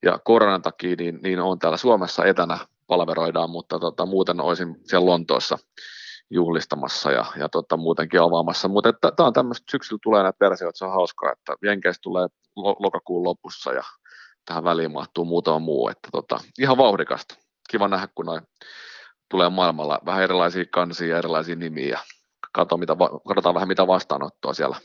ja 0.04 0.20
koronan 0.24 0.62
takia 0.62 0.96
niin, 1.00 1.20
niin 1.24 1.40
on 1.40 1.60
täällä 1.60 1.78
Suomessa 1.78 2.26
etänä 2.26 2.58
palveroidaan, 2.88 3.50
mutta 3.50 3.80
tota, 3.80 4.06
muuten 4.06 4.42
olisin 4.42 4.76
siellä 4.84 5.06
Lontoossa 5.06 5.58
juhlistamassa 6.30 7.12
ja, 7.12 7.26
ja 7.36 7.50
tota, 7.50 7.78
muutenkin 7.78 8.22
avaamassa. 8.22 8.68
Mutta 8.68 8.94
tämä 8.94 9.28
on 9.28 9.34
tämmöistä, 9.34 9.72
syksyllä 9.72 10.00
tulee 10.04 10.24
näitä 10.24 10.38
versioita, 10.40 10.78
se 10.78 10.86
on 10.86 10.92
hauskaa, 10.92 11.32
että 11.32 11.56
Jenkeistä 11.64 12.02
tulee 12.02 12.28
lokakuun 12.56 13.24
lopussa 13.24 13.74
ja 13.74 13.84
tähän 14.46 14.64
väliin 14.64 14.92
mahtuu 14.92 15.26
muutama 15.26 15.60
muu, 15.60 15.90
että 15.90 16.10
tota, 16.12 16.40
ihan 16.60 16.78
vauhdikasta. 16.78 17.36
Kiva 17.72 17.88
nähdä, 17.88 18.08
kun 18.16 18.26
noin 18.26 18.42
tulee 19.30 19.50
maailmalla 19.50 20.00
vähän 20.06 20.24
erilaisia 20.24 20.66
kansia 20.72 21.08
ja 21.08 21.18
erilaisia 21.18 21.56
nimiä 21.56 21.90
ja 21.90 22.00
katso, 22.52 22.78
mitä, 22.78 22.96
katsotaan 23.28 23.56
vähän 23.56 23.68
mitä 23.68 23.88
vastaanottoa 23.88 24.54
siellä 24.54 24.78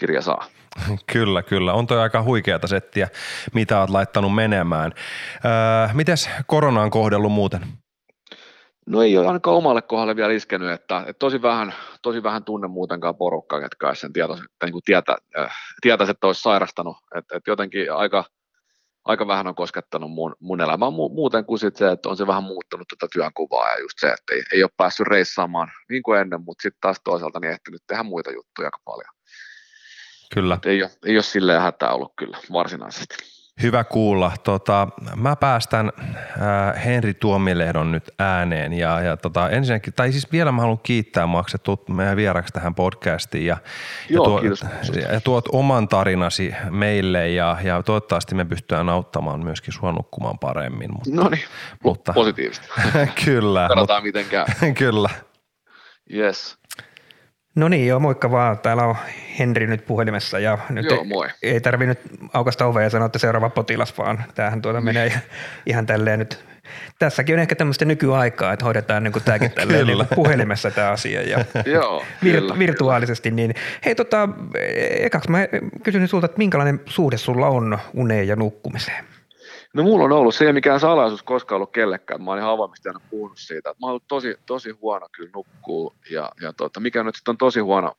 kirja 0.00 0.22
saa. 0.22 0.44
Kyllä, 1.12 1.42
kyllä. 1.42 1.72
On 1.72 1.86
toi 1.86 1.98
aika 1.98 2.22
huikeata 2.22 2.66
settiä, 2.66 3.08
mitä 3.54 3.80
olet 3.80 3.90
laittanut 3.90 4.34
menemään. 4.34 4.92
Öö, 5.44 5.94
mites 5.94 6.30
korona 6.46 6.82
on 6.82 6.90
kohdellut 6.90 7.32
muuten? 7.32 7.60
No 8.86 9.02
ei 9.02 9.18
ole 9.18 9.26
ainakaan 9.26 9.56
omalle 9.56 9.82
kohdalle 9.82 10.16
vielä 10.16 10.32
iskenyt, 10.32 10.70
että, 10.70 10.98
että 10.98 11.18
tosi, 11.18 11.42
vähän, 11.42 11.74
tosi 12.02 12.22
vähän 12.22 12.44
tunne 12.44 12.68
muutenkaan 12.68 13.16
porukkaa, 13.16 13.60
ketkä 13.60 13.94
sen 13.94 14.12
tietäisi, 14.12 14.42
niin 14.64 14.82
tietä, 14.84 15.16
äh, 15.38 15.56
tietäisi, 15.80 16.10
että 16.10 16.26
olisi 16.26 16.42
sairastanut. 16.42 16.96
Että, 17.14 17.36
että 17.36 17.50
jotenkin 17.50 17.92
aika, 17.92 18.24
aika 19.06 19.26
vähän 19.26 19.46
on 19.46 19.54
koskettanut 19.54 20.10
mun, 20.10 20.36
mun 20.40 20.60
elämää 20.60 20.90
muuten 20.90 21.44
kuin 21.44 21.58
sit 21.58 21.76
se, 21.76 21.90
että 21.90 22.08
on 22.08 22.16
se 22.16 22.26
vähän 22.26 22.42
muuttanut 22.42 22.86
tätä 22.88 23.10
työnkuvaa 23.12 23.70
ja 23.70 23.80
just 23.80 23.98
se, 23.98 24.06
että 24.06 24.34
ei, 24.34 24.42
ei 24.52 24.62
ole 24.62 24.70
päässyt 24.76 25.06
reissaamaan 25.06 25.68
niin 25.88 26.02
kuin 26.02 26.20
ennen, 26.20 26.40
mutta 26.44 26.62
sitten 26.62 26.80
taas 26.80 27.00
toisaalta 27.04 27.40
niin 27.40 27.52
ehtinyt 27.52 27.82
tehdä 27.86 28.02
muita 28.02 28.30
juttuja 28.30 28.66
aika 28.66 28.78
paljon. 28.84 29.08
Kyllä. 30.34 30.58
ei, 30.64 30.82
ole, 30.82 30.90
ei 31.06 31.16
ole 31.16 31.22
silleen 31.22 31.60
hätää 31.60 31.92
ollut 31.92 32.12
kyllä 32.18 32.38
varsinaisesti. 32.52 33.35
Hyvä 33.62 33.84
kuulla. 33.84 34.32
Tota, 34.44 34.88
mä 35.16 35.36
päästän 35.36 35.92
äh, 35.98 36.84
Henri 36.84 37.14
Tuomilehdon 37.14 37.92
nyt 37.92 38.10
ääneen 38.18 38.72
ja, 38.72 39.00
ja 39.00 39.16
tota, 39.16 39.50
ensinnäkin, 39.50 39.92
tai 39.94 40.12
siis 40.12 40.32
vielä 40.32 40.52
mä 40.52 40.60
haluan 40.60 40.78
kiittää 40.82 41.26
maksetut 41.26 41.88
meidän 41.88 42.16
vieraksi 42.16 42.52
tähän 42.52 42.74
podcastiin 42.74 43.46
ja, 43.46 43.56
Joo, 44.10 44.24
ja, 44.24 44.28
tuo, 44.28 44.40
kiitos. 44.40 44.64
ja 45.12 45.20
tuot 45.20 45.44
oman 45.52 45.88
tarinasi 45.88 46.54
meille 46.70 47.28
ja, 47.30 47.56
ja 47.62 47.82
toivottavasti 47.82 48.34
me 48.34 48.44
pystytään 48.44 48.88
auttamaan 48.88 49.44
myöskin 49.44 49.72
sua 49.74 49.92
nukkumaan 49.92 50.38
paremmin. 50.38 50.90
Mutta, 50.92 51.10
No 51.22 51.28
niin, 51.28 51.44
Mutta- 51.84 52.12
positiivista. 52.12 52.68
kyllä, 53.24 53.68
Katsotaan 53.68 54.02
miten 54.02 54.24
käy. 54.24 54.44
mutta, 54.48 54.72
kyllä. 54.84 55.10
Yes. 56.14 56.58
No 57.56 57.68
niin, 57.68 57.86
joo, 57.86 58.00
moikka 58.00 58.30
vaan. 58.30 58.58
Täällä 58.58 58.82
on 58.82 58.96
Henri 59.38 59.66
nyt 59.66 59.86
puhelimessa 59.86 60.38
ja 60.38 60.58
nyt 60.70 60.86
Joo, 60.86 60.98
ei, 60.98 61.04
moi. 61.04 61.28
ei 61.42 61.60
tarvi 61.60 61.86
nyt 61.86 61.98
aukasta 62.32 62.66
ovea 62.66 62.82
ja 62.82 62.90
sanoa, 62.90 63.06
että 63.06 63.18
seuraava 63.18 63.50
potilas, 63.50 63.98
vaan 63.98 64.24
tämähän 64.34 64.62
tuota 64.62 64.80
menee 64.80 65.12
ihan 65.66 65.86
tälleen 65.86 66.18
nyt. 66.18 66.44
Tässäkin 66.98 67.34
on 67.34 67.40
ehkä 67.40 67.54
tämmöistä 67.54 67.84
nykyaikaa, 67.84 68.52
että 68.52 68.64
hoidetaan 68.64 69.02
niin 69.02 69.12
tämäkin 69.24 69.50
tälleen 69.60 69.86
niin 69.86 70.06
puhelimessa 70.14 70.70
tämä 70.70 70.90
asia 70.90 71.22
ja 71.22 71.44
Joo, 71.66 72.04
vir- 72.24 72.30
kyllä. 72.30 72.58
virtuaalisesti. 72.58 73.30
Niin, 73.30 73.54
hei 73.84 73.94
tota, 73.94 74.28
ekaksi 75.00 75.30
mä 75.30 75.38
kysyn 75.82 76.08
sinulta, 76.08 76.24
että 76.24 76.38
minkälainen 76.38 76.80
suhde 76.86 77.16
sulla 77.16 77.46
on 77.46 77.78
uneen 77.94 78.28
ja 78.28 78.36
nukkumiseen? 78.36 79.04
No 79.76 79.82
mulla 79.82 80.04
on 80.04 80.12
ollut, 80.12 80.34
se 80.34 80.44
ei 80.44 80.46
ole 80.46 80.52
mikään 80.52 80.80
salaisuus 80.80 81.22
koskaan 81.22 81.56
ollut 81.56 81.72
kellekään. 81.72 82.22
Mä 82.22 82.30
oon 82.30 82.38
ihan 82.38 82.50
avoimesti 82.50 82.88
aina 82.88 83.00
puhunut 83.10 83.38
siitä, 83.38 83.70
että 83.70 83.80
mä 83.80 83.86
oon 83.86 83.90
ollut 83.90 84.08
tosi, 84.08 84.36
tosi 84.46 84.70
huono 84.70 85.06
kyllä 85.12 85.30
nukkuu. 85.34 85.94
Ja, 86.10 86.32
ja 86.40 86.52
tota, 86.52 86.80
mikä 86.80 87.02
nyt 87.02 87.14
sitten 87.14 87.32
on 87.32 87.38
tosi 87.38 87.60
huono 87.60 87.92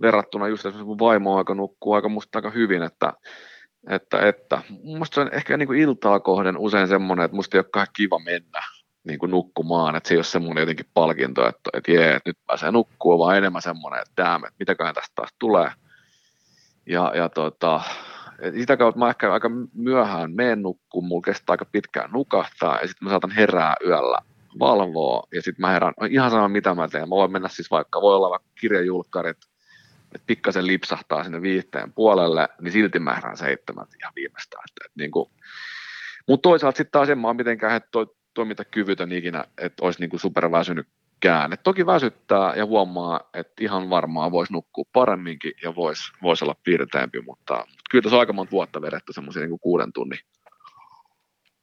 verrattuna 0.00 0.48
just 0.48 0.60
esimerkiksi 0.60 0.86
mun 0.86 0.98
vaimo 0.98 1.36
aika 1.38 1.54
nukkuu 1.54 1.92
aika 1.92 2.08
musta 2.08 2.38
aika 2.38 2.50
hyvin, 2.50 2.82
että, 2.82 3.12
että, 3.90 4.28
että 4.28 4.62
musta 4.82 5.14
se 5.14 5.20
on 5.20 5.30
ehkä 5.32 5.56
niin 5.56 5.66
kuin 5.66 5.80
iltaa 5.80 6.20
kohden 6.20 6.58
usein 6.58 6.88
semmoinen, 6.88 7.24
että 7.24 7.36
musta 7.36 7.56
ei 7.56 7.58
ole 7.58 7.66
kauhean 7.72 7.92
kiva 7.96 8.18
mennä 8.18 8.62
niin 9.04 9.18
kuin 9.18 9.30
nukkumaan, 9.30 9.96
että 9.96 10.08
se 10.08 10.14
ei 10.14 10.18
ole 10.18 10.24
semmoinen 10.24 10.62
jotenkin 10.62 10.86
palkinto, 10.94 11.48
että, 11.48 11.70
että 11.72 11.92
jee, 11.92 12.14
että 12.14 12.30
nyt 12.30 12.38
pääsee 12.46 12.70
nukkua, 12.70 13.18
vaan 13.18 13.36
enemmän 13.36 13.62
semmoinen, 13.62 14.00
että 14.00 14.24
damn, 14.24 14.44
että 14.44 14.56
mitäköhän 14.58 14.94
tästä 14.94 15.12
taas 15.14 15.30
tulee. 15.38 15.70
Ja, 16.86 17.12
ja 17.14 17.28
tota, 17.28 17.80
sitä 18.58 18.76
kautta 18.76 18.98
mä 18.98 19.08
ehkä 19.08 19.32
aika 19.32 19.50
myöhään 19.74 20.32
menen 20.32 20.62
nukkuun, 20.62 21.06
mulla 21.06 21.22
kestää 21.24 21.52
aika 21.52 21.64
pitkään 21.64 22.10
nukahtaa 22.10 22.80
ja 22.80 22.88
sitten 22.88 23.04
mä 23.06 23.10
saatan 23.10 23.30
herää 23.30 23.74
yöllä 23.84 24.18
valvoa 24.58 25.26
ja 25.34 25.42
sitten 25.42 25.60
mä 25.60 25.70
herään, 25.70 25.94
ihan 26.10 26.30
sama 26.30 26.48
mitä 26.48 26.74
mä 26.74 26.88
teen, 26.88 27.08
mä 27.08 27.10
voin 27.10 27.32
mennä 27.32 27.48
siis 27.48 27.70
vaikka, 27.70 28.00
voi 28.00 28.16
olla 28.16 28.30
vaikka 28.30 28.48
kirjajulkkarit, 28.60 29.36
että 30.14 30.26
pikkasen 30.26 30.66
lipsahtaa 30.66 31.24
sinne 31.24 31.42
viihteen 31.42 31.92
puolelle, 31.92 32.48
niin 32.60 32.72
silti 32.72 32.98
mä 32.98 33.14
herään 33.14 33.36
seitsemät 33.36 33.88
ihan 34.00 34.12
viimeistään. 34.16 34.64
Että, 34.70 34.86
että 34.86 35.00
niin 35.00 35.10
kuin, 35.10 35.30
mutta 36.28 36.48
toisaalta 36.48 36.76
sitten 36.76 36.92
taas 36.92 37.08
en 37.08 37.18
mä 37.18 37.28
ole 37.28 37.36
mitenkään 37.36 37.80
toi, 37.90 38.06
toimintakyvytön 38.34 39.12
ikinä, 39.12 39.44
että 39.58 39.84
olisi 39.84 40.00
niin 40.00 40.10
kuin 40.10 40.20
superväsynytkään. 41.26 41.52
Et 41.52 41.62
toki 41.62 41.86
väsyttää 41.86 42.54
ja 42.56 42.66
huomaa, 42.66 43.20
että 43.34 43.54
ihan 43.60 43.90
varmaan 43.90 44.32
voisi 44.32 44.52
nukkua 44.52 44.84
paremminkin 44.92 45.52
ja 45.62 45.74
voisi 45.74 46.12
vois 46.22 46.42
olla 46.42 46.54
piirteempi, 46.64 47.20
mutta, 47.20 47.54
mutta 47.54 47.84
kyllä 47.90 48.02
tässä 48.02 48.16
on 48.16 48.20
aika 48.20 48.32
monta 48.32 48.50
vuotta 48.50 48.82
vedetty 48.82 49.12
semmoisia 49.12 49.46
niin 49.46 49.60
kuuden 49.60 49.92
tunnin, 49.92 50.18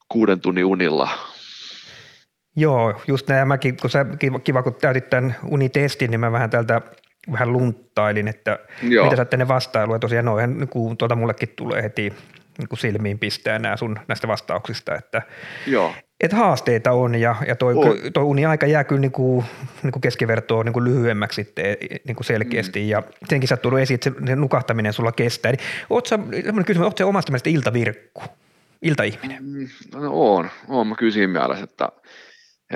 kuuden 0.10 0.40
tunnin 0.40 0.66
unilla. 0.66 1.10
Joo, 2.56 3.02
just 3.08 3.28
näin. 3.28 3.48
Mäkin, 3.48 3.78
kun 3.78 3.90
sä, 3.90 4.06
kiva, 4.20 4.40
kiva, 4.40 4.64
kun 4.64 4.76
täytit 4.76 5.10
tämän 5.10 5.36
unitestin, 5.52 6.12
niin 6.12 6.20
mä 6.20 6.32
vähän 6.32 6.50
tältä 6.50 6.82
vähän 7.32 7.54
lunttailin, 7.54 8.28
että 8.28 8.60
Joo. 8.82 9.06
mitä 9.06 9.16
sä 9.16 9.22
ootte 9.22 9.38
ne 9.38 9.48
vastailuja. 9.48 10.00
Tosiaan 10.00 10.26
noihän, 10.26 10.58
niin 10.58 10.68
kuin, 10.68 10.98
tuota 10.98 11.16
mullekin 11.16 11.50
tulee 11.56 11.84
heti 11.84 12.14
niin 12.58 12.70
kuin 12.70 12.80
silmiin 12.80 13.20
pistää 13.20 13.60
nämä 13.60 13.78
sun 13.78 14.00
näistä 14.08 14.28
vastauksista, 14.28 14.96
että 14.96 15.22
Joo, 15.68 15.94
et 16.24 16.34
haasteita 16.34 16.92
on 16.92 17.16
ja, 17.16 17.36
ja 17.48 17.56
toi, 17.56 17.74
On. 17.74 17.98
toi 18.14 18.24
uniaika 18.24 18.66
jää 18.66 18.84
kyllä 18.84 19.02
niin 19.02 19.12
kuin, 19.12 19.46
niin 19.84 19.92
kuin 19.92 20.02
keskivertoon 20.02 20.66
niin 20.66 20.74
kuin 20.74 20.86
lyhyemmäksi 20.86 21.44
sitten 21.44 21.66
niin 22.08 22.16
kuin 22.16 22.26
selkeästi 22.26 22.80
mm. 22.82 22.88
ja 22.88 23.04
senkin 23.30 23.48
sä 23.48 23.58
tullut 23.58 23.80
esiin, 23.80 23.96
että 23.96 24.10
se, 24.10 24.16
se 24.28 24.36
nukahtaminen 24.36 24.94
sulla 24.94 25.12
kestää. 25.12 25.52
Niin, 25.52 25.62
oot 25.90 26.06
sä, 26.06 26.20
kysymys, 26.66 26.86
oot 26.86 26.98
sä 26.98 27.06
omasta 27.06 27.32
mielestä 27.32 27.50
iltavirkku, 27.50 28.24
iltaihminen? 28.82 29.44
Mm, 29.44 29.68
No 29.96 30.36
on, 30.36 30.50
on 30.68 30.88
mä 30.88 30.96
kyllä 30.96 31.12
siinä 31.12 31.34
mielessä, 31.40 31.64
että, 31.64 31.90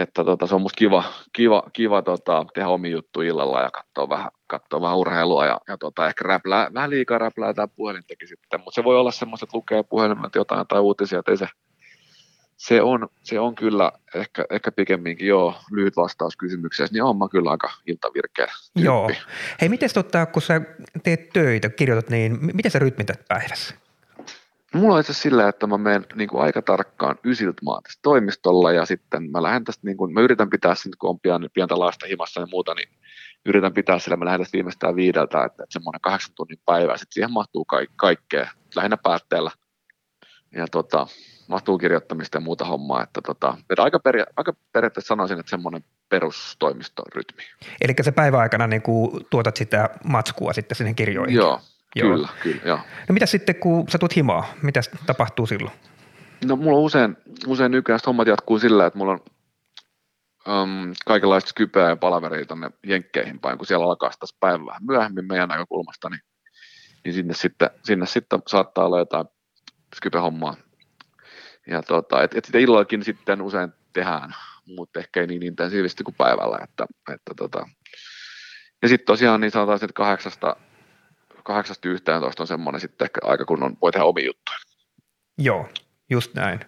että 0.02 0.24
tota, 0.24 0.48
se 0.48 0.56
on 0.56 0.62
musta 0.62 0.78
kiva, 0.78 1.04
kiva, 1.34 1.64
kiva 1.74 2.02
tota, 2.02 2.46
tehdä 2.54 2.68
omi 2.68 2.92
juttu 2.92 3.22
illalla 3.22 3.62
ja 3.62 3.70
katsoa 3.72 4.10
vähän, 4.10 4.32
katsoa 4.48 4.82
vähän 4.82 4.98
urheilua 4.98 5.46
ja, 5.46 5.62
ja 5.68 5.78
tota, 5.78 6.08
ehkä 6.08 6.24
räplää, 6.24 6.74
vähän 6.74 6.90
liikaa 6.90 7.18
räplää 7.18 7.54
tämä 7.54 7.68
puhelintekin 7.68 8.28
sitten, 8.28 8.60
mutta 8.60 8.76
se 8.76 8.84
voi 8.84 8.98
olla 8.98 9.12
semmoista, 9.12 9.44
että 9.44 9.58
lukee 9.58 9.84
puhelimelta 9.84 10.38
jotain 10.38 10.68
tai 10.68 10.80
uutisia, 10.80 11.20
että 11.20 11.32
ei 11.32 11.38
se, 11.38 11.48
se 12.58 12.82
on, 12.82 13.08
se 13.24 13.40
on 13.40 13.56
kyllä 13.56 13.92
ehkä, 14.16 14.46
ehkä 14.50 14.72
pikemminkin 14.72 15.28
joo, 15.28 15.56
lyhyt 15.72 15.96
vastaus 15.96 16.38
kysymykseen, 16.38 16.90
niin 16.92 17.04
on 17.04 17.18
mä 17.18 17.28
kyllä 17.32 17.52
aika 17.52 17.72
iltavirkeä 17.88 18.46
tyyppi. 18.46 18.86
Joo. 18.86 19.12
Hei, 19.62 19.70
miten 19.70 19.90
tota, 19.94 20.26
kun 20.26 20.42
sä 20.42 20.62
teet 21.04 21.30
töitä, 21.34 21.70
kirjoitat, 21.70 22.10
niin 22.10 22.40
miten 22.54 22.72
sä 22.72 22.80
rytmität 22.80 23.28
päivässä? 23.28 23.76
Mulla 24.78 24.94
on 24.94 25.00
itse 25.00 25.12
asiassa 25.12 25.24
sillä, 25.24 25.50
että 25.50 25.68
mä 25.68 25.78
menen 25.78 26.06
niin 26.16 26.30
kuin 26.30 26.44
aika 26.44 26.62
tarkkaan 26.62 27.16
ysiltä 27.24 27.66
mä 27.66 27.72
oon 27.72 27.84
tässä 27.84 28.00
toimistolla 28.02 28.72
ja 28.72 28.86
sitten 28.86 29.32
mä 29.32 29.44
lähden 29.44 29.64
tästä, 29.64 29.88
niin 29.88 29.98
kuin, 29.98 30.14
mä 30.14 30.22
yritän 30.22 30.50
pitää 30.50 30.76
sen, 30.76 30.92
kun 31.00 31.10
on 31.10 31.20
pian, 31.20 31.50
pientä 31.54 31.80
lasta 31.80 32.08
himassa 32.08 32.40
ja 32.40 32.48
muuta, 32.52 32.74
niin 32.74 32.90
yritän 33.46 33.74
pitää 33.74 34.00
sillä, 34.00 34.18
mä 34.18 34.26
lähden 34.26 34.42
tästä 34.42 34.54
viimeistään 34.54 34.96
viideltä, 34.96 35.38
että, 35.38 35.64
että 35.64 35.74
semmoinen 35.74 36.02
kahdeksan 36.02 36.36
tunnin 36.36 36.60
päivä, 36.66 36.98
sitten 36.98 37.14
siihen 37.14 37.32
mahtuu 37.32 37.66
ka- 37.66 37.94
kaikkea, 37.96 38.50
lähinnä 38.76 38.98
päätteellä 38.98 39.52
ja 40.52 40.68
tota, 40.68 41.08
mahtuu 41.48 41.78
kirjoittamista 41.78 42.38
ja 42.38 42.42
muuta 42.42 42.66
hommaa, 42.66 43.04
että, 43.04 43.22
tota, 43.22 43.58
että 43.70 43.84
aika, 43.84 44.00
peria- 44.00 44.34
aika 44.38 44.54
periaatteessa 44.72 45.08
sanoisin, 45.08 45.40
että 45.40 45.50
semmoinen 45.50 45.84
perustoimistorytmi. 46.10 47.44
Eli 47.82 47.94
sä 48.02 48.12
päiväaikana 48.12 48.68
niin 48.68 48.82
kuin 48.82 49.26
tuotat 49.30 49.56
sitä 49.56 49.90
matskua 50.04 50.54
sitten 50.54 50.76
sinne 50.76 50.94
kirjoihin. 50.94 51.36
Joo, 51.36 51.62
Joo. 51.98 52.14
kyllä, 52.16 52.30
kyllä, 52.44 52.62
joo. 52.66 52.78
No 52.78 53.14
mitä 53.14 53.26
sitten, 53.26 53.56
kun 53.56 53.90
sä 53.90 53.98
tulet 53.98 54.16
himaa, 54.16 54.54
mitä 54.62 54.82
tapahtuu 55.06 55.46
silloin? 55.46 55.76
No 56.46 56.56
mulla 56.56 56.78
on 56.78 56.84
usein, 56.84 57.18
usein 57.48 57.72
nykyään 57.72 58.00
hommat 58.06 58.28
jatkuu 58.28 58.60
sillä, 58.60 58.86
että 58.86 59.00
mulla 59.00 59.12
on 59.12 59.20
um, 60.48 60.94
kaikenlaista 61.06 61.50
skypeä 61.50 61.90
ja 61.90 61.96
palaveria 61.96 62.46
tonne 62.46 62.72
jenkkeihin 62.86 63.40
päin, 63.40 63.58
kun 63.58 63.68
siellä 63.68 63.86
alkaa 63.86 64.12
taas 64.20 64.36
päivä 64.40 64.66
vähän 64.66 64.86
myöhemmin 64.88 65.28
meidän 65.28 65.50
näkökulmasta, 65.50 66.10
niin, 66.10 66.22
niin 67.06 67.14
sinne, 67.14 67.34
sitten, 67.34 67.70
sinne 67.84 68.06
sitten 68.06 68.40
saattaa 68.48 68.86
olla 68.86 69.00
jotain 69.00 69.26
skype-hommaa. 69.96 70.56
Ja 71.68 71.84
tota, 71.84 72.24
et, 72.24 72.36
et 72.36 72.46
sitä 72.46 72.58
illallakin 72.58 73.04
sitten 73.04 73.42
usein 73.42 73.74
tehdään, 73.94 74.36
mutta 74.66 75.00
ehkä 75.00 75.22
ei 75.22 75.28
niin 75.28 75.44
intensiivisesti 75.44 76.04
kuin 76.04 76.16
päivällä. 76.16 76.60
Että, 76.64 76.86
että 77.14 77.34
tota. 77.38 77.70
Ja 78.82 78.88
sitten 78.88 79.06
tosiaan 79.06 79.42
niin 79.42 79.52
sanotaan, 79.52 79.76
että 79.76 79.88
kahdeksasta, 79.94 80.56
kahdeksasta 81.48 81.90
11 81.90 82.44
on 82.44 82.48
semmoinen 82.48 82.82
sitten 82.82 83.06
ehkä 83.06 83.20
aika, 83.24 83.46
kun 83.46 83.64
on, 83.64 83.78
voi 83.82 83.92
tehdä 83.92 84.06
omia 84.06 84.26
juttuja. 84.26 84.58
Joo, 85.38 85.70
just 86.10 86.34
näin. 86.34 86.60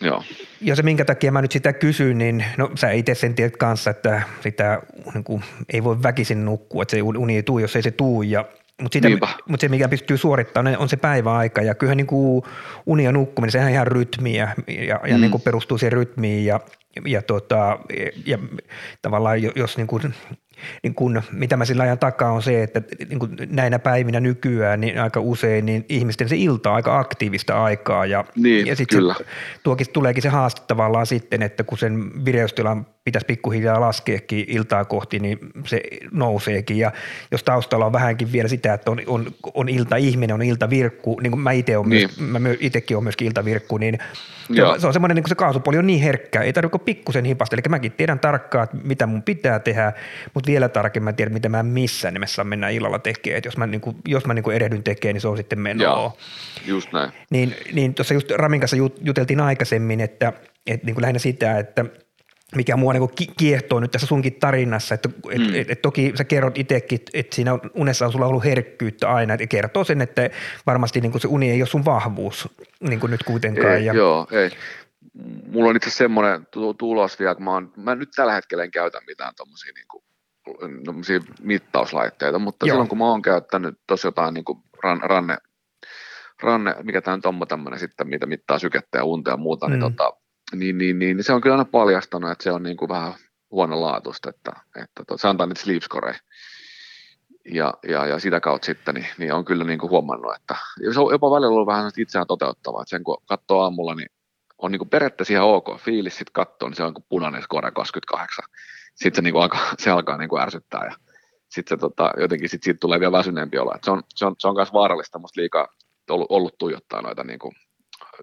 Joo. 0.00 0.22
Ja 0.60 0.76
se, 0.76 0.82
minkä 0.82 1.04
takia 1.04 1.32
mä 1.32 1.42
nyt 1.42 1.52
sitä 1.52 1.72
kysyn, 1.72 2.18
niin 2.18 2.44
no 2.56 2.70
sä 2.74 2.90
itse 2.90 3.14
sen 3.14 3.34
tiedät 3.34 3.56
kanssa, 3.56 3.90
että 3.90 4.22
sitä 4.40 4.82
niin 5.14 5.24
kuin, 5.24 5.42
ei 5.72 5.84
voi 5.84 6.02
väkisin 6.02 6.44
nukkua, 6.44 6.82
että 6.82 6.96
se 6.96 7.02
uni 7.02 7.36
ei 7.36 7.42
tuu, 7.42 7.58
jos 7.58 7.76
ei 7.76 7.82
se 7.82 7.90
tuu. 7.90 8.22
Ja, 8.22 8.44
mutta, 8.82 8.96
sitä, 8.96 9.08
Niinpä. 9.08 9.28
mutta 9.48 9.60
se, 9.64 9.68
mikä 9.68 9.88
pystyy 9.88 10.16
suorittamaan, 10.16 10.78
on 10.78 10.88
se 10.88 10.96
päiväaika. 10.96 11.62
Ja 11.62 11.74
kyllähän 11.74 11.96
niin 11.96 12.06
kuin 12.06 12.42
uni 12.86 13.04
ja 13.04 13.12
nukkuminen, 13.12 13.50
sehän 13.52 13.66
on 13.68 13.72
ihan 13.72 13.86
rytmiä 13.86 14.54
ja, 14.68 15.00
ja 15.08 15.14
Mm. 15.16 15.20
niin 15.20 15.30
kuin 15.30 15.42
perustuu 15.42 15.78
siihen 15.78 15.92
rytmiin. 15.92 16.44
Ja, 16.44 16.60
ja, 17.06 17.22
tota, 17.22 17.78
ja 18.26 18.38
tavallaan 19.02 19.42
jo- 19.42 19.52
jos 19.56 19.76
niin 19.76 19.86
kuin, 19.86 20.14
niin 20.82 20.94
kun, 20.94 21.22
mitä 21.32 21.56
mä 21.56 21.64
sillä 21.64 21.82
ajan 21.82 21.98
takaa 21.98 22.32
on 22.32 22.42
se, 22.42 22.62
että 22.62 22.82
niin 23.08 23.18
kun 23.18 23.36
näinä 23.50 23.78
päivinä 23.78 24.20
nykyään 24.20 24.80
niin 24.80 25.00
aika 25.00 25.20
usein 25.20 25.66
niin 25.66 25.84
ihmisten 25.88 26.28
se 26.28 26.36
ilta 26.36 26.70
on 26.70 26.76
aika 26.76 26.98
aktiivista 26.98 27.64
aikaa 27.64 28.06
ja, 28.06 28.24
Niin, 28.36 28.66
ja 28.66 28.76
sit 28.76 28.88
kyllä. 28.88 29.14
Se, 29.18 29.24
tuokin 29.62 29.86
tuleekin 29.92 30.22
se 30.22 30.28
haaste 30.28 30.62
tavallaan 30.66 31.06
sitten, 31.06 31.42
että 31.42 31.64
kun 31.64 31.78
sen 31.78 32.24
vireystilan 32.24 32.86
pitäisi 33.04 33.26
pikkuhiljaa 33.26 33.80
laskeekin 33.80 34.44
iltaa 34.48 34.84
kohti, 34.84 35.18
niin 35.18 35.38
se 35.66 35.80
nouseekin 36.10 36.78
ja 36.78 36.92
jos 37.30 37.44
taustalla 37.44 37.86
on 37.86 37.92
vähänkin 37.92 38.32
vielä 38.32 38.48
sitä, 38.48 38.74
että 38.74 38.90
on, 38.90 39.00
on, 39.06 39.26
on 39.54 39.68
ilta-ihminen, 39.68 40.34
on 40.34 40.42
iltavirkku, 40.42 41.20
niin 41.20 41.30
kuin 41.30 41.40
mä 41.40 41.52
itse 41.52 41.76
olen 41.78 41.90
Niin. 41.90 42.10
myös, 42.18 42.42
mä 42.42 42.48
itsekin 42.60 42.96
olen 42.96 43.04
myöskin 43.04 43.26
iltavirkku, 43.28 43.78
niin 43.78 43.98
se 44.46 44.60
Joo. 44.60 44.78
se 44.78 44.86
on 44.86 44.92
semmoinen, 44.92 45.14
niin 45.14 45.22
kuin 45.22 45.28
se 45.28 45.34
kaasupoli 45.34 45.78
on 45.78 45.86
niin 45.86 46.00
herkkä, 46.00 46.40
ei 46.40 46.52
tarvitse 46.52 46.78
pikkusen 46.78 47.24
hipasta, 47.24 47.56
eli 47.56 47.62
mäkin 47.68 47.92
tiedän 47.92 48.18
tarkkaan, 48.18 48.64
että 48.64 48.76
mitä 48.84 49.06
mun 49.06 49.22
pitää 49.22 49.58
tehdä, 49.58 49.92
mutta 50.34 50.46
vielä 50.50 50.68
tarkemmin 50.68 51.14
tiedän, 51.14 51.32
mitä 51.32 51.48
mä 51.48 51.62
missään 51.62 52.14
nimessä 52.14 52.44
mennä 52.44 52.68
illalla 52.68 52.98
tekemään, 52.98 53.38
että 53.38 53.46
jos 53.48 53.56
mä, 53.56 53.66
niin 53.66 53.80
kuin, 53.80 53.96
jos 54.08 54.26
mä 54.26 54.34
niin 54.34 54.42
kuin 54.42 54.56
erehdyn 54.56 54.82
tekemään, 54.82 55.14
niin 55.14 55.20
se 55.20 55.28
on 55.28 55.36
sitten 55.36 55.58
menoa. 55.60 55.84
Joo, 55.84 56.16
just 56.66 56.92
näin. 56.92 57.10
Niin, 57.30 57.54
niin 57.72 57.94
tuossa 57.94 58.14
just 58.14 58.30
Ramin 58.30 58.60
kanssa 58.60 58.76
jut- 58.76 59.00
juteltiin 59.04 59.40
aikaisemmin, 59.40 60.00
että, 60.00 60.32
että 60.66 60.86
niin 60.86 60.94
kuin 60.94 61.02
lähinnä 61.02 61.18
sitä, 61.18 61.58
että 61.58 61.84
mikä 62.56 62.76
mua 62.76 62.92
niin 62.92 63.08
kiehtoo 63.36 63.80
nyt 63.80 63.90
tässä 63.90 64.06
sunkin 64.06 64.34
tarinassa, 64.34 64.94
että 64.94 65.08
mm. 65.08 65.14
et, 65.30 65.54
et, 65.54 65.70
et 65.70 65.82
toki 65.82 66.12
sä 66.14 66.24
kerrot 66.24 66.58
itsekin, 66.58 67.00
että 67.14 67.36
siinä 67.36 67.58
unessa 67.74 68.06
on 68.06 68.12
sulla 68.12 68.26
ollut 68.26 68.44
herkkyyttä 68.44 69.14
aina, 69.14 69.34
että 69.34 69.46
kertoo 69.46 69.84
sen, 69.84 70.00
että 70.00 70.30
varmasti 70.66 71.00
niin 71.00 71.20
se 71.20 71.28
uni 71.28 71.50
ei 71.50 71.62
ole 71.62 71.66
sun 71.66 71.84
vahvuus 71.84 72.48
niin 72.80 73.00
nyt 73.08 73.22
kuitenkaan. 73.22 73.74
Ei, 73.74 73.84
ja... 73.84 73.94
Joo, 73.94 74.26
ei. 74.30 74.50
Mulla 75.48 75.70
on 75.70 75.76
itse 75.76 75.88
asiassa 75.88 76.04
semmoinen 76.04 76.46
tulos 76.78 77.18
vielä, 77.18 77.32
että 77.32 77.44
mä, 77.44 77.50
oon, 77.50 77.72
mä 77.76 77.94
nyt 77.94 78.10
tällä 78.16 78.32
hetkellä 78.32 78.64
en 78.64 78.70
käytä 78.70 79.00
mitään 79.06 79.34
tommosia, 79.36 79.72
niin 79.74 79.86
kuin, 79.88 80.04
mittauslaitteita, 81.40 82.38
mutta 82.38 82.66
Joo. 82.66 82.72
silloin 82.72 82.88
kun 82.88 82.98
mä 82.98 83.04
oon 83.04 83.22
käyttänyt 83.22 83.78
tosi 83.86 84.06
jotain 84.06 84.34
niin 84.34 84.44
kuin 84.44 84.58
ran, 84.82 85.00
ranne, 85.02 85.38
ranne, 86.42 86.74
mikä 86.82 87.00
tämä 87.00 87.16
nyt 87.16 87.26
on 87.26 87.40
tämmöinen 87.48 87.80
sitten, 87.80 88.08
mitä 88.08 88.26
mittaa 88.26 88.58
sykettä 88.58 88.98
ja 88.98 89.04
unta 89.04 89.30
ja 89.30 89.36
muuta, 89.36 89.68
niin 89.68 89.78
mm. 89.78 89.84
niin 89.84 89.96
tota, 89.96 90.21
niin, 90.56 90.78
niin, 90.78 90.98
niin, 90.98 91.16
niin 91.16 91.24
se 91.24 91.32
on 91.32 91.40
kyllä 91.40 91.54
aina 91.54 91.64
paljastanut, 91.64 92.30
että 92.30 92.44
se 92.44 92.52
on 92.52 92.62
niin 92.62 92.76
kuin 92.76 92.88
vähän 92.88 93.12
huonolaatuista, 93.50 94.30
että, 94.30 94.52
että 94.82 95.04
to, 95.06 95.18
se 95.18 95.28
antaa 95.28 95.46
niitä 95.46 95.60
sleep 95.60 95.82
score. 95.82 96.16
Ja, 97.44 97.74
ja, 97.88 98.06
ja, 98.06 98.18
sitä 98.18 98.40
kautta 98.40 98.66
sitten 98.66 98.94
niin, 98.94 99.06
niin 99.18 99.32
on 99.32 99.44
kyllä 99.44 99.64
niin 99.64 99.78
kuin 99.78 99.90
huomannut, 99.90 100.34
että 100.34 100.56
se 100.92 101.00
on 101.00 101.12
jopa 101.12 101.30
välillä 101.30 101.48
ollut 101.48 101.66
vähän 101.66 101.92
itseään 101.98 102.26
toteuttavaa, 102.26 102.82
että 102.82 102.90
sen 102.90 103.04
kun 103.04 103.22
katsoo 103.26 103.60
aamulla, 103.60 103.94
niin 103.94 104.08
on 104.58 104.72
niin 104.72 104.78
kuin 104.78 104.88
periaatteessa 104.88 105.34
ihan 105.34 105.46
ok 105.46 105.78
fiilis, 105.78 106.18
sitten 106.18 106.32
katsoo, 106.32 106.68
niin 106.68 106.76
se 106.76 106.82
on 106.82 106.94
kuin 106.94 107.04
punainen 107.08 107.42
score 107.42 107.70
28. 107.70 108.44
Sitten 108.94 109.16
se, 109.16 109.22
niin 109.22 109.32
kuin 109.32 109.42
alkaa, 109.42 109.74
se 109.78 109.90
alkaa 109.90 110.18
niin 110.18 110.28
kuin 110.28 110.42
ärsyttää 110.42 110.84
ja 110.84 110.94
sitten 111.48 111.76
se 111.76 111.80
tota, 111.80 112.12
jotenkin 112.16 112.48
sit 112.48 112.62
siitä 112.62 112.78
tulee 112.80 113.00
vielä 113.00 113.12
väsyneempi 113.12 113.58
olo. 113.58 113.74
se 113.84 113.90
on, 113.90 114.02
se 114.14 114.26
on, 114.26 114.34
se 114.38 114.48
on 114.48 114.54
myös 114.54 114.72
vaarallista 114.72 115.18
musta 115.18 115.40
liikaa 115.40 115.68
ollut, 116.10 116.26
ollut 116.30 116.58
tuijottaa 116.58 117.02
noita 117.02 117.24
niin 117.24 117.38
kuin 117.38 117.52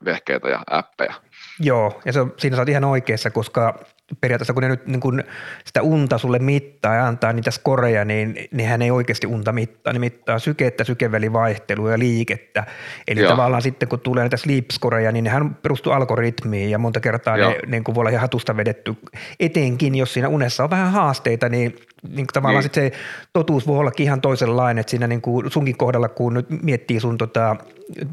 vehkeitä 0.05 0.49
ja 0.49 0.63
appeja. 0.67 1.13
Joo, 1.59 2.01
ja 2.05 2.13
se 2.13 2.19
siinä 2.37 2.55
sä 2.55 2.61
oot 2.61 2.69
ihan 2.69 2.83
oikeassa, 2.83 3.29
koska 3.29 3.79
periaatteessa 4.22 4.53
kun 4.53 4.64
ne 4.64 4.70
nyt 4.70 4.88
niin 4.88 4.99
kun 4.99 5.24
sitä 5.66 5.82
unta 5.82 6.18
sulle 6.18 6.39
mittaa 6.39 6.95
ja 6.95 7.07
antaa 7.07 7.34
niitä 7.34 7.51
skoreja, 7.51 8.05
niin 8.05 8.36
nehän 8.51 8.82
ei 8.82 8.91
oikeasti 8.91 9.28
unta 9.28 9.51
mittaa, 9.51 9.93
ne 9.93 9.99
mittaa 9.99 10.39
sykettä, 10.39 10.84
sykevälivaihtelua 10.84 11.91
ja 11.91 11.99
liikettä. 11.99 12.64
Eli 13.07 13.20
Joo. 13.20 13.30
tavallaan 13.30 13.62
sitten 13.62 13.89
kun 13.89 13.99
tulee 13.99 14.24
näitä 14.24 14.38
sleep 14.38 14.66
skoreja, 14.72 15.12
niin 15.12 15.24
nehän 15.24 15.55
perustuu 15.55 15.93
algoritmiin 15.93 16.70
ja 16.70 16.78
monta 16.78 16.99
kertaa 16.99 17.38
Joo. 17.38 17.49
ne 17.49 17.57
niin 17.68 17.84
voi 17.95 18.01
olla 18.01 18.10
ihan 18.10 18.22
hatusta 18.22 18.57
vedetty. 18.57 18.95
Etenkin 19.39 19.95
jos 19.95 20.14
siinä 20.14 20.28
unessa 20.28 20.64
on 20.64 20.70
vähän 20.70 20.91
haasteita, 20.91 21.49
niin 21.49 21.76
niin 22.07 22.28
tavallaan 22.34 22.64
niin. 22.64 22.64
sit 22.64 22.74
se 22.74 22.91
totuus 23.34 23.68
voi 23.68 23.80
ollakin 23.80 24.03
ihan 24.03 24.22
toisenlainen, 24.22 24.80
että 24.82 24.91
siinä 24.91 25.07
niin 25.07 25.22
kuin 25.22 25.51
sunkin 25.51 25.78
kohdalla, 25.78 26.10
kun 26.10 26.34
nyt 26.34 26.64
miettii 26.64 26.99
sun 26.99 27.18
tota, 27.18 27.55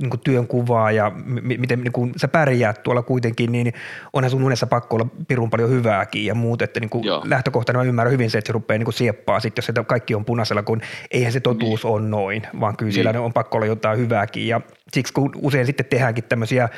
niin 0.00 0.10
kuin 0.10 0.20
työn 0.20 0.46
kuvaa 0.46 0.90
ja 0.90 1.10
m- 1.10 1.60
miten 1.60 1.80
niin 1.80 2.12
sä 2.16 2.28
pärjäät 2.28 2.82
tuolla 2.82 3.02
kuitenkin, 3.02 3.52
niin 3.52 3.72
onhan 4.12 4.30
sun 4.30 4.42
unessa 4.42 4.66
pakko 4.66 4.96
olla 4.96 5.06
pirun 5.28 5.50
paljon 5.50 5.70
hyvääkin 5.86 6.26
ja 6.26 6.34
muut, 6.34 6.62
että 6.62 6.80
niin 6.80 6.90
kuin 6.90 7.04
lähtökohtana 7.24 7.78
mä 7.78 7.84
ymmärrän 7.84 8.12
hyvin 8.12 8.30
se, 8.30 8.38
että 8.38 8.48
se 8.48 8.52
rupeaa 8.52 8.78
niin 8.78 8.84
kuin 8.84 8.94
sieppaa 8.94 9.40
sitten, 9.40 9.62
jos 9.62 9.66
se 9.66 9.84
kaikki 9.86 10.14
on 10.14 10.24
punaisella, 10.24 10.62
kun 10.62 10.80
eihän 11.10 11.32
se 11.32 11.40
totuus 11.40 11.84
niin. 11.84 11.92
ole 11.92 12.02
noin, 12.02 12.46
vaan 12.60 12.76
kyllä 12.76 12.88
niin. 12.88 12.94
siellä 12.94 13.20
on 13.20 13.32
pakko 13.32 13.56
olla 13.56 13.66
jotain 13.66 13.98
hyvääkin 13.98 14.48
ja 14.48 14.60
siksi 14.92 15.12
kun 15.12 15.32
usein 15.36 15.66
sitten 15.66 15.86
tehdäänkin 15.86 16.24
tämmöisiä 16.24 16.68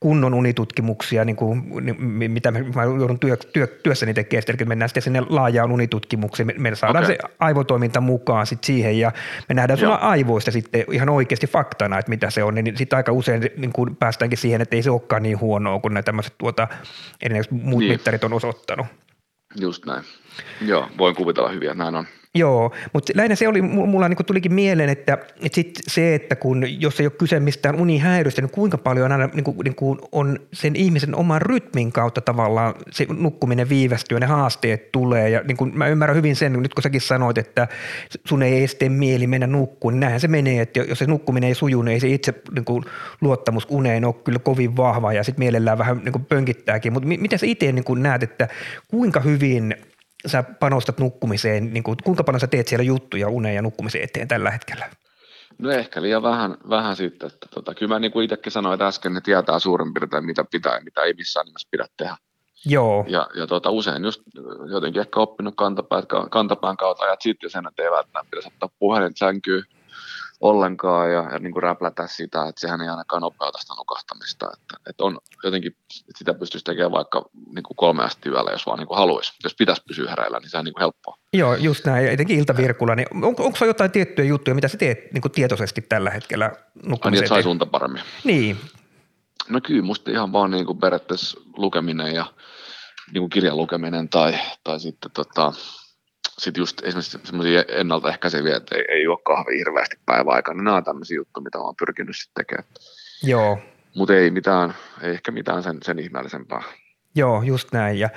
kunnon 0.00 0.34
unitutkimuksia, 0.34 1.24
niin 1.24 1.36
kuin, 1.36 1.62
niin, 1.80 2.30
mitä 2.30 2.50
mä, 2.50 2.58
mä 2.74 2.84
joudun 2.84 3.18
työ, 3.20 3.36
työ, 3.36 3.66
työssäni 3.66 4.14
tekemään, 4.14 4.44
eli 4.48 4.66
mennään 4.66 4.88
sitten 4.88 5.02
sinne 5.02 5.22
laajaan 5.28 5.72
unitutkimukseen, 5.72 6.46
me, 6.46 6.54
me 6.58 6.74
saadaan 6.74 7.04
okay. 7.04 7.16
se 7.16 7.34
aivotoiminta 7.38 8.00
mukaan 8.00 8.46
sitten 8.46 8.66
siihen 8.66 8.98
ja 8.98 9.12
me 9.48 9.54
nähdään 9.54 9.78
sulla 9.78 9.94
aivoista 9.94 10.50
sitten 10.50 10.84
ihan 10.92 11.08
oikeasti 11.08 11.46
faktana, 11.46 11.98
että 11.98 12.10
mitä 12.10 12.30
se 12.30 12.44
on, 12.44 12.54
niin 12.54 12.76
sitten 12.76 12.96
aika 12.96 13.12
usein 13.12 13.50
niin 13.56 13.72
kuin 13.72 13.96
päästäänkin 13.96 14.38
siihen, 14.38 14.60
että 14.60 14.76
ei 14.76 14.82
se 14.82 14.90
olekaan 14.90 15.22
niin 15.22 15.40
huonoa 15.40 15.80
kuin 15.80 15.94
nämä 15.94 16.02
tämmöiset 16.02 16.34
tuota, 16.38 16.68
muut 17.50 17.80
niin. 17.80 17.92
mittarit 17.92 18.24
on 18.24 18.32
osoittanut. 18.32 18.86
Just 19.60 19.86
näin. 19.86 20.04
Joo, 20.60 20.88
voin 20.98 21.14
kuvitella 21.14 21.48
hyviä, 21.48 21.74
näin 21.74 21.94
on. 21.94 22.06
Joo, 22.36 22.72
mutta 22.92 23.12
lähinnä 23.16 23.34
se 23.34 23.48
oli, 23.48 23.62
mulla 23.62 24.08
niin 24.08 24.26
tulikin 24.26 24.54
mieleen, 24.54 24.88
että, 24.88 25.12
että 25.12 25.54
sit 25.54 25.80
se, 25.86 26.14
että 26.14 26.36
kun 26.36 26.64
jos 26.80 27.00
ei 27.00 27.06
ole 27.06 27.12
kyse 27.18 27.40
mistään 27.40 27.80
unihäiriöstä, 27.80 28.42
niin 28.42 28.50
kuinka 28.50 28.78
paljon 28.78 29.12
aina 29.12 29.26
niin 29.26 29.44
kuin, 29.44 29.56
niin 29.64 29.74
kuin 29.74 29.98
on 30.12 30.38
sen 30.52 30.76
ihmisen 30.76 31.14
oman 31.14 31.42
rytmin 31.42 31.92
kautta 31.92 32.20
tavallaan 32.20 32.74
se 32.90 33.06
nukkuminen 33.18 33.68
viivästyy 33.68 34.16
ja 34.16 34.20
ne 34.20 34.26
haasteet 34.26 34.92
tulee. 34.92 35.30
Ja 35.30 35.42
niin 35.48 35.56
kuin 35.56 35.78
mä 35.78 35.88
ymmärrän 35.88 36.16
hyvin 36.16 36.36
sen, 36.36 36.52
nyt 36.52 36.74
kun 36.74 36.82
säkin 36.82 37.00
sanoit, 37.00 37.38
että 37.38 37.68
sun 38.24 38.42
ei 38.42 38.64
este 38.64 38.88
mieli 38.88 39.26
mennä 39.26 39.46
nukkuun, 39.46 39.94
niin 39.94 40.00
näinhän 40.00 40.20
se 40.20 40.28
menee, 40.28 40.62
että 40.62 40.80
jos 40.80 40.98
se 40.98 41.06
nukkuminen 41.06 41.48
ei 41.48 41.54
suju, 41.54 41.82
niin 41.82 41.92
ei 41.92 42.00
se 42.00 42.08
itse 42.08 42.34
niin 42.54 42.64
kuin, 42.64 42.84
luottamus 43.20 43.66
uneen 43.70 44.04
ole 44.04 44.14
kyllä 44.24 44.38
kovin 44.38 44.76
vahva 44.76 45.12
ja 45.12 45.24
sitten 45.24 45.42
mielellään 45.42 45.78
vähän 45.78 46.00
niin 46.04 46.12
kuin 46.12 46.24
pönkittääkin. 46.24 46.92
Mutta 46.92 47.08
miten 47.08 47.38
sä 47.38 47.46
itse 47.46 47.72
niin 47.72 47.84
näet, 48.02 48.22
että 48.22 48.48
kuinka 48.88 49.20
hyvin– 49.20 49.74
sä 50.26 50.42
panostat 50.42 50.98
nukkumiseen, 50.98 51.72
niin 51.72 51.82
kuin, 51.82 51.96
kuinka 52.04 52.24
paljon 52.24 52.40
sä 52.40 52.46
teet 52.46 52.68
siellä 52.68 52.84
juttuja 52.84 53.28
uneen 53.28 53.54
ja 53.54 53.62
nukkumisen 53.62 54.02
eteen 54.02 54.28
tällä 54.28 54.50
hetkellä? 54.50 54.90
No 55.58 55.70
ehkä 55.70 56.02
liian 56.02 56.22
vähän, 56.22 56.56
vähän 56.68 56.96
sitten, 56.96 57.26
että 57.26 57.46
tota, 57.54 57.74
kyllä 57.74 57.94
mä 57.94 57.98
niin 57.98 58.12
kuin 58.12 58.24
itsekin 58.24 58.52
sanoin 58.52 58.82
äsken, 58.82 59.14
ne 59.14 59.20
tietää 59.20 59.58
suurin 59.58 59.94
piirtein 59.94 60.24
mitä 60.24 60.44
pitää 60.50 60.74
ja 60.74 60.80
mitä 60.80 61.02
ei 61.02 61.14
missään 61.14 61.46
nimessä 61.46 61.68
pidä 61.70 61.86
tehdä. 61.96 62.16
Joo. 62.66 63.04
Ja, 63.08 63.26
ja 63.34 63.46
tota, 63.46 63.70
usein 63.70 64.04
just 64.04 64.22
jotenkin 64.70 65.00
ehkä 65.00 65.20
oppinut 65.20 65.54
kantapään, 65.56 66.02
kantapään 66.30 66.76
kautta 66.76 67.04
ajat 67.04 67.22
sitten 67.22 67.50
sen, 67.50 67.66
että 67.68 67.82
ei 67.82 67.90
välttämättä 67.90 68.30
pitäisi 68.30 68.48
ottaa 68.48 68.76
puhelin 68.78 69.12
sänkyyn 69.16 69.64
ollenkaan 70.40 71.12
ja, 71.12 71.28
ja 71.32 71.38
niin 71.38 71.52
kuin 71.52 71.62
räplätä 71.62 72.06
sitä, 72.06 72.48
että 72.48 72.60
sehän 72.60 72.80
ei 72.80 72.88
ainakaan 72.88 73.22
nopeuta 73.22 73.58
sitä 73.58 73.74
nukahtamista. 73.78 74.46
Että, 74.52 74.90
että 74.90 75.04
on 75.04 75.18
jotenkin, 75.44 75.72
että 76.00 76.18
sitä 76.18 76.34
pystyisi 76.34 76.64
tekemään 76.64 76.92
vaikka 76.92 77.24
niin 77.54 77.62
kuin 77.62 77.76
kolme 77.76 78.04
asti 78.04 78.28
yöllä, 78.28 78.50
jos 78.50 78.66
vaan 78.66 78.78
niin 78.78 78.88
kuin 78.88 78.98
haluaisi. 78.98 79.32
Jos 79.44 79.54
pitäisi 79.58 79.82
pysyä 79.88 80.10
hereillä, 80.10 80.38
niin 80.38 80.50
se 80.50 80.58
on 80.58 80.64
niin 80.64 80.72
kuin 80.74 80.82
helppoa. 80.82 81.16
Joo, 81.32 81.54
just 81.54 81.84
näin. 81.84 82.04
Ja 82.04 82.12
etenkin 82.12 82.38
iltavirkulla. 82.38 82.94
Niin 82.94 83.06
on, 83.12 83.24
onko 83.24 83.56
se 83.58 83.66
jotain 83.66 83.90
tiettyjä 83.90 84.28
juttuja, 84.28 84.54
mitä 84.54 84.68
sä 84.68 84.78
teet 84.78 85.12
niin 85.12 85.22
kuin 85.22 85.32
tietoisesti 85.32 85.82
tällä 85.82 86.10
hetkellä 86.10 86.52
nukkumiseen? 86.74 87.12
Niin, 87.12 87.18
että 87.18 87.28
saisi 87.28 87.48
unta 87.48 87.66
paremmin. 87.66 88.02
Niin. 88.24 88.56
No 89.48 89.60
kyllä, 89.60 89.82
musta 89.82 90.10
ihan 90.10 90.32
vaan 90.32 90.50
niin 90.50 90.66
kuin 90.66 90.78
periaatteessa 90.78 91.40
lukeminen 91.56 92.14
ja 92.14 92.26
niin 93.12 93.22
kuin 93.22 93.30
kirjan 93.30 93.56
lukeminen 93.56 94.08
tai, 94.08 94.38
tai 94.64 94.80
sitten 94.80 95.10
tota, 95.10 95.52
sitten 96.38 96.60
just 96.60 96.84
esimerkiksi 96.84 97.18
semmoisia 97.24 97.64
ennaltaehkäiseviä, 97.68 98.56
että 98.56 98.76
ei, 98.76 98.84
ei 98.88 99.02
juo 99.02 99.16
kahvi 99.16 99.58
hirveästi 99.58 99.98
päiväaikaan, 100.06 100.56
niin 100.56 100.64
nämä 100.64 100.76
on 100.76 100.84
tämmöisiä 100.84 101.16
juttuja, 101.16 101.44
mitä 101.44 101.58
olen 101.58 101.76
pyrkinyt 101.78 102.16
sitten 102.16 102.44
tekemään. 102.44 102.68
Joo. 103.22 103.58
Mutta 103.94 104.14
ei 104.14 104.30
mitään, 104.30 104.74
ei 105.02 105.10
ehkä 105.10 105.32
mitään 105.32 105.62
sen, 105.62 105.78
sen 105.82 105.98
ihmeellisempää. 105.98 106.62
Joo, 107.16 107.42
just 107.42 107.72
näin. 107.72 107.98
Ja 107.98 108.08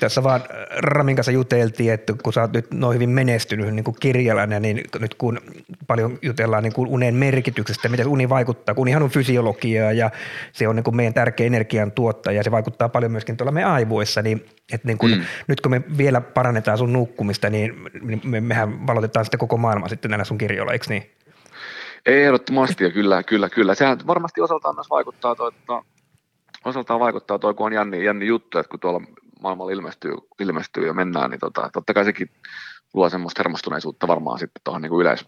tässä 0.00 0.22
vaan 0.22 0.40
Ramin 0.78 1.16
kanssa 1.16 1.32
juteltiin, 1.32 1.92
että 1.92 2.14
kun 2.22 2.32
sä 2.32 2.40
oot 2.40 2.52
nyt 2.52 2.74
noin 2.74 2.94
hyvin 2.94 3.10
menestynyt 3.10 3.74
niin 3.74 3.84
kuin 3.84 3.96
kirjalainen, 4.00 4.62
niin 4.62 4.82
nyt 4.98 5.14
kun 5.14 5.40
paljon 5.86 6.18
jutellaan 6.22 6.62
niin 6.62 6.72
kuin 6.72 6.88
unen 6.88 7.14
merkityksestä, 7.14 7.88
miten 7.88 8.08
uni 8.08 8.28
vaikuttaa, 8.28 8.74
kun 8.74 8.82
unihan 8.82 9.02
on 9.02 9.10
fysiologiaa 9.10 9.92
ja 9.92 10.10
se 10.52 10.68
on 10.68 10.76
niin 10.76 10.84
kuin 10.84 10.96
meidän 10.96 11.14
tärkeä 11.14 11.46
energian 11.46 11.92
tuottaja 11.92 12.36
ja 12.36 12.42
se 12.42 12.50
vaikuttaa 12.50 12.88
paljon 12.88 13.12
myöskin 13.12 13.36
tuolla 13.36 13.52
meidän 13.52 13.70
aivoissa, 13.70 14.22
niin, 14.22 14.46
että 14.72 14.86
niin 14.86 14.98
kuin, 14.98 15.18
mm. 15.18 15.24
nyt 15.46 15.60
kun 15.60 15.70
me 15.70 15.82
vielä 15.98 16.20
parannetaan 16.20 16.78
sun 16.78 16.92
nukkumista, 16.92 17.50
niin, 17.50 17.74
niin 18.02 18.20
me, 18.24 18.40
mehän 18.40 18.86
valotetaan 18.86 19.24
sitten 19.24 19.40
koko 19.40 19.56
maailma 19.56 19.88
sitten 19.88 20.10
näillä 20.10 20.24
sun 20.24 20.38
kirjoilla, 20.38 20.72
eikö 20.72 20.86
niin? 20.88 21.10
Ehdottomasti 22.06 22.84
ja 22.84 22.90
kyllä, 22.90 23.22
kyllä, 23.22 23.48
kyllä. 23.48 23.74
Sehän 23.74 23.98
varmasti 24.06 24.40
osaltaan 24.40 24.74
myös 24.74 24.90
vaikuttaa, 24.90 25.34
toi, 25.34 25.48
että 25.48 25.82
osaltaan 26.64 27.00
vaikuttaa 27.00 27.38
tuo, 27.38 27.54
kun 27.54 27.66
on 27.66 27.72
jänni, 27.72 28.04
jänni 28.04 28.26
juttu, 28.26 28.58
että 28.58 28.70
kun 28.70 28.80
tuolla 28.80 29.00
maailmalla 29.40 29.72
ilmestyy, 29.72 30.14
ilmestyy 30.40 30.86
ja 30.86 30.94
mennään, 30.94 31.30
niin 31.30 31.40
tota, 31.40 31.70
totta 31.72 31.94
kai 31.94 32.04
sekin 32.04 32.30
luo 32.94 33.08
semmoista 33.08 33.42
hermostuneisuutta 33.42 34.08
varmaan 34.08 34.38
sitten 34.38 34.60
tuohon 34.64 34.82
niin 34.82 35.00
yleis. 35.00 35.26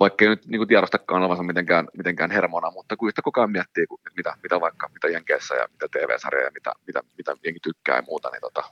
Vaikka 0.00 0.24
ei 0.24 0.28
nyt 0.28 0.46
niin 0.46 0.58
kuin 0.58 0.68
tiedostakaan 0.68 1.20
olevansa 1.20 1.42
mitenkään, 1.42 1.88
mitenkään 1.96 2.30
hermona, 2.30 2.70
mutta 2.70 2.96
kun 2.96 3.08
yhtä 3.08 3.22
koko 3.22 3.40
ajan 3.40 3.50
miettii, 3.50 3.86
mitä, 4.16 4.36
mitä 4.42 4.60
vaikka 4.60 4.88
mitä 4.88 5.08
Jenkeissä 5.08 5.54
ja 5.54 5.68
mitä 5.72 5.86
TV-sarjoja 5.92 6.46
ja 6.46 6.50
mitä, 6.54 6.72
mitä, 6.86 7.02
mitä 7.18 7.34
jenki 7.44 7.60
tykkää 7.60 7.96
ja 7.96 8.02
muuta, 8.02 8.30
niin, 8.30 8.40
tota, 8.40 8.64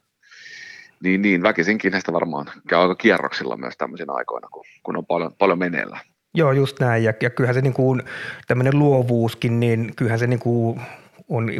niin, 1.02 1.22
niin 1.22 1.42
väkisinkin 1.42 1.92
heistä 1.92 2.12
varmaan 2.12 2.50
käy 2.68 2.78
aika 2.78 2.94
kierroksilla 2.94 3.56
myös 3.56 3.74
tämmöisinä 3.76 4.12
aikoina, 4.12 4.48
kun, 4.48 4.64
kun 4.82 4.96
on 4.96 5.06
paljon, 5.06 5.32
paljon 5.38 5.58
meneillä. 5.58 5.98
Joo, 6.34 6.52
just 6.52 6.80
näin. 6.80 7.04
Ja, 7.04 7.12
ja 7.22 7.30
kyllähän 7.30 7.54
se 7.54 7.60
niin 7.60 7.72
kuin, 7.72 8.02
tämmöinen 8.46 8.78
luovuuskin, 8.78 9.60
niin 9.60 9.92
kyllähän 9.96 10.18
se 10.18 10.26
niin 10.26 10.40
kuin 10.40 10.80
on 11.28 11.50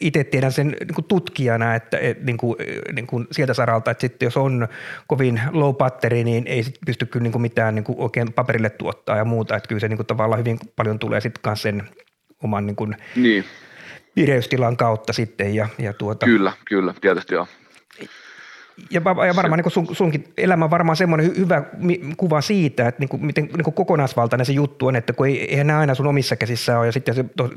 itse 0.00 0.24
tiedän 0.24 0.52
sen 0.52 0.68
niin 0.68 0.94
kuin 0.94 1.04
tutkijana, 1.04 1.74
että 1.74 1.98
et, 1.98 2.22
niin 2.24 2.36
kuin, 2.36 2.56
niin 2.92 3.06
kuin 3.06 3.26
sieltä 3.30 3.54
saralta, 3.54 3.90
että 3.90 4.00
sitten 4.00 4.26
jos 4.26 4.36
on 4.36 4.68
kovin 5.06 5.40
low 5.52 5.74
batteri, 5.74 6.24
niin 6.24 6.46
ei 6.46 6.62
sit 6.62 6.78
pysty 6.86 7.06
kyllä 7.06 7.22
niin 7.22 7.32
kuin 7.32 7.42
mitään 7.42 7.74
niin 7.74 7.84
kuin 7.84 7.98
oikein 7.98 8.32
paperille 8.32 8.70
tuottaa 8.70 9.16
ja 9.16 9.24
muuta, 9.24 9.56
että 9.56 9.68
kyllä 9.68 9.80
se 9.80 9.88
niin 9.88 9.96
kuin 9.96 10.06
tavallaan 10.06 10.38
hyvin 10.38 10.58
paljon 10.76 10.98
tulee 10.98 11.20
sitten 11.20 11.42
kanssa 11.42 11.62
sen 11.62 11.82
oman 12.42 12.66
niin 12.66 12.76
kuin 12.76 12.96
niin. 13.16 13.44
vireystilan 14.16 14.76
kautta 14.76 15.12
sitten. 15.12 15.54
Ja, 15.54 15.68
ja 15.78 15.92
tuota. 15.92 16.26
Kyllä, 16.26 16.52
kyllä, 16.64 16.94
tietysti 17.00 17.34
joo. 17.34 17.46
Ja, 18.90 19.00
ja 19.26 19.36
varmaan 19.36 19.58
niin 19.58 19.72
sun, 19.72 19.96
sunkin 19.96 20.24
elämä 20.36 20.64
on 20.64 20.70
varmaan 20.70 20.96
semmoinen 20.96 21.36
hyvä 21.36 21.62
kuva 22.16 22.40
siitä, 22.40 22.88
että 22.88 23.00
niin 23.00 23.08
kuin, 23.08 23.26
miten 23.26 23.44
niin 23.44 23.64
kuin 23.64 23.74
kokonaisvaltainen 23.74 24.46
se 24.46 24.52
juttu 24.52 24.86
on, 24.86 24.96
että 24.96 25.12
kun 25.12 25.26
ei, 25.26 25.50
eihän 25.50 25.66
nämä 25.66 25.78
aina 25.78 25.94
sun 25.94 26.06
omissa 26.06 26.36
käsissä 26.36 26.78
ole 26.78 26.86
ja 26.86 26.92
sitten 26.92 27.14
se, 27.14 27.24
to, 27.36 27.50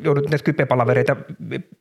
joudut 0.00 0.30
näitä 0.30 0.44
kypepalavereita 0.44 1.16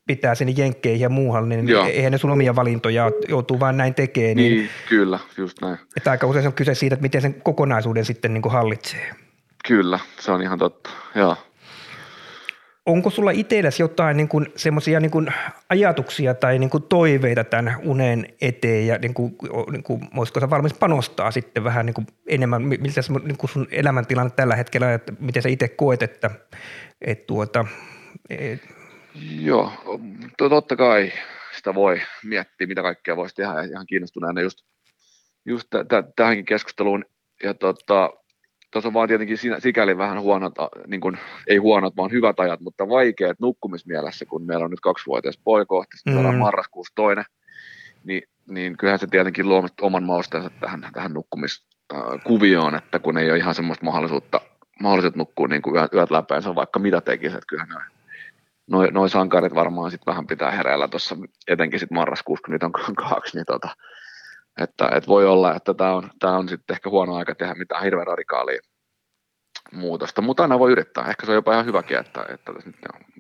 pitää 0.07 0.35
sinne 0.35 0.53
jenkkeihin 0.57 1.01
ja 1.01 1.09
muualle, 1.09 1.55
niin 1.55 1.69
Joo. 1.69 1.85
eihän 1.85 2.11
ne 2.11 2.17
sun 2.17 2.31
omia 2.31 2.55
valintoja 2.55 3.11
joutuu 3.27 3.59
vaan 3.59 3.77
näin 3.77 3.93
tekemään. 3.93 4.35
Niin, 4.35 4.57
niin, 4.57 4.69
kyllä, 4.89 5.19
just 5.37 5.61
näin. 5.61 5.77
Että 5.97 6.11
aika 6.11 6.27
usein 6.27 6.43
se 6.43 6.47
on 6.47 6.53
kyse 6.53 6.75
siitä, 6.75 6.93
että 6.93 7.03
miten 7.03 7.21
sen 7.21 7.41
kokonaisuuden 7.41 8.05
sitten 8.05 8.33
niin 8.33 8.41
kuin 8.41 8.53
hallitsee. 8.53 9.15
Kyllä, 9.67 9.99
se 10.19 10.31
on 10.31 10.41
ihan 10.41 10.59
totta, 10.59 10.89
joo. 11.15 11.37
Onko 12.85 13.09
sulla 13.09 13.31
itsellesi 13.31 13.83
jotain 13.83 14.17
niin 14.17 14.29
semmoisia 14.55 14.99
niin 14.99 15.33
ajatuksia 15.69 16.33
tai 16.33 16.59
niin 16.59 16.69
kuin 16.69 16.83
toiveita 16.83 17.43
tämän 17.43 17.75
unen 17.83 18.27
eteen 18.41 18.87
ja 18.87 18.97
niin 18.97 19.13
kuin, 19.13 19.35
niin 19.71 19.83
kuin, 19.83 20.01
voisiko 20.15 20.39
sä 20.39 20.49
valmis 20.49 20.73
panostaa 20.73 21.31
sitten 21.31 21.63
vähän 21.63 21.85
niin 21.85 21.93
kuin 21.93 22.07
enemmän, 22.27 22.61
miltä 22.61 23.01
se, 23.01 23.13
niin 23.13 23.37
kuin 23.37 23.49
sun 23.49 23.67
elämäntilanne 23.71 24.31
tällä 24.35 24.55
hetkellä, 24.55 24.93
että 24.93 25.13
miten 25.19 25.41
sä 25.41 25.49
itse 25.49 25.67
koet, 25.67 26.03
että, 26.03 26.31
että 27.01 27.25
tuota, 27.27 27.65
et... 28.29 28.61
Joo, 29.39 29.71
totta 30.37 30.75
kai 30.75 31.11
sitä 31.57 31.75
voi 31.75 32.01
miettiä, 32.23 32.67
mitä 32.67 32.81
kaikkea 32.81 33.15
voisi 33.15 33.35
tehdä. 33.35 33.53
Ja 33.53 33.63
ihan 33.63 33.85
kiinnostuneena 33.85 34.41
just, 34.41 34.57
just 35.45 35.67
tähänkin 36.15 36.45
keskusteluun. 36.45 37.05
Ja 37.43 37.53
tota, 37.53 38.09
tuossa 38.71 38.87
on 38.87 38.93
vaan 38.93 39.07
tietenkin 39.07 39.37
siinä, 39.37 39.59
sikäli 39.59 39.97
vähän 39.97 40.21
huonot, 40.21 40.53
niin 40.87 41.01
kuin, 41.01 41.17
ei 41.47 41.57
huonot, 41.57 41.97
vaan 41.97 42.11
hyvät 42.11 42.39
ajat, 42.39 42.59
mutta 42.59 42.89
vaikeat 42.89 43.39
nukkumismielessä, 43.39 44.25
kun 44.25 44.45
meillä 44.45 44.65
on 44.65 44.71
nyt 44.71 44.79
kaksivuotias 44.79 45.39
poikohti, 45.43 45.97
sitten 45.97 46.25
mm. 46.25 46.35
marraskuussa 46.35 46.95
toinen, 46.95 47.25
niin, 48.03 48.21
niin 48.49 48.77
kyllähän 48.77 48.99
se 48.99 49.07
tietenkin 49.07 49.49
luo 49.49 49.67
oman 49.81 50.03
mausteensa 50.03 50.49
tähän, 50.59 50.87
tähän 50.93 51.13
nukkumiskuvioon, 51.13 52.75
että 52.75 52.99
kun 52.99 53.17
ei 53.17 53.31
ole 53.31 53.37
ihan 53.37 53.55
semmoista 53.55 53.85
mahdollisuutta, 53.85 54.41
mahdollisuutta 54.81 55.19
nukkua 55.19 55.47
niin 55.47 55.61
kuin 55.61 55.75
yöt, 55.75 55.93
yöt 55.93 56.11
läpeensä, 56.11 56.55
vaikka 56.55 56.79
mitä 56.79 57.01
tekisi, 57.01 57.35
että 57.35 57.47
kyllähän 57.47 57.69
noin 57.69 57.85
noi, 58.67 58.91
noi 58.91 59.09
sankarit 59.09 59.55
varmaan 59.55 59.91
sitten 59.91 60.11
vähän 60.11 60.27
pitää 60.27 60.51
hereillä 60.51 60.87
tuossa, 60.87 61.17
etenkin 61.47 61.79
sitten 61.79 61.95
marraskuussa, 61.95 62.43
kun 62.45 62.51
niitä 62.51 62.65
on 62.65 62.95
kaksi, 63.09 63.37
niin 63.37 63.45
tota, 63.45 63.69
että, 64.61 64.89
että 64.95 65.07
voi 65.07 65.25
olla, 65.25 65.55
että 65.55 65.73
tämä 65.73 65.95
on, 65.95 66.09
tämä 66.19 66.37
on 66.37 66.49
sitten 66.49 66.73
ehkä 66.73 66.89
huono 66.89 67.15
aika 67.15 67.35
tehdä 67.35 67.53
mitään 67.53 67.83
hirveän 67.83 68.07
radikaalia 68.07 68.61
muutosta, 69.71 70.21
mutta 70.21 70.43
aina 70.43 70.59
voi 70.59 70.71
yrittää. 70.71 71.09
Ehkä 71.09 71.25
se 71.25 71.31
on 71.31 71.35
jopa 71.35 71.53
ihan 71.53 71.65
hyväkin, 71.65 71.97
että, 71.97 72.25
että 72.29 72.51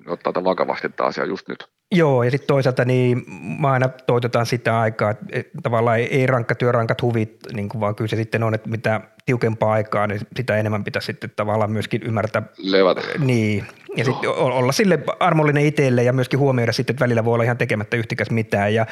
ottaa 0.07 0.33
tämän 0.33 0.43
vakavasti 0.43 0.89
tämä 0.89 1.07
asia 1.07 1.25
just 1.25 1.47
nyt. 1.47 1.67
Joo, 1.91 2.23
ja 2.23 2.31
sitten 2.31 2.47
toisaalta 2.47 2.85
niin 2.85 3.23
mä 3.59 3.71
aina 3.71 3.89
toitotan 3.89 4.45
sitä 4.45 4.79
aikaa, 4.79 5.11
että 5.31 5.57
tavallaan 5.63 5.99
ei, 5.99 6.19
ei 6.19 6.27
rankka 6.27 6.55
työ, 6.55 6.71
rankat 6.71 7.01
huvit, 7.01 7.39
niin 7.53 7.69
kuin 7.69 7.81
vaan 7.81 7.95
kyllä 7.95 8.07
se 8.07 8.15
sitten 8.15 8.43
on, 8.43 8.53
että 8.53 8.69
mitä 8.69 9.01
tiukempaa 9.25 9.71
aikaa, 9.71 10.07
niin 10.07 10.21
sitä 10.35 10.57
enemmän 10.57 10.83
pitäisi 10.83 11.05
sitten 11.05 11.31
tavallaan 11.35 11.71
myöskin 11.71 12.03
ymmärtää. 12.03 12.41
Levätä. 12.57 13.01
Niin, 13.19 13.65
ja 13.97 14.05
sitten 14.05 14.29
olla 14.29 14.71
sille 14.71 14.99
armollinen 15.19 15.65
itselle 15.65 16.03
ja 16.03 16.13
myöskin 16.13 16.39
huomioida 16.39 16.71
sitten, 16.71 16.93
että 16.93 17.03
välillä 17.03 17.25
voi 17.25 17.33
olla 17.33 17.43
ihan 17.43 17.57
tekemättä 17.57 17.97
yhtikäs 17.97 18.31
mitään. 18.31 18.73
Ja 18.73 18.85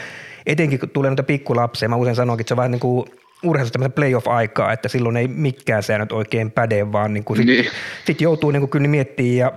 etenkin 0.45 0.79
kun 0.79 0.89
tulee 0.89 1.09
noita 1.09 1.23
pikkulapsia, 1.23 1.89
mä 1.89 1.95
usein 1.95 2.15
sanonkin, 2.15 2.41
että 2.41 2.47
se 2.47 2.53
on 2.53 2.57
vähän 2.57 2.71
niin 2.71 2.79
kuin 2.79 3.05
urheilussa 3.43 3.73
tämmöistä 3.73 3.95
playoff-aikaa, 3.95 4.73
että 4.73 4.87
silloin 4.87 5.17
ei 5.17 5.27
mikään 5.27 5.83
säännöt 5.83 6.11
oikein 6.11 6.51
päde, 6.51 6.91
vaan 6.91 7.13
niin 7.13 7.23
kuin 7.23 7.37
sit, 7.37 7.45
niin. 7.45 7.65
sit 8.05 8.21
joutuu 8.21 8.51
niin 8.51 8.61
kuin 8.61 8.69
kyllä 8.69 8.87
miettimään 8.87 9.37
ja 9.37 9.51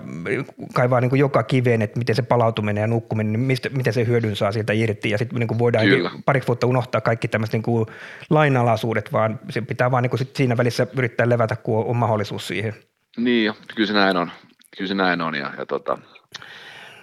kaivaa 0.75 1.01
niin 1.01 1.11
kuin 1.11 1.21
joka 1.21 1.43
kiveen, 1.43 1.83
että 1.83 1.99
miten 1.99 2.15
se 2.15 2.23
palautuminen 2.23 2.81
ja 2.81 2.87
nukkuminen, 2.87 3.33
niin 3.33 3.41
mistä, 3.41 3.69
miten 3.69 3.93
se 3.93 4.07
hyödyn 4.07 4.37
saa 4.37 4.53
sieltä 4.53 4.73
irti 4.73 5.11
ja 5.11 5.19
sitten 5.19 5.39
niin 5.39 5.59
voidaan 5.59 5.87
kyllä. 5.87 6.11
pariksi 6.25 6.47
vuotta 6.47 6.67
unohtaa 6.67 7.01
kaikki 7.01 7.29
tämmöiset 7.29 7.53
niin 7.53 7.63
kuin 7.63 7.87
lainalaisuudet, 8.31 9.13
vaan 9.13 9.41
se 9.51 9.61
pitää 9.61 9.91
vaan 9.91 10.03
niin 10.03 10.11
kuin 10.11 10.19
sit 10.19 10.37
siinä 10.37 10.57
välissä 10.57 10.87
yrittää 10.97 11.29
levätä, 11.29 11.57
kun 11.57 11.79
on, 11.79 11.85
on 11.85 11.97
mahdollisuus 11.97 12.49
siihen. 12.49 12.75
Niin, 13.17 13.53
kyllä 13.75 13.87
se 13.87 13.93
näin 13.93 14.17
on. 14.17 14.31
Kyllä 14.77 14.89
se 14.89 14.95
näin 14.95 15.21
on 15.21 15.35
ja, 15.35 15.53
ja 15.59 15.67
tota, 15.67 15.99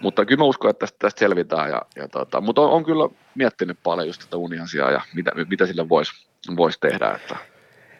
mutta 0.03 0.25
kyllä 0.25 0.41
mä 0.41 0.45
uskon, 0.45 0.69
että 0.69 0.79
tästä, 0.79 0.97
tästä 0.99 1.19
selvitään. 1.19 1.69
Ja, 1.69 1.81
ja 1.95 2.07
tota, 2.07 2.41
mutta 2.41 2.61
on, 2.61 2.69
on, 2.69 2.85
kyllä 2.85 3.09
miettinyt 3.35 3.77
paljon 3.83 4.07
just 4.07 4.21
tätä 4.21 4.37
uniasiaa 4.37 4.91
ja 4.91 5.01
mitä, 5.15 5.31
mitä 5.49 5.65
sille 5.65 5.89
voisi 5.89 6.27
vois 6.57 6.79
tehdä. 6.79 7.11
Että 7.11 7.35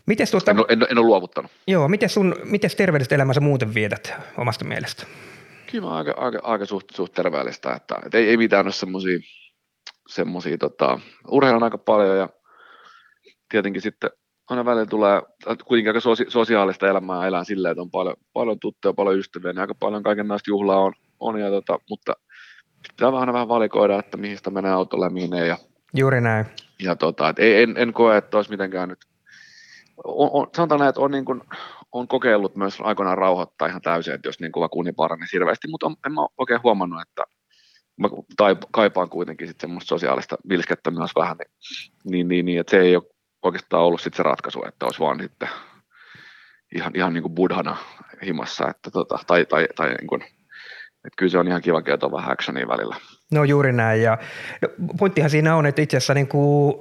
Mites 0.06 0.32
tuota, 0.32 0.52
en, 0.52 0.58
en, 0.70 0.88
en, 0.92 0.98
ole 0.98 1.06
luovuttanut. 1.06 1.52
Joo, 1.68 1.88
miten 1.88 2.10
sun, 2.10 2.36
miten 2.44 2.70
terveellistä 2.78 3.16
elämänsä 3.16 3.42
muuten 3.42 3.74
vietät 3.74 4.14
omasta 4.38 4.66
mielestä? 4.66 5.08
Kyllä 5.72 5.92
aika, 5.92 6.14
aika, 6.18 6.40
aika 6.44 6.66
suht, 6.66 6.86
suht 6.96 7.14
terveellistä, 7.14 7.74
että, 7.74 7.96
että 8.06 8.18
ei, 8.18 8.30
ei 8.30 8.38
mitään 8.38 8.66
ole 8.66 8.74
semmoisia, 8.74 9.20
semmosia, 10.08 10.58
tota, 10.58 11.00
urheilun 11.28 11.64
aika 11.64 11.78
paljon 11.78 12.18
ja 12.18 12.30
tietenkin 13.50 13.82
sitten 13.82 14.10
aina 14.50 14.66
välillä 14.66 14.86
tulee 14.86 15.22
kuitenkin 15.66 15.90
aika 15.90 16.00
sosi, 16.00 16.26
sosiaalista 16.28 16.88
elämää 16.88 17.28
elää 17.28 17.44
silleen, 17.44 17.72
että 17.72 17.82
on 17.82 17.92
paljon, 17.92 18.16
paljon 18.34 18.60
tuttuja, 18.60 18.94
paljon 18.94 19.20
ystäviä, 19.20 19.54
niin 19.54 19.62
aika 19.62 19.76
paljon 19.76 20.04
kaikenlaista 20.04 20.50
juhlaa 20.50 20.80
on, 20.80 20.94
on 21.20 21.40
ja 21.40 21.50
tota, 21.50 21.80
mutta 21.90 22.14
pitää 22.88 23.12
vähän, 23.12 23.34
vähän 23.34 23.48
valikoida, 23.48 24.00
että 24.00 24.18
mihin 24.18 24.38
sitä 24.38 24.50
menee 24.50 24.72
autolla 24.72 25.06
ja 25.06 25.10
mihin 25.10 25.34
ei. 25.34 25.48
Ja, 25.48 25.58
Juuri 25.96 26.22
näin. 26.22 26.46
Ja 26.84 26.96
tota, 26.96 27.30
et 27.30 27.40
en, 27.40 27.78
en 27.78 27.94
koe, 27.94 28.18
että 28.18 28.38
olisi 28.38 28.50
mitenkään 28.50 28.90
nyt, 28.90 29.00
on, 30.04 30.30
on, 30.34 30.48
sanotaan 30.56 30.80
näin, 30.80 30.90
että 30.90 31.02
on, 31.02 31.12
niin 31.12 31.26
kuin, 31.26 31.42
on 31.92 32.08
kokeillut 32.08 32.56
myös 32.56 32.78
aikoinaan 32.82 33.18
rauhoittaa 33.18 33.68
ihan 33.68 33.82
täysin, 33.82 34.14
että 34.14 34.28
jos 34.28 34.40
niin 34.40 34.52
kuin 34.52 34.62
vaikka 34.62 34.80
uni 34.80 34.92
paranee 34.92 35.28
hirveästi, 35.34 35.68
mutta 35.68 35.86
on, 35.86 35.96
en 36.06 36.14
mä 36.14 36.22
oikein 36.38 36.64
huomannut, 36.64 37.02
että 37.02 37.24
mä 37.98 38.10
tai, 38.38 38.56
kaipaan 38.72 39.10
kuitenkin 39.10 39.48
sitten 39.48 39.68
semmoista 39.68 39.90
sosiaalista 39.90 40.38
vilskettä 40.50 40.92
myös 40.92 41.12
vähän, 41.16 41.38
niin, 41.38 41.52
niin, 42.04 42.28
niin, 42.28 42.46
niin 42.46 42.60
että 42.60 42.72
se 42.72 42.80
ei 42.80 42.96
ole 42.96 43.04
oikeastaan 43.44 43.84
ollut 43.84 44.02
sitten 44.02 44.18
se 44.18 44.24
ratkaisu, 44.24 44.64
että 44.68 44.86
olisi 44.86 45.00
vaan 45.00 45.20
sitten 45.20 45.50
ihan, 46.76 46.92
ihan 46.96 47.14
niin 47.14 47.22
kuin 47.22 47.36
buddhana 47.36 47.78
himassa, 48.26 48.68
että 48.70 48.92
tota, 48.92 49.20
tai, 49.28 49.46
tai, 49.46 49.68
tai 49.76 49.88
niin 49.90 50.08
kuin, 50.08 50.22
että 51.06 51.18
kyllä 51.18 51.30
se 51.30 51.38
on 51.38 51.48
ihan 51.48 51.62
kiva 51.62 51.82
kertoa 51.82 52.12
vähän 52.12 52.32
actionia 52.32 52.68
välillä. 52.68 52.96
No 53.34 53.44
juuri 53.44 53.74
näin. 53.74 54.02
Ja 54.02 54.18
no, 54.62 54.70
pointtihan 55.00 55.30
siinä 55.30 55.56
on, 55.56 55.66
että 55.66 55.82
itse 55.82 55.98
asiassa 55.98 56.14
niin 56.14 56.28
kuin 56.28 56.76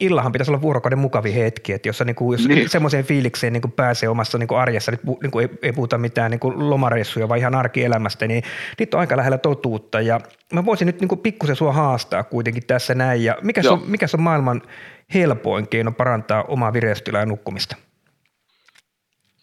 illahan 0.00 0.32
pitäisi 0.32 0.50
olla 0.50 0.62
vuorokauden 0.62 0.98
mukavi 0.98 1.34
hetki, 1.34 1.72
että 1.72 1.88
jossa 1.88 2.04
niin 2.04 2.16
kuin, 2.16 2.38
jos 2.38 2.48
niin. 2.48 2.68
semmoiseen 2.68 3.04
fiilikseen 3.04 3.52
niin 3.52 3.60
kuin 3.60 3.72
pääsee 3.72 4.08
omassa 4.08 4.38
niin 4.38 4.48
kuin 4.48 4.58
arjessa, 4.58 4.90
nyt 4.90 5.00
niin 5.22 5.30
kuin 5.30 5.48
ei, 5.48 5.58
ei 5.62 5.72
puhuta 5.72 5.98
mitään 5.98 6.30
niin 6.30 6.40
kuin 6.40 6.70
lomareissuja, 6.70 7.28
vaan 7.28 7.40
ihan 7.40 7.54
arkielämästä, 7.54 8.26
niin 8.26 8.42
niitä 8.78 8.96
on 8.96 9.00
aika 9.00 9.16
lähellä 9.16 9.38
totuutta. 9.38 10.00
Ja 10.00 10.20
mä 10.52 10.64
voisin 10.64 10.86
nyt 10.86 11.00
niin 11.00 11.08
kuin 11.08 11.20
pikkusen 11.20 11.56
sua 11.56 11.72
haastaa 11.72 12.24
kuitenkin 12.24 12.66
tässä 12.66 12.94
näin. 12.94 13.24
Ja 13.24 13.36
mikä, 13.42 13.60
on, 13.70 13.82
mikä 13.86 14.06
on 14.14 14.22
maailman 14.22 14.62
helpoin 15.14 15.68
keino 15.68 15.92
parantaa 15.92 16.42
omaa 16.42 16.72
vireystilaa 16.72 17.22
ja 17.22 17.26
nukkumista? 17.26 17.76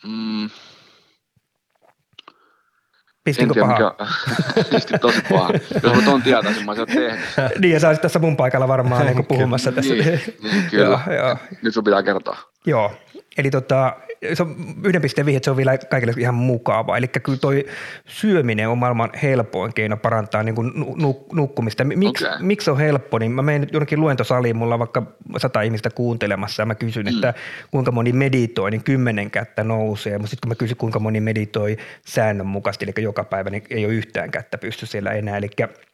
Mm, 0.07 0.49
Pistinkö 3.23 3.59
paha? 3.59 3.73
Mikä... 3.73 3.93
Pisti 4.71 4.99
tosi 4.99 5.21
paha. 5.29 5.49
Jos 5.83 5.95
mä 5.95 6.01
ton 6.05 6.21
tietäisin, 6.21 6.65
mä 6.65 6.71
olisin 6.71 6.87
tehnyt. 6.87 7.19
niin, 7.59 7.73
ja 7.73 7.79
sä 7.79 7.87
olisit 7.87 8.01
tässä 8.01 8.19
mun 8.19 8.37
paikalla 8.37 8.67
varmaan 8.67 9.05
niin 9.07 9.25
puhumassa 9.25 9.71
tässä. 9.71 9.93
niin, 9.93 10.21
niin, 10.43 10.63
kyllä. 10.71 10.99
joo, 11.07 11.15
joo. 11.15 11.37
Nyt 11.61 11.73
sun 11.73 11.83
pitää 11.83 12.03
kertoa. 12.03 12.52
Joo, 12.65 12.91
eli 13.37 13.51
tota, 13.51 13.95
se 14.33 14.43
on 14.43 14.55
yhden 14.83 15.01
pisteen 15.01 15.25
vihje, 15.25 15.37
että 15.37 15.45
se 15.45 15.51
on 15.51 15.57
vielä 15.57 15.77
kaikille 15.77 16.13
ihan 16.17 16.35
mukava. 16.35 16.97
Eli 16.97 17.07
kyllä 17.07 17.39
toi 17.39 17.65
syöminen 18.05 18.69
on 18.69 18.77
maailman 18.77 19.09
helpoin 19.23 19.73
keino 19.73 19.97
parantaa 19.97 20.43
niin 20.43 20.55
kuin 20.55 20.71
nuk- 20.75 21.35
nukkumista. 21.35 21.83
Miksi 21.83 22.25
okay. 22.27 22.37
miksi 22.41 22.71
on 22.71 22.77
helppo? 22.77 23.19
Niin 23.19 23.31
mä 23.31 23.41
menen 23.41 23.69
jonnekin 23.71 23.99
luentosaliin, 23.99 24.55
mulla 24.55 24.75
on 24.75 24.79
vaikka 24.79 25.03
sata 25.37 25.61
ihmistä 25.61 25.89
kuuntelemassa 25.89 26.61
ja 26.61 26.65
mä 26.65 26.75
kysyn, 26.75 27.05
mm. 27.05 27.15
että 27.15 27.33
kuinka 27.71 27.91
moni 27.91 28.13
meditoi, 28.13 28.71
niin 28.71 28.83
kymmenen 28.83 29.31
kättä 29.31 29.63
nousee. 29.63 30.17
Mutta 30.17 30.29
sitten 30.29 30.47
kun 30.47 30.51
mä 30.51 30.55
kysyn, 30.55 30.77
kuinka 30.77 30.99
moni 30.99 31.21
meditoi 31.21 31.77
säännönmukaisesti, 32.05 32.85
eli 32.85 33.03
joka 33.03 33.23
päivä, 33.23 33.49
niin 33.49 33.63
ei 33.69 33.85
ole 33.85 33.93
yhtään 33.93 34.31
kättä 34.31 34.57
pysty 34.57 34.85
siellä 34.85 35.11
enää. 35.11 35.37
Eli 35.37 35.49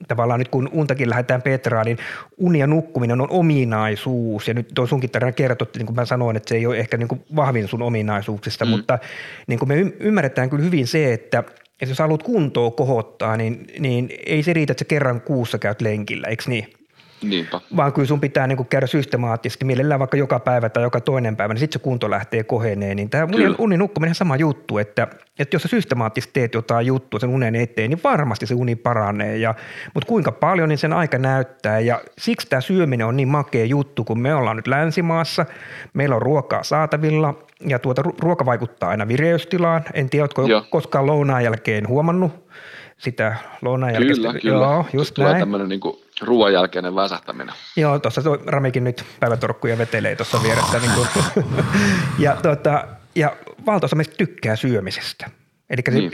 tavallaan 0.07 0.39
nyt 0.39 0.49
kun 0.49 0.69
untakin 0.71 1.09
lähdetään 1.09 1.41
Petraan, 1.41 1.85
niin 1.85 1.97
uni 2.37 2.59
ja 2.59 2.67
nukkuminen 2.67 3.21
on 3.21 3.27
ominaisuus. 3.29 4.47
Ja 4.47 4.53
nyt 4.53 4.67
tuo 4.75 4.87
sunkin 4.87 5.09
tarina 5.09 5.31
kertoi, 5.31 5.67
niin 5.77 5.85
kuin 5.85 5.95
mä 5.95 6.05
sanoin, 6.05 6.37
että 6.37 6.49
se 6.49 6.58
ei 6.59 6.65
ole 6.65 6.77
ehkä 6.77 6.97
niin 6.97 7.07
kuin 7.07 7.21
vahvin 7.35 7.67
sun 7.67 7.81
ominaisuuksista, 7.81 8.65
mm. 8.65 8.71
mutta 8.71 8.99
niin 9.47 9.59
kuin 9.59 9.69
me 9.69 9.75
ymmärretään 9.99 10.49
kyllä 10.49 10.63
hyvin 10.63 10.87
se, 10.87 11.13
että, 11.13 11.39
että 11.39 11.91
jos 11.91 11.99
haluat 11.99 12.23
kuntoa 12.23 12.71
kohottaa, 12.71 13.37
niin, 13.37 13.67
niin 13.79 14.09
ei 14.25 14.43
se 14.43 14.53
riitä, 14.53 14.71
että 14.71 14.81
sä 14.81 14.85
kerran 14.85 15.21
kuussa 15.21 15.57
käyt 15.57 15.81
lenkillä, 15.81 16.27
eikö 16.27 16.43
niin? 16.47 16.78
Niinpä. 17.21 17.61
Vaan 17.75 17.93
kyllä 17.93 18.07
sun 18.07 18.19
pitää 18.19 18.47
niin 18.47 18.65
käydä 18.65 18.87
systemaattisesti, 18.87 19.65
mielellään 19.65 19.99
vaikka 19.99 20.17
joka 20.17 20.39
päivä 20.39 20.69
tai 20.69 20.83
joka 20.83 21.01
toinen 21.01 21.35
päivä, 21.35 21.53
niin 21.53 21.59
sitten 21.59 21.79
se 21.79 21.83
kunto 21.83 22.09
lähtee 22.09 22.43
koheneen. 22.43 22.97
Niin 22.97 23.09
tämä 23.09 23.23
unen, 23.23 23.55
unin 23.57 23.79
nukkuminen 23.79 24.11
on 24.11 24.15
sama 24.15 24.35
juttu, 24.35 24.77
että, 24.77 25.07
että 25.39 25.55
jos 25.55 25.61
sä 25.63 25.67
systemaattisesti 25.67 26.33
teet 26.33 26.53
jotain 26.53 26.85
juttua 26.85 27.19
sen 27.19 27.29
unen 27.29 27.55
eteen, 27.55 27.89
niin 27.89 27.99
varmasti 28.03 28.45
se 28.45 28.55
uni 28.55 28.75
paranee. 28.75 29.37
Ja, 29.37 29.55
mutta 29.93 30.07
kuinka 30.07 30.31
paljon, 30.31 30.69
niin 30.69 30.77
sen 30.77 30.93
aika 30.93 31.17
näyttää. 31.17 31.79
Ja 31.79 32.01
siksi 32.17 32.47
tämä 32.49 32.61
syöminen 32.61 33.07
on 33.07 33.17
niin 33.17 33.27
makea 33.27 33.65
juttu, 33.65 34.03
kun 34.03 34.19
me 34.19 34.35
ollaan 34.35 34.55
nyt 34.55 34.67
länsimaassa, 34.67 35.45
meillä 35.93 36.15
on 36.15 36.21
ruokaa 36.21 36.63
saatavilla 36.63 37.33
ja 37.67 37.79
tuota, 37.79 38.01
ruoka 38.19 38.45
vaikuttaa 38.45 38.89
aina 38.89 39.07
vireystilaan. 39.07 39.83
En 39.93 40.09
tiedä, 40.09 40.23
oletko 40.23 40.47
Joo. 40.47 40.65
koskaan 40.69 41.05
lounaan 41.05 41.43
jälkeen 41.43 41.87
huomannut 41.87 42.49
sitä 42.97 43.35
lounaan 43.61 43.93
jälkeen. 43.93 44.15
Kyllä, 44.15 44.33
kyllä. 44.33 44.65
Joo, 44.65 44.85
just 44.93 45.13
Tulee 45.13 45.31
näin. 45.31 45.41
tämmöinen 45.41 45.69
niin 45.69 45.79
kuin 45.79 45.95
Ruoan 46.21 46.53
jälkeinen 46.53 46.95
väsähtäminen. 46.95 47.55
Joo, 47.75 47.99
tuossa 47.99 48.21
Ramikin 48.45 48.83
nyt 48.83 49.05
päivätorkkuja 49.19 49.77
vetelee 49.77 50.15
tuossa 50.15 50.43
vieressä. 50.43 50.79
niin 50.79 50.91
kuin. 50.93 51.07
ja, 52.25 52.37
tuota, 52.43 52.87
ja 53.15 53.35
valtaosa 53.65 53.95
meistä 53.95 54.15
tykkää 54.17 54.55
syömisestä. 54.55 55.29
Eli 55.69 55.81
se, 55.85 55.91
niin. 55.91 56.11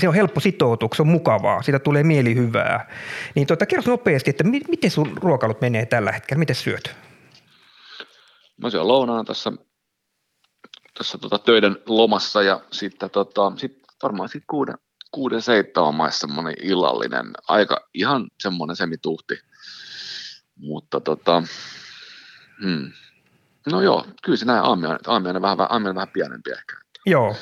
se 0.00 0.08
on 0.08 0.14
helppo 0.14 0.40
sitoutua, 0.40 0.88
se 0.94 1.02
on 1.02 1.08
mukavaa, 1.08 1.62
siitä 1.62 1.78
tulee 1.78 2.02
mieli 2.02 2.34
hyvää. 2.34 2.90
Niin 3.34 3.46
tuota, 3.46 3.66
kerro 3.66 3.82
nopeasti, 3.86 4.30
että 4.30 4.44
mi- 4.44 4.60
miten 4.68 4.90
sun 4.90 5.16
ruokailut 5.16 5.60
menee 5.60 5.86
tällä 5.86 6.12
hetkellä, 6.12 6.38
miten 6.38 6.56
syöt? 6.56 6.96
Mä 8.56 8.70
syön 8.70 8.88
lounaan 8.88 9.24
tässä, 9.24 9.52
tässä 10.98 11.18
tota 11.18 11.38
töiden 11.38 11.76
lomassa 11.86 12.42
ja 12.42 12.60
sitten 12.70 13.10
tota, 13.10 13.52
sit 13.56 13.78
varmaan 14.02 14.28
sit 14.28 14.44
kuuden, 14.50 14.74
kuuden 15.12 15.42
seitsemän 15.42 15.94
maissa 15.94 16.26
semmoinen 16.26 16.54
illallinen, 16.62 17.30
aika 17.48 17.88
ihan 17.94 18.28
semmoinen 18.40 18.76
semituhti. 18.76 19.38
Mutta 20.56 21.00
tota, 21.00 21.42
hmm. 22.62 22.92
no 23.70 23.82
joo, 23.82 24.06
kyllä 24.22 24.36
se 24.36 24.44
näin 24.44 24.62
aamiainen, 24.64 25.00
aamiainen 25.06 25.42
vähän, 25.42 25.58
aamiainen 25.60 25.94
vähän 25.94 26.12
pienempi 26.12 26.50
ehkä. 26.50 26.76
Joo. 27.06 27.36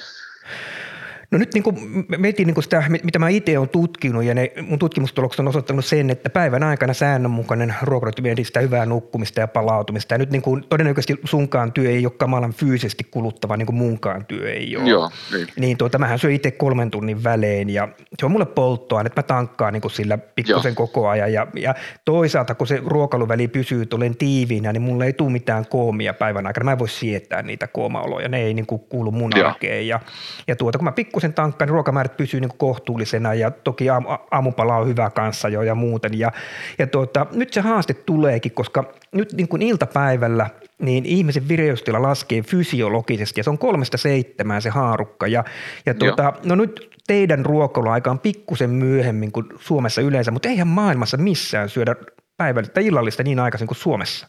No 1.31 1.39
nyt 1.39 1.55
niin 1.55 1.63
kuin 1.63 2.07
mietin 2.19 2.47
niin 2.47 2.55
kuin 2.55 2.65
sitä, 2.65 2.85
mitä 2.89 3.19
mä 3.19 3.29
itse 3.29 3.59
olen 3.59 3.69
tutkinut 3.69 4.25
ja 4.25 4.35
ne 4.35 4.53
mun 4.63 4.79
tutkimustulokset 4.79 5.41
on 5.41 5.49
osoittanut 5.49 5.85
sen, 5.85 6.11
että 6.11 6.31
päivän 6.31 6.63
aikana 6.63 6.95
säännönmukainen 6.95 7.75
ruokarytmi 7.83 8.31
edistää 8.31 8.63
hyvää 8.63 8.87
nukkumista 8.87 9.41
ja 9.41 9.49
palautumista. 9.49 10.15
Ja 10.15 10.19
nyt 10.19 10.31
niin 10.31 10.43
kuin 10.43 10.65
todennäköisesti 10.69 11.21
sunkaan 11.25 11.73
työ 11.73 11.91
ei 11.91 12.07
ole 12.07 12.13
kamalan 12.17 12.53
fyysisesti 12.53 13.05
kuluttava, 13.05 13.57
niin 13.57 13.67
kuin 13.67 13.77
munkaan 13.77 14.27
työ 14.27 14.53
ei 14.53 14.77
ole. 14.77 14.89
Joo, 14.89 15.11
niin. 15.33 15.47
niin 15.57 15.77
tuota, 15.77 15.99
mähän 15.99 16.19
syön 16.19 16.33
itse 16.33 16.51
kolmen 16.51 16.91
tunnin 16.91 17.25
välein 17.25 17.71
ja 17.71 17.89
se 18.19 18.27
on 18.27 18.33
mulle 18.33 18.47
polttoa, 18.47 19.01
että 19.01 19.21
mä 19.21 19.23
tankkaan 19.23 19.73
niin 19.73 19.81
kuin 19.81 19.93
sillä 19.93 20.19
pikkusen 20.19 20.75
koko 20.75 21.09
ajan. 21.09 21.33
Ja, 21.33 21.47
ja, 21.57 21.75
toisaalta 22.05 22.55
kun 22.55 22.67
se 22.67 22.83
ruokailuväli 22.87 23.49
pysyy 23.49 23.87
tuolen 23.87 24.17
tiiviinä, 24.17 24.73
niin 24.73 24.83
mulle 24.83 25.07
ei 25.07 25.13
tule 25.13 25.33
mitään 25.33 25.67
koomia 25.67 26.15
päivän 26.15 26.47
aikana. 26.47 26.65
Mä 26.65 26.73
en 26.73 26.79
voi 26.79 26.89
sietää 26.89 27.43
niitä 27.43 27.67
koomaoloja, 27.67 28.29
ne 28.29 28.43
ei 28.43 28.55
niin 28.55 28.67
kuin 28.67 28.81
kuulu 28.89 29.11
mun 29.11 29.33
arkeen. 29.47 29.87
Ja, 29.87 30.01
ja 30.49 30.57
tuota, 30.57 30.79
kun 30.79 30.85
mä 30.85 30.93
pikku 30.93 31.20
pikkusen 31.21 31.35
tankkaan, 31.35 31.67
niin 31.67 31.73
ruokamäärät 31.73 32.17
pysyy 32.17 32.41
niin 32.41 32.59
kohtuullisena 32.59 33.35
ja 33.35 33.51
toki 33.51 33.91
aamu, 33.91 34.09
aamupala 34.31 34.77
on 34.77 34.89
hyvä 34.89 35.11
kanssa 35.11 35.49
jo 35.49 35.63
ja 35.63 35.75
muuten. 35.75 36.19
Ja, 36.19 36.33
ja 36.79 36.87
tuota, 36.87 37.27
nyt 37.33 37.53
se 37.53 37.61
haaste 37.61 37.95
tuleekin, 37.95 38.53
koska 38.53 38.93
nyt 39.13 39.33
niin 39.33 39.49
kuin 39.49 39.63
iltapäivällä 39.63 40.51
niin 40.79 41.07
ihmisen 41.07 41.49
vireystila 41.49 42.03
laskee 42.03 42.43
fysiologisesti 42.43 43.41
ja 43.41 43.45
se 43.45 43.51
on 43.51 43.59
kolmesta 43.59 43.99
seitsemään 43.99 44.63
se 44.63 44.71
haarukka. 44.71 45.27
Ja, 45.27 45.45
ja 45.87 45.95
tuota, 45.95 46.33
no 46.45 46.55
nyt 46.55 46.91
teidän 47.07 47.47
ruokailuaika 47.47 48.11
on 48.11 48.19
pikkusen 48.19 48.71
myöhemmin 48.71 49.33
kuin 49.33 49.47
Suomessa 49.59 50.01
yleensä, 50.01 50.31
mutta 50.31 50.49
eihän 50.49 50.69
maailmassa 50.69 51.17
missään 51.17 51.69
syödä 51.69 51.97
päivällistä 52.37 52.81
illallista 52.81 53.23
niin 53.23 53.39
aikaisin 53.39 53.69
kuin 53.69 53.79
Suomessa. 53.79 54.27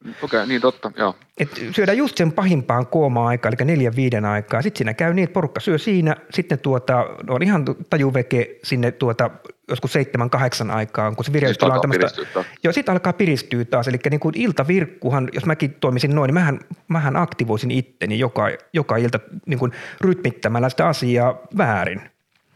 Okei, 0.00 0.16
okay, 0.22 0.46
niin 0.46 0.60
totta, 0.60 0.92
joo. 0.96 1.16
Et 1.38 1.48
syödään 1.72 1.98
just 1.98 2.16
sen 2.16 2.32
pahimpaan 2.32 2.86
koomaan 2.86 3.26
aikaan, 3.26 3.54
eli 3.58 3.66
neljän 3.66 3.96
viiden 3.96 4.24
aikaa. 4.24 4.62
Sitten 4.62 4.78
siinä 4.78 4.94
käy 4.94 5.14
niin, 5.14 5.24
että 5.24 5.34
porukka 5.34 5.60
syö 5.60 5.78
siinä, 5.78 6.16
sitten 6.30 6.58
tuota, 6.58 7.06
on 7.28 7.42
ihan 7.42 7.64
tajuveke 7.90 8.58
sinne 8.64 8.92
tuota, 8.92 9.30
joskus 9.68 9.92
seitsemän, 9.92 10.30
kahdeksan 10.30 10.70
aikaan, 10.70 11.16
kun 11.16 11.24
se 11.24 11.32
vireystila 11.32 11.74
on 11.74 11.80
tämmöistä. 11.80 12.22
Joo, 12.64 12.72
sitten 12.72 12.92
alkaa 12.92 13.12
piristyä 13.12 13.64
taas. 13.64 13.88
Eli 13.88 13.98
niin 14.10 14.20
kuin 14.20 14.34
iltavirkkuhan, 14.38 15.28
jos 15.32 15.46
mäkin 15.46 15.74
toimisin 15.74 16.14
noin, 16.14 16.28
niin 16.28 16.34
mähän, 16.34 16.60
mähän 16.88 17.16
aktivoisin 17.16 17.70
itteni 17.70 18.18
joka, 18.18 18.48
joka 18.72 18.96
ilta 18.96 19.20
niin 19.46 19.58
kuin 19.58 19.72
rytmittämällä 20.00 20.68
sitä 20.68 20.88
asiaa 20.88 21.38
väärin. 21.56 22.00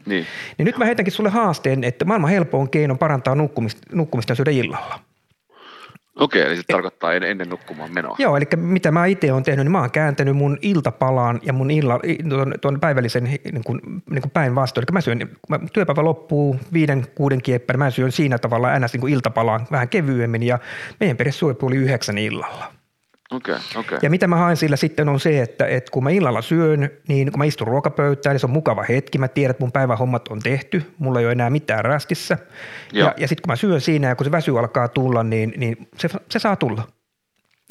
Niin. 0.05 0.25
niin 0.57 0.65
nyt 0.65 0.77
mä 0.77 0.85
heitänkin 0.85 1.13
sulle 1.13 1.29
haasteen, 1.29 1.83
että 1.83 2.05
maailman 2.05 2.29
helpoin 2.29 2.69
keino 2.69 2.95
parantaa 2.95 3.35
nukkumista, 3.35 3.81
nukkumista 3.91 4.35
syödä 4.35 4.51
illalla. 4.51 4.99
Okei, 6.15 6.41
eli 6.41 6.55
se 6.55 6.63
tarkoittaa 6.67 7.13
ennen 7.13 7.49
nukkumaan 7.49 7.93
menoa. 7.93 8.15
Joo, 8.19 8.37
eli 8.37 8.45
mitä 8.55 8.91
mä 8.91 9.05
itse 9.05 9.31
olen 9.31 9.43
tehnyt, 9.43 9.65
niin 9.65 9.71
mä 9.71 9.79
oon 9.79 9.91
kääntänyt 9.91 10.35
mun 10.35 10.57
iltapalaan 10.61 11.39
ja 11.43 11.53
mun 11.53 11.71
illa, 11.71 11.99
tuon, 12.29 12.53
tuon 12.61 12.79
päivällisen 12.79 13.23
niin 13.23 13.63
kuin, 13.65 13.81
niin 14.09 14.21
kuin 14.21 14.31
päinvastoin. 14.31 14.85
Eli 14.87 14.93
mä 14.93 15.01
syön, 15.01 15.19
kun 15.19 15.29
mä, 15.49 15.59
työpäivä 15.73 16.03
loppuu 16.03 16.59
viiden, 16.73 17.05
kuuden 17.15 17.41
kieppän, 17.41 17.79
mä 17.79 17.89
syön 17.89 18.11
siinä 18.11 18.37
tavalla 18.37 18.79
ns. 18.79 18.93
Niin 18.93 19.09
iltapalaan 19.09 19.67
vähän 19.71 19.89
kevyemmin 19.89 20.43
ja 20.43 20.59
meidän 20.99 21.17
perhe 21.17 21.31
syö 21.31 21.55
yhdeksän 21.73 22.17
illalla. 22.17 22.74
Okay, 23.31 23.59
okay. 23.75 23.99
Ja 24.01 24.09
mitä 24.09 24.27
mä 24.27 24.35
haen 24.35 24.57
sillä 24.57 24.75
sitten 24.75 25.09
on 25.09 25.19
se, 25.19 25.41
että, 25.41 25.65
että 25.67 25.91
kun 25.91 26.03
mä 26.03 26.09
illalla 26.09 26.41
syön, 26.41 26.89
niin 27.07 27.31
kun 27.31 27.39
mä 27.39 27.45
istun 27.45 27.67
ruokapöytään, 27.67 28.33
niin 28.33 28.39
se 28.39 28.45
on 28.45 28.51
mukava 28.51 28.83
hetki. 28.89 29.17
Mä 29.17 29.27
tiedän, 29.27 29.51
että 29.51 29.63
mun 29.63 29.71
päivähommat 29.71 30.27
on 30.27 30.39
tehty, 30.39 30.93
mulla 30.97 31.19
ei 31.19 31.25
ole 31.25 31.31
enää 31.31 31.49
mitään 31.49 31.85
rästissä. 31.85 32.37
Ja, 32.93 33.13
ja 33.17 33.27
sitten 33.27 33.41
kun 33.41 33.51
mä 33.51 33.55
syön 33.55 33.81
siinä 33.81 34.07
ja 34.07 34.15
kun 34.15 34.25
se 34.25 34.31
väsy 34.31 34.59
alkaa 34.59 34.87
tulla, 34.87 35.23
niin, 35.23 35.53
niin 35.57 35.87
se, 35.97 36.09
se 36.29 36.39
saa 36.39 36.55
tulla. 36.55 36.87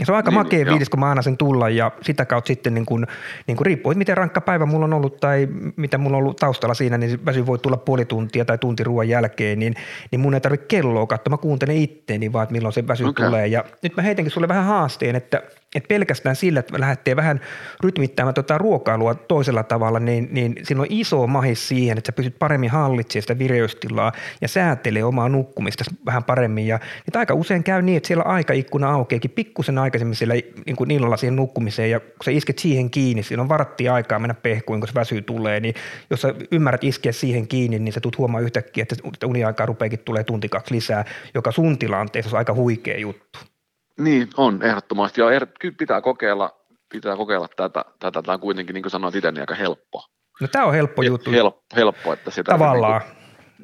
Ja 0.01 0.07
se 0.07 0.13
on 0.13 0.17
aika 0.17 0.31
niin, 0.31 0.39
makea 0.39 0.65
fiilis, 0.67 0.89
kun 0.89 1.01
mä 1.01 1.11
annan 1.11 1.23
sen 1.25 1.37
tulla 1.37 1.69
ja 1.69 1.93
sitä 2.03 2.25
kautta 2.25 2.49
sitten 2.49 2.75
niin 2.75 2.87
kuin, 2.87 3.07
niin 3.47 3.57
kuin 3.57 3.67
riippuu, 3.67 3.93
että 3.93 3.99
miten 3.99 4.17
rankka 4.17 4.41
päivä 4.41 4.67
mulla 4.67 4.85
on 4.85 4.93
ollut 4.93 5.21
tai 5.21 5.49
mitä 5.77 5.99
mulla 5.99 6.17
on 6.17 6.23
ollut 6.23 6.37
taustalla 6.37 6.75
siinä, 6.75 6.99
niin 6.99 7.25
väsy 7.25 7.47
voi 7.47 7.59
tulla 7.59 7.77
puoli 7.77 8.05
tuntia 8.05 8.45
tai 8.45 8.59
tunti 8.59 8.85
ruoan 8.85 9.09
jälkeen, 9.09 9.59
niin, 9.59 9.75
niin 10.11 10.21
mun 10.21 10.35
ei 10.35 10.41
tarvitse 10.41 10.67
kelloa 10.67 11.07
katsoa, 11.07 11.31
mä 11.31 11.37
kuuntelen 11.37 11.77
itteeni 11.77 12.33
vaan, 12.33 12.43
että 12.43 12.53
milloin 12.53 12.73
se 12.73 12.89
väsy 12.89 13.05
okay. 13.05 13.27
tulee. 13.27 13.47
Ja 13.47 13.65
nyt 13.83 13.97
mä 13.97 14.03
heitänkin 14.03 14.33
sulle 14.33 14.49
vähän 14.49 14.65
haasteen, 14.65 15.17
että– 15.17 15.43
että 15.75 15.89
pelkästään 15.89 16.37
sillä, 16.37 16.61
että 16.61 16.81
lähtee 16.81 17.17
vähän 17.17 17.41
rytmittämään 17.83 18.35
tuota 18.35 18.59
ruokailua 18.59 19.15
toisella 19.15 19.63
tavalla, 19.63 20.01
niin, 20.01 20.29
niin 20.31 20.55
siinä 20.63 20.81
on 20.81 20.87
iso 20.91 21.27
mahis 21.27 21.69
siihen, 21.69 21.99
että 21.99 22.09
sä 22.09 22.13
pystyt 22.13 22.39
paremmin 22.39 22.71
hallitsemaan 22.71 23.23
sitä 23.23 23.39
vireystilaa 23.39 24.13
ja 24.41 24.49
säätelee 24.49 25.05
omaa 25.05 25.29
nukkumista 25.29 25.85
vähän 26.07 26.25
paremmin. 26.25 26.67
Ja 26.67 26.79
niin 26.79 27.19
aika 27.19 27.35
usein 27.35 27.65
käy 27.65 27.83
niin, 27.83 27.97
että 27.97 28.07
siellä 28.07 28.25
aikaikkuna 28.25 28.91
aukeakin 28.91 29.31
pikkusen 29.31 29.79
aikaisemmin 29.79 30.17
siellä 30.17 30.35
niin 30.67 30.77
kuin 30.77 30.91
illalla 30.91 31.17
siihen 31.17 31.37
nukkumiseen 31.37 31.91
ja 31.91 32.01
kun 32.01 32.25
sä 32.25 32.31
isket 32.31 32.59
siihen 32.59 32.91
kiinni, 32.91 33.23
siinä 33.23 33.43
on 33.43 33.49
varattia 33.49 33.95
aikaa 33.95 34.19
mennä 34.19 34.35
pehkuin, 34.35 34.81
kun 34.81 34.89
se 34.89 34.95
väsy 34.95 35.23
tulee, 35.23 35.61
niin 35.61 35.75
jos 36.11 36.21
sä 36.21 36.35
ymmärrät 36.53 36.85
iskeä 36.85 37.13
siihen 37.13 37.49
kiinni, 37.49 37.79
niin 37.79 37.93
sä 37.93 38.01
tulet 38.01 38.19
huomaa 38.19 38.41
yhtäkkiä, 38.41 38.83
että 38.83 39.27
uniaikaa 39.27 39.67
rupeakin 39.67 39.99
tulee 39.99 40.25
tunti 40.25 40.49
kaksi 40.49 40.75
lisää, 40.75 41.05
joka 41.35 41.53
sun 41.53 41.79
tilanteessa 41.79 42.37
on 42.37 42.39
aika 42.39 42.55
huikea 42.55 42.99
juttu. 42.99 43.54
Niin, 43.99 44.29
on 44.37 44.63
ehdottomasti. 44.63 45.21
Ja 45.21 45.31
er, 45.31 45.47
kyllä 45.61 45.75
pitää 45.79 46.01
kokeilla, 46.01 46.51
pitää 46.93 47.17
kokeilla 47.17 47.49
tätä. 47.57 47.85
Tätä 47.99 48.23
tämä 48.23 48.35
on 48.35 48.41
kuitenkin, 48.41 48.75
niin 48.75 48.83
kuin 48.83 48.91
sanoit 48.91 49.15
itse, 49.15 49.33
niin 49.33 49.41
aika 49.41 49.55
helppo. 49.55 50.05
No 50.41 50.49
tämä 50.49 50.65
on 50.65 50.75
helppo 50.75 51.03
juttu. 51.03 51.31
Helppo, 51.31 51.63
helppo 51.77 52.13
että 52.13 52.31
sitä... 52.31 52.53
Tavallaan. 52.53 53.01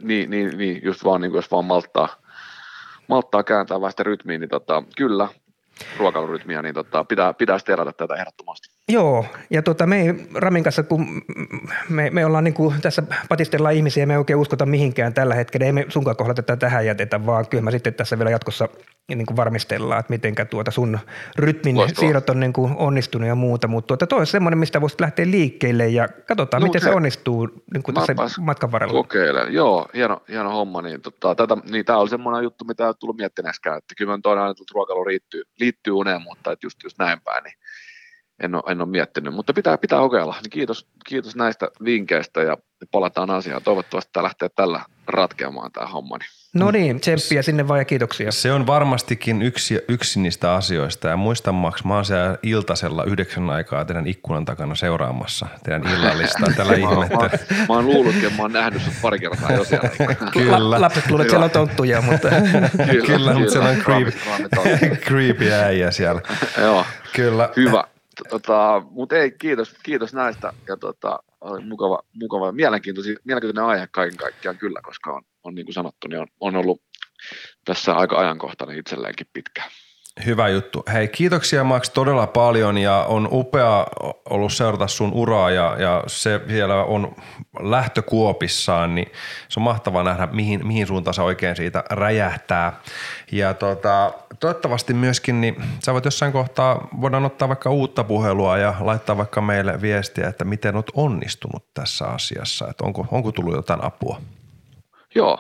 Niin, 0.03 0.31
niin, 0.31 0.49
niin, 0.49 0.59
niin, 0.59 0.81
just 0.85 1.05
vaan, 1.05 1.21
niin 1.21 1.31
kuin, 1.31 1.39
jos 1.39 1.51
vaan 1.51 1.65
malttaa, 1.65 2.09
malttaa 3.09 3.43
kääntää 3.43 3.81
vähän 3.81 3.91
sitä 3.91 4.03
rytmiä, 4.03 4.39
niin 4.39 4.49
tota, 4.49 4.83
kyllä, 4.97 5.29
ruokailurytmiä, 5.99 6.63
niin 6.63 6.75
tota, 6.75 7.05
pitää, 7.05 7.35
pitää 7.35 7.59
tehdä 7.65 7.93
tätä 7.97 8.15
ehdottomasti. 8.15 8.69
Joo, 8.89 9.27
ja 9.51 9.63
tota, 9.63 9.87
me 9.87 10.15
Ramin 10.35 10.65
kanssa, 10.65 10.83
kun 10.83 11.23
me, 11.89 12.11
me 12.11 12.27
ollaan 12.27 12.45
niin 12.45 12.55
kuin, 12.55 12.81
tässä 12.83 13.03
patistellaan 13.29 13.75
ihmisiä, 13.75 14.07
me 14.07 14.13
ei 14.13 14.19
oikein 14.19 14.39
uskota 14.39 14.67
mihinkään 14.67 15.15
tällä 15.15 15.35
hetkellä, 15.35 15.67
ei 15.67 15.73
me 15.73 15.87
sunkaan 15.89 16.17
kohdalla 16.17 16.35
tätä 16.35 16.57
tähän 16.57 16.87
jätetä, 16.87 17.27
vaan 17.27 17.49
kyllä 17.49 17.63
mä 17.63 17.71
sitten 17.71 17.95
tässä 17.95 18.19
vielä 18.19 18.31
jatkossa 18.31 18.69
niin 19.19 19.27
kuin 19.27 19.37
varmistellaan, 19.37 20.01
että 20.01 20.11
miten 20.11 20.35
tuota 20.51 20.71
sun 20.71 20.99
rytmin 21.37 21.77
Loistavaa. 21.77 22.01
siirrot 22.01 22.31
on 22.31 22.41
niin 22.41 22.53
kuin 22.53 22.77
onnistunut 22.77 23.29
ja 23.29 23.35
muuta, 23.35 23.69
mutta 23.69 23.87
tuota, 23.87 24.07
toi 24.07 24.21
on 24.21 24.27
semmoinen, 24.27 24.59
mistä 24.59 24.81
voisit 24.81 25.01
lähteä 25.01 25.31
liikkeelle 25.31 25.89
ja 25.89 26.09
katsotaan, 26.09 26.61
no, 26.61 26.67
miten 26.67 26.81
se 26.81 26.91
onnistuu 26.91 27.49
niin 27.75 27.83
kuin 27.83 27.95
tässä 27.95 28.15
matkan 28.41 28.73
varrella. 28.73 28.93
Kokeilen, 28.93 29.53
joo, 29.55 29.89
hieno, 29.95 30.23
hieno 30.29 30.51
homma, 30.51 30.83
niin, 30.83 31.01
tota, 31.01 31.35
tätä, 31.35 31.57
niin 31.71 31.85
tämä 31.85 31.99
oli 31.99 32.09
semmoinen 32.09 32.43
juttu, 32.43 32.65
mitä 32.65 32.87
ei 32.87 32.95
tullut 32.95 33.17
miettineeskään, 33.17 33.79
että 33.79 33.95
kyllä 33.99 34.19
toinen 34.23 34.43
aina, 34.43 34.51
että 34.51 34.65
ruokailu 34.75 35.07
liittyy, 35.07 35.43
liittyy 35.61 35.93
uneen, 35.93 36.23
mutta 36.23 36.53
että 36.53 36.67
just, 36.67 36.83
just 36.83 36.99
näin 36.99 37.21
päin, 37.21 37.45
niin 37.45 37.55
en 38.41 38.55
ole, 38.55 38.63
en 38.69 38.81
ole 38.81 38.89
miettinyt, 38.89 39.35
mutta 39.35 39.55
pitää, 39.55 39.79
pitää 39.79 39.99
kokeilla. 39.99 40.37
Niin 40.43 40.51
kiitos, 40.51 40.87
kiitos 41.07 41.37
näistä 41.37 41.69
vinkkeistä 41.85 42.43
ja 42.43 42.57
palataan 42.91 43.31
asiaan. 43.31 43.63
Toivottavasti 43.63 44.11
tämä 44.13 44.25
lähtee 44.25 44.49
tällä 44.49 44.81
ratkeamaan 45.07 45.73
tämä 45.73 45.87
homma. 45.87 46.19
Niin. 46.19 46.29
No 46.55 46.71
niin, 46.71 47.01
tsemppiä 47.01 47.43
sinne 47.43 47.69
vaan 47.69 47.81
ja 47.81 47.85
kiitoksia. 47.85 48.33
Se 48.33 48.53
on 48.53 48.67
varmastikin 48.67 49.43
yksi, 49.43 49.81
yksi 49.89 50.21
niistä 50.21 50.55
asioista 50.55 51.09
ja 51.09 51.17
muistan 51.17 51.55
Max, 51.55 51.85
mä 51.85 51.95
oon 51.95 52.05
siellä 52.05 52.39
iltasella 52.43 53.05
yhdeksän 53.05 53.51
aikaa 53.51 53.85
teidän 53.85 54.07
ikkunan 54.07 54.45
takana 54.45 54.75
seuraamassa 54.75 55.47
teidän 55.63 55.83
illallista 55.87 56.47
tällä 56.57 56.73
ihmettä. 56.89 57.17
Mä, 57.17 57.29
mä, 57.59 57.67
mä, 57.69 57.75
oon 57.75 57.87
luullutkin 57.87 58.23
ja 58.23 58.31
mä 58.31 58.43
oon 58.43 58.53
nähnyt 58.53 58.83
sut 58.83 58.95
pari 59.03 59.19
kertaa 59.19 59.53
jo 59.53 59.65
siellä. 59.65 59.89
kyllä. 60.33 60.81
Lapset 60.81 61.11
luulet, 61.11 61.25
että 61.25 61.31
siellä 61.31 61.45
on 61.45 61.51
tonttuja, 61.51 62.03
mutta... 62.03 62.29
kyllä, 62.91 63.07
kyllä, 63.07 63.35
mutta 63.35 63.53
siellä 63.53 63.69
on 63.69 63.77
creepy, 63.77 64.13
creepy 64.97 65.53
äijä 65.53 65.91
siellä. 65.91 66.21
Joo, 66.61 66.87
kyllä. 67.13 67.49
Hyvä. 67.57 67.85
Tota, 68.29 68.83
mutta 68.91 69.17
ei, 69.17 69.31
kiitos, 69.31 69.75
kiitos 69.83 70.15
näistä 70.15 70.53
ja 70.69 70.77
tota, 70.77 71.19
oli 71.41 71.65
mukava, 71.65 72.03
mukava 72.15 72.53
mielenkiintoinen, 72.53 73.17
mielenkiintoinen 73.25 73.71
aihe 73.71 73.89
kaiken 73.91 74.17
kaikkiaan 74.17 74.59
kyllä, 74.59 74.81
koska 74.83 75.13
on, 75.13 75.23
on 75.45 75.55
niin 75.55 75.67
kuin 75.67 75.75
sanottu, 75.75 76.09
niin 76.09 76.21
on, 76.21 76.27
on 76.41 76.57
ollut 76.57 76.83
tässä 77.65 77.95
aika 77.95 78.19
ajankohtainen 78.19 78.79
itselleenkin 78.79 79.27
pitkään. 79.33 79.71
Hyvä 80.27 80.49
juttu. 80.49 80.83
Hei, 80.93 81.09
kiitoksia 81.09 81.65
Max 81.65 81.91
todella 81.91 82.27
paljon 82.27 82.79
ja 82.79 83.05
on 83.09 83.29
upea 83.33 83.87
ollut 84.31 84.53
seurata 84.53 84.87
sun 84.87 85.13
uraa 85.13 85.51
ja, 85.51 85.77
ja 85.79 86.05
se 86.07 86.41
vielä 86.49 86.85
on 86.85 87.15
lähtökuopissaan, 87.61 88.95
niin 88.95 89.13
se 89.49 89.61
on 89.61 89.65
mahtavaa 89.65 90.03
nähdä, 90.03 90.29
mihin, 90.33 90.67
mihin 90.67 90.87
suuntaan 90.87 91.15
se 91.15 91.23
oikein 91.23 91.57
siitä 91.57 91.85
räjähtää. 91.91 92.81
Ja 93.33 93.55
tota, 93.55 94.13
toivottavasti 94.41 94.95
myöskin, 94.95 95.41
niin 95.41 95.57
sä 95.85 95.93
voit 95.93 96.05
jossain 96.05 96.33
kohtaa, 96.33 96.89
voidaan 97.01 97.25
ottaa 97.25 97.49
vaikka 97.49 97.71
uutta 97.71 98.05
puhelua 98.05 98.59
ja 98.59 98.75
laittaa 98.81 99.17
vaikka 99.17 99.41
meille 99.41 99.83
viestiä, 99.83 100.29
että 100.29 100.45
miten 100.45 100.77
oot 100.77 100.91
onnistunut 100.95 101.75
tässä 101.75 102.07
asiassa, 102.07 102.69
että 102.69 102.85
onko, 102.85 103.07
onko 103.11 103.33
tullut 103.33 103.55
jotain 103.55 103.85
apua. 103.85 104.21
Joo, 105.15 105.39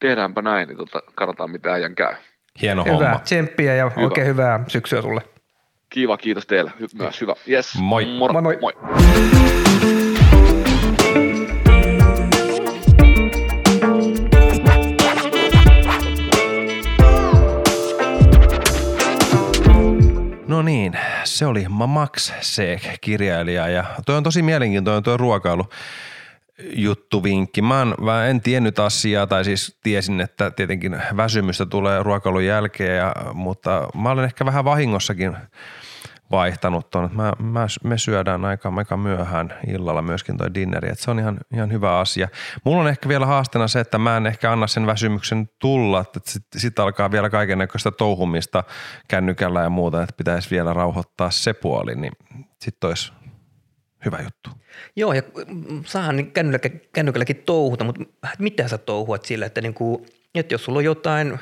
tehdäänpä 0.00 0.42
näin, 0.42 0.68
niin 0.68 0.78
tota, 0.78 1.00
katsotaan 1.14 1.50
mitä 1.50 1.72
äijän 1.72 1.94
käy. 1.94 2.14
Hieno 2.62 2.84
Hyvä, 2.84 2.94
homma. 2.96 3.18
tsemppiä 3.18 3.74
ja 3.74 3.90
Hyvä. 3.96 4.06
oikein 4.06 4.26
hyvää 4.26 4.64
syksyä 4.68 5.02
sulle. 5.02 5.20
Kiva, 5.90 6.16
kiitos 6.16 6.46
teille 6.46 6.72
Hy- 6.80 6.98
myös. 7.02 7.20
Hyvä. 7.20 7.34
Yes. 7.50 7.74
Moi. 7.78 8.04
Moro. 8.18 8.32
Moi 8.32 8.42
moi. 8.42 8.58
moi. 8.60 8.72
No 20.48 20.62
niin, 20.62 20.92
se 21.24 21.46
oli 21.46 21.66
Max 21.68 22.32
Seek, 22.40 22.82
kirjailija 23.00 23.68
ja 23.68 23.84
toi 24.06 24.16
on 24.16 24.22
tosi 24.22 24.42
mielenkiintoinen 24.42 25.02
tuo 25.02 25.16
ruokailu 25.16 25.64
juttuvinkki. 26.58 27.62
Mä, 27.62 27.82
en, 27.82 27.94
mä 28.00 28.26
en 28.26 28.40
tiennyt 28.40 28.78
asiaa, 28.78 29.26
tai 29.26 29.44
siis 29.44 29.78
tiesin, 29.82 30.20
että 30.20 30.50
tietenkin 30.50 31.02
väsymystä 31.16 31.66
tulee 31.66 32.02
ruokailun 32.02 32.44
jälkeen, 32.44 32.96
ja, 32.96 33.14
mutta 33.34 33.88
mä 33.94 34.10
olen 34.10 34.24
ehkä 34.24 34.44
vähän 34.44 34.64
vahingossakin 34.64 35.36
vaihtanut 36.30 36.90
ton. 36.90 37.10
Mä, 37.12 37.32
mä, 37.38 37.66
me 37.84 37.98
syödään 37.98 38.44
aika, 38.44 38.72
aika 38.76 38.96
myöhään 38.96 39.54
illalla 39.66 40.02
myöskin 40.02 40.36
toi 40.36 40.54
dinneri, 40.54 40.88
että 40.88 41.04
se 41.04 41.10
on 41.10 41.18
ihan, 41.18 41.38
ihan 41.52 41.72
hyvä 41.72 41.98
asia. 41.98 42.28
Mulla 42.64 42.82
on 42.82 42.88
ehkä 42.88 43.08
vielä 43.08 43.26
haasteena 43.26 43.68
se, 43.68 43.80
että 43.80 43.98
mä 43.98 44.16
en 44.16 44.26
ehkä 44.26 44.52
anna 44.52 44.66
sen 44.66 44.86
väsymyksen 44.86 45.48
tulla, 45.58 46.00
että 46.00 46.20
sitten 46.24 46.60
sit 46.60 46.78
alkaa 46.78 47.10
vielä 47.10 47.30
kaiken 47.30 47.58
näköistä 47.58 47.90
touhumista 47.90 48.64
kännykällä 49.08 49.62
ja 49.62 49.70
muuta, 49.70 50.02
että 50.02 50.14
pitäisi 50.16 50.50
vielä 50.50 50.72
rauhoittaa 50.72 51.30
se 51.30 51.52
puoli, 51.52 51.94
niin 51.94 52.12
sitten 52.60 52.88
olisi 52.88 53.12
hyvä 54.04 54.18
juttu. 54.22 54.50
Joo, 54.96 55.12
ja 55.12 55.22
mm, 55.46 55.82
saahan 55.84 56.16
niin 56.16 56.32
kännylläkä, 56.32 56.70
kännykälläkin 56.92 57.36
touhuta, 57.36 57.84
mutta 57.84 58.04
mitä 58.38 58.68
sä 58.68 58.78
touhuat 58.78 59.24
sillä, 59.24 59.46
että, 59.46 59.60
niinku, 59.60 60.06
että 60.34 60.54
jos 60.54 60.64
sulla 60.64 60.78
on 60.78 60.84
jotain 60.84 61.38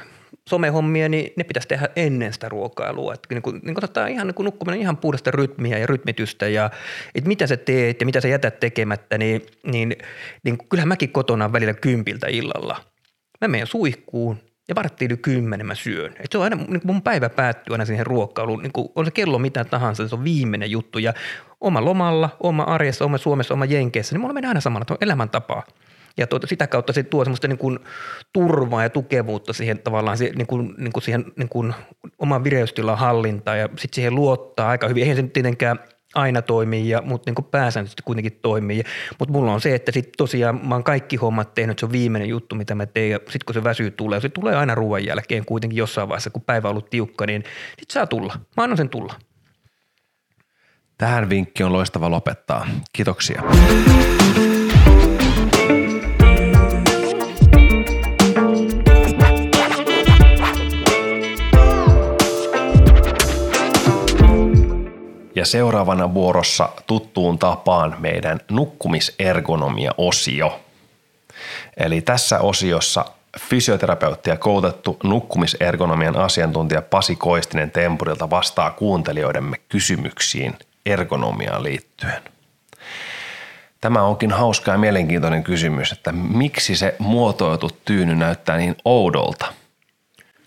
somehommia, 0.49 1.09
niin 1.09 1.33
ne 1.37 1.45
pitäisi 1.45 1.69
tehdä 1.69 1.89
ennen 1.97 2.33
sitä 2.33 2.49
ruokailua. 2.49 3.15
Että 3.15 3.35
niin 3.35 3.43
kuin, 3.43 3.61
niin 3.63 3.75
kuin 3.75 4.09
ihan 4.11 4.27
niin 4.27 4.35
kuin 4.35 4.45
nukkuminen 4.45 4.81
ihan 4.81 4.97
puhdasta 4.97 5.31
rytmiä 5.31 5.79
ja 5.79 5.87
rytmitystä 5.87 6.49
ja 6.49 6.71
että 7.15 7.29
mitä 7.29 7.47
sä 7.47 7.57
teet 7.57 8.01
ja 8.01 8.07
mitä 8.07 8.21
sä 8.21 8.29
jätät 8.29 8.61
tekemättä, 8.61 9.19
niin, 9.19 9.47
niin, 9.67 9.97
niin 10.45 10.59
kyllähän 10.69 10.89
mäkin 10.89 11.13
kotona 11.13 11.53
välillä 11.53 11.75
kympiltä 11.75 12.27
illalla. 12.27 12.85
Mä 13.41 13.49
menen 13.49 13.67
suihkuun 13.67 14.39
ja 14.69 14.75
varttiin 14.75 15.11
yli 15.11 15.17
kymmenen 15.17 15.67
mä 15.67 15.75
syön. 15.75 16.15
Et 16.19 16.33
se 16.33 16.39
on 16.39 16.45
aina, 16.45 16.57
niin 16.57 16.81
mun 16.85 17.03
päivä 17.03 17.29
päättyy 17.29 17.75
aina 17.75 17.85
siihen 17.85 18.07
ruokailuun. 18.07 18.62
Niin 18.62 18.73
on 18.97 19.05
se 19.05 19.11
kello 19.11 19.39
mitä 19.39 19.65
tahansa, 19.65 20.09
se 20.09 20.15
on 20.15 20.25
viimeinen 20.25 20.71
juttu. 20.71 20.99
Ja 20.99 21.15
oma 21.61 21.85
lomalla, 21.85 22.31
oma 22.41 22.62
arjessa, 22.62 23.05
oma 23.05 23.19
Suomessa, 23.19 23.55
oma 23.55 23.65
Jenkeissä, 23.65 24.15
niin 24.15 24.21
mulla 24.21 24.35
menee 24.35 24.49
aina 24.49 24.61
samana, 24.61 24.83
että 24.83 24.95
on 24.95 24.99
elämäntapaa. 25.01 25.62
Ja 26.17 26.27
tuota, 26.27 26.47
sitä 26.47 26.67
kautta 26.67 26.93
se 26.93 27.03
tuo 27.03 27.25
semmoista 27.25 27.49
niin 27.49 27.59
kuin 27.59 27.79
turvaa 28.33 28.83
ja 28.83 28.91
tukevuutta 28.91 29.53
siihen 29.53 29.79
tavallaan 29.79 30.19
siihen, 30.19 30.37
niin 30.37 30.47
kuin, 30.47 30.75
niin 30.79 30.93
kuin 30.93 31.03
siihen 31.03 31.25
niin 31.37 31.49
kuin 31.49 31.75
oman 32.19 32.45
vireystilan 32.45 32.99
hallintaan 32.99 33.59
ja 33.59 33.67
sitten 33.67 33.95
siihen 33.95 34.15
luottaa 34.15 34.69
aika 34.69 34.89
hyvin. 34.89 35.03
Eihän 35.03 35.17
se 35.17 35.23
nyt 35.23 35.33
tietenkään 35.33 35.79
aina 36.15 36.43
toimii, 36.43 36.89
ja, 36.89 37.03
mutta 37.03 37.31
niin 37.31 37.45
pääsääntöisesti 37.51 38.03
kuitenkin 38.03 38.39
toimii. 38.43 38.83
Mutta 39.19 39.33
mulla 39.33 39.53
on 39.53 39.61
se, 39.61 39.75
että 39.75 39.93
sitten 39.93 40.12
tosiaan 40.17 40.61
mä 40.69 40.75
oon 40.75 40.85
kaikki 40.85 41.17
hommat 41.17 41.55
tehnyt, 41.55 41.79
se 41.79 41.87
on 41.87 41.93
viimeinen 41.93 42.29
juttu, 42.29 42.55
mitä 42.55 42.75
mä 42.75 42.87
teen. 42.87 43.11
Ja 43.11 43.19
sitten 43.19 43.45
kun 43.47 43.55
se 43.55 43.65
väsyy 43.65 43.91
tulee, 43.91 44.21
se 44.21 44.29
tulee 44.29 44.57
aina 44.57 44.75
ruoan 44.75 45.05
jälkeen 45.05 45.45
kuitenkin 45.45 45.77
jossain 45.77 46.09
vaiheessa, 46.09 46.31
kun 46.31 46.43
päivä 46.43 46.69
on 46.69 46.71
ollut 46.71 46.91
tiukka, 46.91 47.27
niin 47.27 47.45
sitten 47.69 47.95
saa 47.95 48.07
tulla. 48.07 48.35
Mä 48.57 48.62
annan 48.62 48.77
sen 48.77 48.89
tulla. 48.89 49.15
Tähän 50.99 51.31
vinkki 51.31 51.62
on 51.62 51.73
loistava 51.73 52.11
lopettaa. 52.11 52.67
Kiitoksia. 52.93 53.43
Ja 65.45 65.49
seuraavana 65.49 66.14
vuorossa 66.14 66.68
tuttuun 66.86 67.38
tapaan 67.38 67.97
meidän 67.99 68.40
nukkumisergonomia-osio. 68.51 70.61
Eli 71.76 72.01
tässä 72.01 72.40
osiossa 72.40 73.05
fysioterapeutti 73.40 74.30
ja 74.30 74.36
koulutettu 74.36 74.97
nukkumisergonomian 75.03 76.16
asiantuntija 76.16 76.82
Pasi 76.82 77.16
Koistinen 77.16 77.70
Tempurilta 77.70 78.30
vastaa 78.30 78.70
kuuntelijoidemme 78.70 79.57
kysymyksiin 79.68 80.55
ergonomiaan 80.86 81.62
liittyen. 81.62 82.22
Tämä 83.80 84.03
onkin 84.03 84.32
hauska 84.32 84.72
ja 84.72 84.78
mielenkiintoinen 84.78 85.45
kysymys, 85.45 85.92
että 85.92 86.12
miksi 86.12 86.76
se 86.76 86.97
muotoiltu 86.99 87.70
tyyny 87.84 88.14
näyttää 88.14 88.57
niin 88.57 88.76
oudolta– 88.84 89.47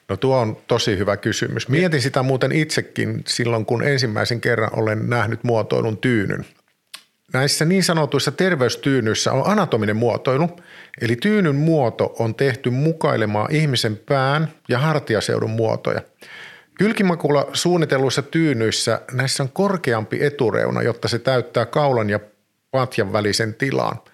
No 0.10 0.18
tuo 0.18 0.38
on 0.38 0.58
tosi 0.68 0.97
hyvä 0.97 1.18
kysymys. 1.18 1.70
Mietin 1.70 2.01
sitä 2.01 2.24
muuten 2.24 2.51
itsekin 2.51 3.24
silloin, 3.28 3.66
kun 3.66 3.84
ensimmäisen 3.84 4.41
kerran 4.41 4.80
olen 4.80 5.10
nähnyt 5.10 5.43
muotoilun 5.43 5.97
tyynyn. 5.97 6.45
Näissä 7.34 7.66
niin 7.66 7.84
sanotuissa 7.84 8.32
terveystyynyissä 8.32 9.32
on 9.32 9.51
anatominen 9.51 9.95
muotoilu, 9.95 10.49
eli 11.01 11.16
tyynyn 11.16 11.55
muoto 11.55 12.16
on 12.20 12.36
tehty 12.36 12.70
mukailemaan 12.70 13.51
ihmisen 13.51 13.99
pään 14.05 14.47
ja 14.70 14.80
hartiaseudun 14.80 15.49
muotoja. 15.49 16.01
Kylkimakulla 16.78 17.47
suunnitelluissa 17.53 18.22
tyynyissä 18.22 19.01
näissä 19.12 19.43
on 19.43 19.49
korkeampi 19.49 20.26
etureuna, 20.26 20.82
jotta 20.82 21.08
se 21.08 21.20
täyttää 21.20 21.66
kaulan 21.66 22.10
ja 22.10 22.20
patjan 22.72 23.14
välisen 23.14 23.53
tilan– 23.53 23.95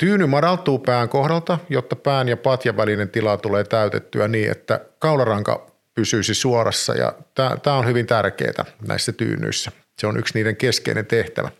Tyyny 0.00 0.26
madaltuu 0.26 0.78
pään 0.78 1.08
kohdalta, 1.08 1.58
jotta 1.68 1.96
pään 1.96 2.28
ja 2.28 2.36
patjan 2.36 2.76
välinen 2.76 3.08
tila 3.08 3.36
tulee 3.36 3.64
täytettyä 3.64 4.28
niin, 4.28 4.50
että 4.50 4.80
kaularanka 4.98 5.66
pysyisi 5.94 6.34
suorassa 6.34 6.94
ja 6.94 7.12
tämä 7.34 7.76
on 7.76 7.86
hyvin 7.86 8.06
tärkeää 8.06 8.64
näissä 8.86 9.12
tyynyissä. 9.12 9.72
Se 9.98 10.06
on 10.06 10.16
yksi 10.16 10.34
niiden 10.34 10.56
keskeinen 10.56 11.06
tehtävä. 11.06 11.50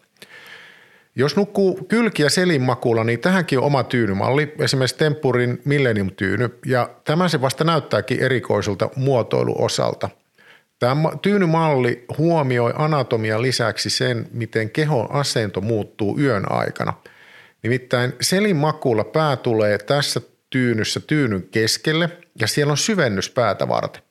Jos 1.16 1.36
nukkuu 1.36 1.84
kylki- 1.88 2.22
ja 2.22 2.30
selinmakulla, 2.30 3.04
niin 3.04 3.20
tähänkin 3.20 3.58
on 3.58 3.64
oma 3.64 3.82
tyynymalli, 3.82 4.54
esimerkiksi 4.58 4.98
Tempurin 4.98 5.62
Millennium-tyyny, 5.64 6.58
ja 6.66 6.90
tämä 7.04 7.28
se 7.28 7.40
vasta 7.40 7.64
näyttääkin 7.64 8.20
erikoiselta 8.20 8.90
muotoiluosalta. 8.96 10.08
Tämä 10.78 11.08
tyynymalli 11.22 12.04
huomioi 12.18 12.72
anatomian 12.76 13.42
lisäksi 13.42 13.90
sen, 13.90 14.28
miten 14.32 14.70
kehon 14.70 15.12
asento 15.12 15.60
muuttuu 15.60 16.18
yön 16.18 16.52
aikana– 16.52 16.92
Nimittäin 17.62 18.12
selin 18.20 18.56
makuulla 18.56 19.04
pää 19.04 19.36
tulee 19.36 19.78
tässä 19.78 20.20
tyynyssä 20.50 21.00
tyynyn 21.00 21.42
keskelle 21.42 22.10
ja 22.40 22.46
siellä 22.46 22.70
on 22.70 22.76
syvennys 22.76 23.30
päätä 23.30 23.68
varten. 23.68 24.02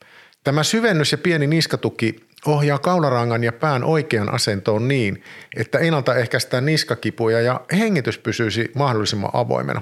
Tämä 0.43 0.63
syvennys 0.63 1.11
ja 1.11 1.17
pieni 1.17 1.47
niskatuki 1.47 2.15
ohjaa 2.45 2.79
kaularangan 2.79 3.43
ja 3.43 3.51
pään 3.51 3.83
oikean 3.83 4.33
asentoon 4.33 4.87
niin, 4.87 5.23
että 5.57 5.79
ennaltaehkäistään 5.79 6.65
niskakipuja 6.65 7.41
ja 7.41 7.61
hengitys 7.71 8.17
pysyisi 8.17 8.71
mahdollisimman 8.75 9.31
avoimena. 9.33 9.81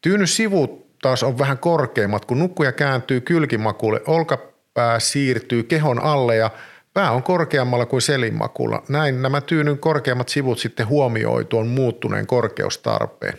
Tyynyn 0.00 0.28
sivut 0.28 0.98
taas 1.02 1.22
on 1.22 1.38
vähän 1.38 1.58
korkeimmat, 1.58 2.24
kun 2.24 2.38
nukkuja 2.38 2.72
kääntyy 2.72 3.20
kylkimakuulle, 3.20 4.00
olkapää 4.06 5.00
siirtyy 5.00 5.62
kehon 5.62 6.02
alle 6.02 6.36
ja 6.36 6.50
Pää 6.94 7.10
on 7.10 7.22
korkeammalla 7.22 7.86
kuin 7.86 8.02
selinmakulla. 8.02 8.82
Näin 8.88 9.22
nämä 9.22 9.40
tyynyn 9.40 9.78
korkeammat 9.78 10.28
sivut 10.28 10.58
sitten 10.58 10.88
huomioi 10.88 11.44
tuon 11.44 11.66
muuttuneen 11.66 12.26
korkeustarpeen. 12.26 13.38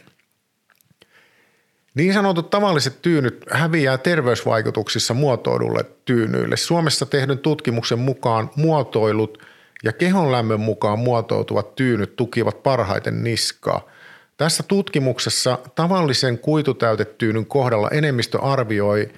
Niin 1.94 2.14
sanotut 2.14 2.50
tavalliset 2.50 3.02
tyynyt 3.02 3.46
häviää 3.52 3.98
terveysvaikutuksissa 3.98 5.14
muotoilulle 5.14 5.86
tyynyille. 6.06 6.58
Suomessa 6.58 7.06
tehdyn 7.06 7.40
tutkimuksen 7.40 8.00
mukaan 8.00 8.50
muotoilut 8.56 9.44
ja 9.84 9.94
kehon 9.94 10.32
lämmön 10.32 10.60
mukaan 10.60 11.00
muotoutuvat 11.00 11.76
tyynyt 11.76 12.16
tukivat 12.16 12.64
parhaiten 12.64 13.24
niskaa. 13.24 13.90
Tässä 14.38 14.64
tutkimuksessa 14.64 15.60
tavallisen 15.76 16.40
kuitutäytetyynyn 16.40 17.46
kohdalla 17.46 17.90
enemmistö 17.90 18.42
arvioi 18.42 19.10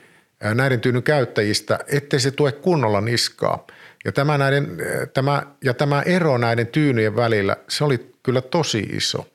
näiden 0.53 0.81
tyynyn 0.81 1.03
käyttäjistä, 1.03 1.79
ettei 1.91 2.19
se 2.19 2.31
tue 2.31 2.51
kunnolla 2.51 3.01
niskaa– 3.01 3.67
ja 4.08 4.12
tämä, 4.12 4.38
näiden, 4.38 4.78
tämä, 5.14 5.43
ja 5.64 5.74
tämä 5.74 6.01
ero 6.01 6.38
näiden 6.38 6.68
tyynyjen 6.68 7.16
välillä, 7.16 7.58
se 7.70 7.84
oli 7.84 8.14
kyllä 8.24 8.41
tosi 8.41 8.80
iso. 8.80 9.28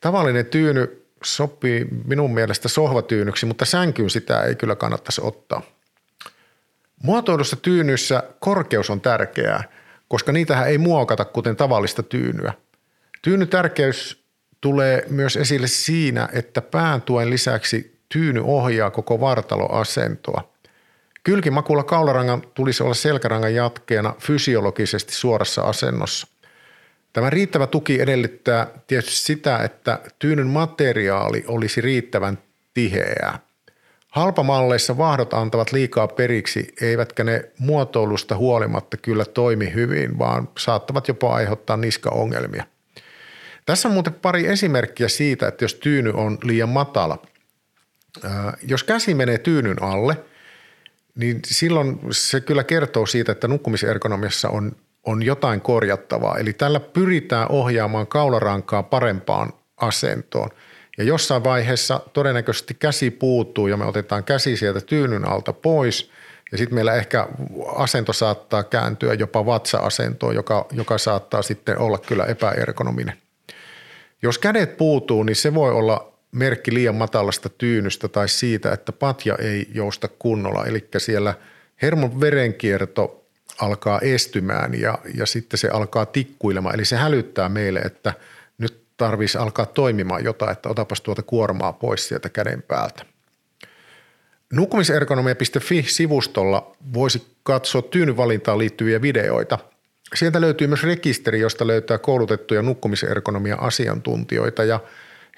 Tavallinen 0.00 0.46
tyyny 0.46 1.06
sopii 1.24 1.86
minun 2.04 2.34
mielestä 2.34 2.68
sohvatyynyksi, 2.68 3.46
mutta 3.46 3.64
sänkyyn 3.64 4.10
sitä 4.10 4.42
ei 4.42 4.54
kyllä 4.54 4.76
kannattaisi 4.76 5.20
ottaa. 5.24 5.62
Muotoilussa 7.02 7.56
tyynyssä 7.56 8.22
korkeus 8.40 8.90
on 8.90 9.00
tärkeää, 9.00 9.64
koska 10.08 10.32
niitähän 10.32 10.68
ei 10.68 10.78
muokata 10.78 11.24
kuten 11.24 11.56
tavallista 11.56 12.02
tyynyä. 12.02 12.52
Tyynytärkeys 13.22 14.24
tulee 14.60 15.04
myös 15.10 15.36
esille 15.36 15.66
siinä, 15.66 16.28
että 16.32 16.62
pääntuen 16.62 17.30
lisäksi 17.30 18.00
tyyny 18.08 18.40
ohjaa 18.44 18.90
koko 18.90 19.20
vartaloasentoa. 19.20 20.53
Kylkimakulla 21.24 21.84
kaularangan 21.84 22.42
tulisi 22.54 22.82
olla 22.82 22.94
selkärangan 22.94 23.54
jatkeena 23.54 24.14
fysiologisesti 24.18 25.14
suorassa 25.14 25.62
asennossa. 25.62 26.26
Tämä 27.12 27.30
riittävä 27.30 27.66
tuki 27.66 28.00
edellyttää 28.00 28.66
tietysti 28.86 29.16
sitä, 29.16 29.58
että 29.58 29.98
tyynyn 30.18 30.46
materiaali 30.46 31.44
olisi 31.46 31.80
riittävän 31.80 32.38
tiheää. 32.74 33.38
Halpamalleissa 34.08 34.98
vahdot 34.98 35.34
antavat 35.34 35.72
liikaa 35.72 36.08
periksi, 36.08 36.74
eivätkä 36.80 37.24
ne 37.24 37.44
muotoilusta 37.58 38.36
huolimatta 38.36 38.96
kyllä 38.96 39.24
toimi 39.24 39.74
hyvin, 39.74 40.18
vaan 40.18 40.48
saattavat 40.58 41.08
jopa 41.08 41.34
aiheuttaa 41.34 41.76
niskaongelmia. 41.76 42.64
Tässä 43.66 43.88
on 43.88 43.94
muuten 43.94 44.14
pari 44.14 44.46
esimerkkiä 44.46 45.08
siitä, 45.08 45.48
että 45.48 45.64
jos 45.64 45.74
tyyny 45.74 46.10
on 46.14 46.38
liian 46.42 46.68
matala. 46.68 47.18
Jos 48.62 48.84
käsi 48.84 49.14
menee 49.14 49.38
tyynyn 49.38 49.82
alle, 49.82 50.16
niin 51.14 51.40
silloin 51.46 52.00
se 52.10 52.40
kyllä 52.40 52.64
kertoo 52.64 53.06
siitä, 53.06 53.32
että 53.32 53.48
nukkumisergonomiassa 53.48 54.48
on, 54.48 54.72
on 55.04 55.22
jotain 55.22 55.60
korjattavaa. 55.60 56.38
Eli 56.38 56.52
tällä 56.52 56.80
pyritään 56.80 57.50
ohjaamaan 57.50 58.06
kaularankaa 58.06 58.82
parempaan 58.82 59.52
asentoon. 59.76 60.50
Ja 60.98 61.04
jossain 61.04 61.44
vaiheessa 61.44 62.00
todennäköisesti 62.12 62.74
käsi 62.74 63.10
puuttuu 63.10 63.66
ja 63.66 63.76
me 63.76 63.84
otetaan 63.84 64.24
käsi 64.24 64.56
sieltä 64.56 64.80
tyynyn 64.80 65.28
alta 65.28 65.52
pois 65.52 66.10
ja 66.52 66.58
sitten 66.58 66.74
meillä 66.74 66.94
ehkä 66.94 67.28
asento 67.76 68.12
saattaa 68.12 68.62
kääntyä 68.64 69.14
jopa 69.14 69.46
vatsa-asentoon, 69.46 70.34
joka, 70.34 70.66
joka 70.72 70.98
saattaa 70.98 71.42
sitten 71.42 71.78
olla 71.78 71.98
kyllä 71.98 72.24
epäergonominen. 72.24 73.16
Jos 74.22 74.38
kädet 74.38 74.76
puutuu, 74.76 75.22
niin 75.22 75.36
se 75.36 75.54
voi 75.54 75.72
olla 75.72 76.13
merkki 76.34 76.74
liian 76.74 76.94
matalasta 76.94 77.48
tyynystä 77.48 78.08
tai 78.08 78.28
siitä, 78.28 78.72
että 78.72 78.92
patja 78.92 79.36
ei 79.38 79.68
jousta 79.74 80.08
kunnolla. 80.08 80.64
Eli 80.64 80.88
siellä 80.98 81.34
hermon 81.82 82.20
verenkierto 82.20 83.26
alkaa 83.60 84.00
estymään 84.00 84.80
ja, 84.80 84.98
ja 85.14 85.26
sitten 85.26 85.58
se 85.58 85.68
alkaa 85.68 86.06
tikkuilemaan. 86.06 86.74
Eli 86.74 86.84
se 86.84 86.96
hälyttää 86.96 87.48
meille, 87.48 87.80
että 87.80 88.14
nyt 88.58 88.84
tarvitsisi 88.96 89.38
alkaa 89.38 89.66
toimimaan 89.66 90.24
jotain, 90.24 90.52
että 90.52 90.68
otapas 90.68 91.00
tuota 91.00 91.22
kuormaa 91.22 91.72
pois 91.72 92.08
sieltä 92.08 92.28
käden 92.28 92.62
päältä. 92.62 93.04
Nukkumisergonomia.fi-sivustolla 94.52 96.76
voisi 96.94 97.26
katsoa 97.42 97.82
tyynyvalintaan 97.82 98.58
liittyviä 98.58 99.02
videoita– 99.02 99.58
Sieltä 100.14 100.40
löytyy 100.40 100.66
myös 100.66 100.82
rekisteri, 100.82 101.40
josta 101.40 101.66
löytää 101.66 101.98
koulutettuja 101.98 102.62
nukkumisergonomia 102.62 103.56
asiantuntijoita 103.60 104.64
ja 104.64 104.80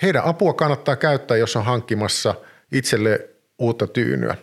heidän 0.02 0.24
apua 0.24 0.54
kannattaa 0.54 0.96
käyttää, 0.96 1.36
jos 1.36 1.56
on 1.56 1.64
hankkimassa 1.64 2.34
itselle 2.72 3.28
uutta 3.58 3.86
tyynyä. 3.86 4.36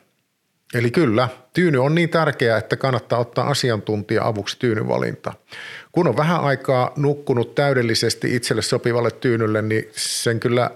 Eli 0.73 0.91
kyllä, 0.91 1.29
tyyny 1.53 1.77
on 1.77 1.95
niin 1.95 2.09
tärkeä, 2.09 2.57
että 2.57 2.77
kannattaa 2.77 3.19
ottaa 3.19 3.47
asiantuntija 3.47 4.27
avuksi 4.27 4.59
tyynyvalinta. 4.59 5.33
Kun 5.91 6.07
on 6.07 6.17
vähän 6.17 6.41
aikaa 6.41 6.91
nukkunut 6.95 7.55
täydellisesti 7.55 8.35
itselle 8.35 8.61
sopivalle 8.61 9.11
tyynylle, 9.11 9.61
niin 9.61 9.89
sen 9.91 10.39
kyllä 10.39 10.71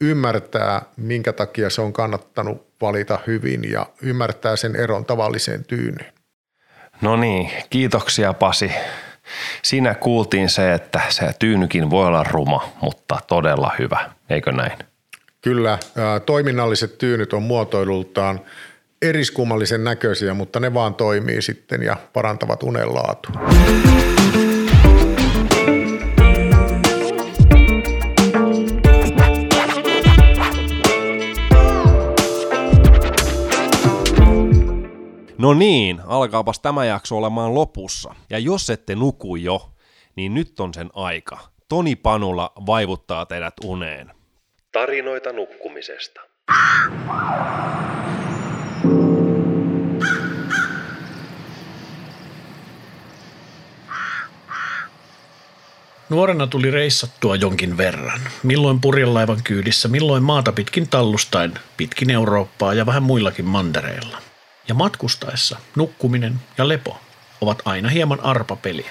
ymmärtää, 0.00 0.82
minkä 0.96 1.32
takia 1.32 1.70
se 1.70 1.80
on 1.80 1.92
kannattanut 1.92 2.66
valita 2.80 3.18
hyvin 3.26 3.70
ja 3.70 3.86
ymmärtää 4.02 4.56
sen 4.56 4.76
eron 4.76 5.04
tavalliseen 5.04 5.64
tyynyyn. 5.64 6.12
No 7.00 7.16
niin, 7.16 7.50
kiitoksia 7.70 8.32
Pasi. 8.32 8.70
Siinä 9.62 9.94
kuultiin 9.94 10.48
se, 10.48 10.72
että 10.74 11.00
se 11.08 11.34
tyynykin 11.38 11.90
voi 11.90 12.06
olla 12.06 12.22
ruma, 12.22 12.68
mutta 12.82 13.18
todella 13.26 13.72
hyvä, 13.78 14.10
eikö 14.30 14.52
näin? 14.52 14.78
Kyllä, 15.40 15.78
toiminnalliset 16.26 16.98
tyynyt 16.98 17.32
on 17.32 17.42
muotoilultaan 17.42 18.40
eriskummallisen 19.02 19.84
näköisiä, 19.84 20.34
mutta 20.34 20.60
ne 20.60 20.74
vaan 20.74 20.94
toimii 20.94 21.42
sitten 21.42 21.82
ja 21.82 21.96
parantavat 22.12 22.62
unen 22.62 22.94
laatua. 22.94 23.40
No 35.38 35.54
niin, 35.54 36.00
alkaapas 36.06 36.60
tämä 36.60 36.84
jakso 36.84 37.16
olemaan 37.16 37.54
lopussa. 37.54 38.14
Ja 38.30 38.38
jos 38.38 38.70
ette 38.70 38.94
nuku 38.94 39.36
jo, 39.36 39.70
niin 40.16 40.34
nyt 40.34 40.60
on 40.60 40.74
sen 40.74 40.90
aika. 40.94 41.38
Toni 41.68 41.96
Panula 41.96 42.52
vaivuttaa 42.66 43.26
teidät 43.26 43.54
uneen. 43.64 44.15
Tarinoita 44.76 45.32
nukkumisesta. 45.32 46.20
Nuorena 56.08 56.46
tuli 56.46 56.70
reissattua 56.70 57.36
jonkin 57.36 57.76
verran. 57.76 58.20
Milloin 58.42 58.80
purjelaivan 58.80 59.42
kyydissä, 59.44 59.88
milloin 59.88 60.22
maata 60.22 60.52
pitkin 60.52 60.88
tallustain, 60.88 61.54
pitkin 61.76 62.10
Eurooppaa 62.10 62.74
ja 62.74 62.86
vähän 62.86 63.02
muillakin 63.02 63.44
mantereilla 63.44 64.18
ja 64.68 64.74
matkustaessa 64.74 65.58
nukkuminen 65.76 66.34
ja 66.58 66.68
lepo 66.68 67.00
ovat 67.40 67.62
aina 67.64 67.88
hieman 67.88 68.20
arpapeliä. 68.20 68.90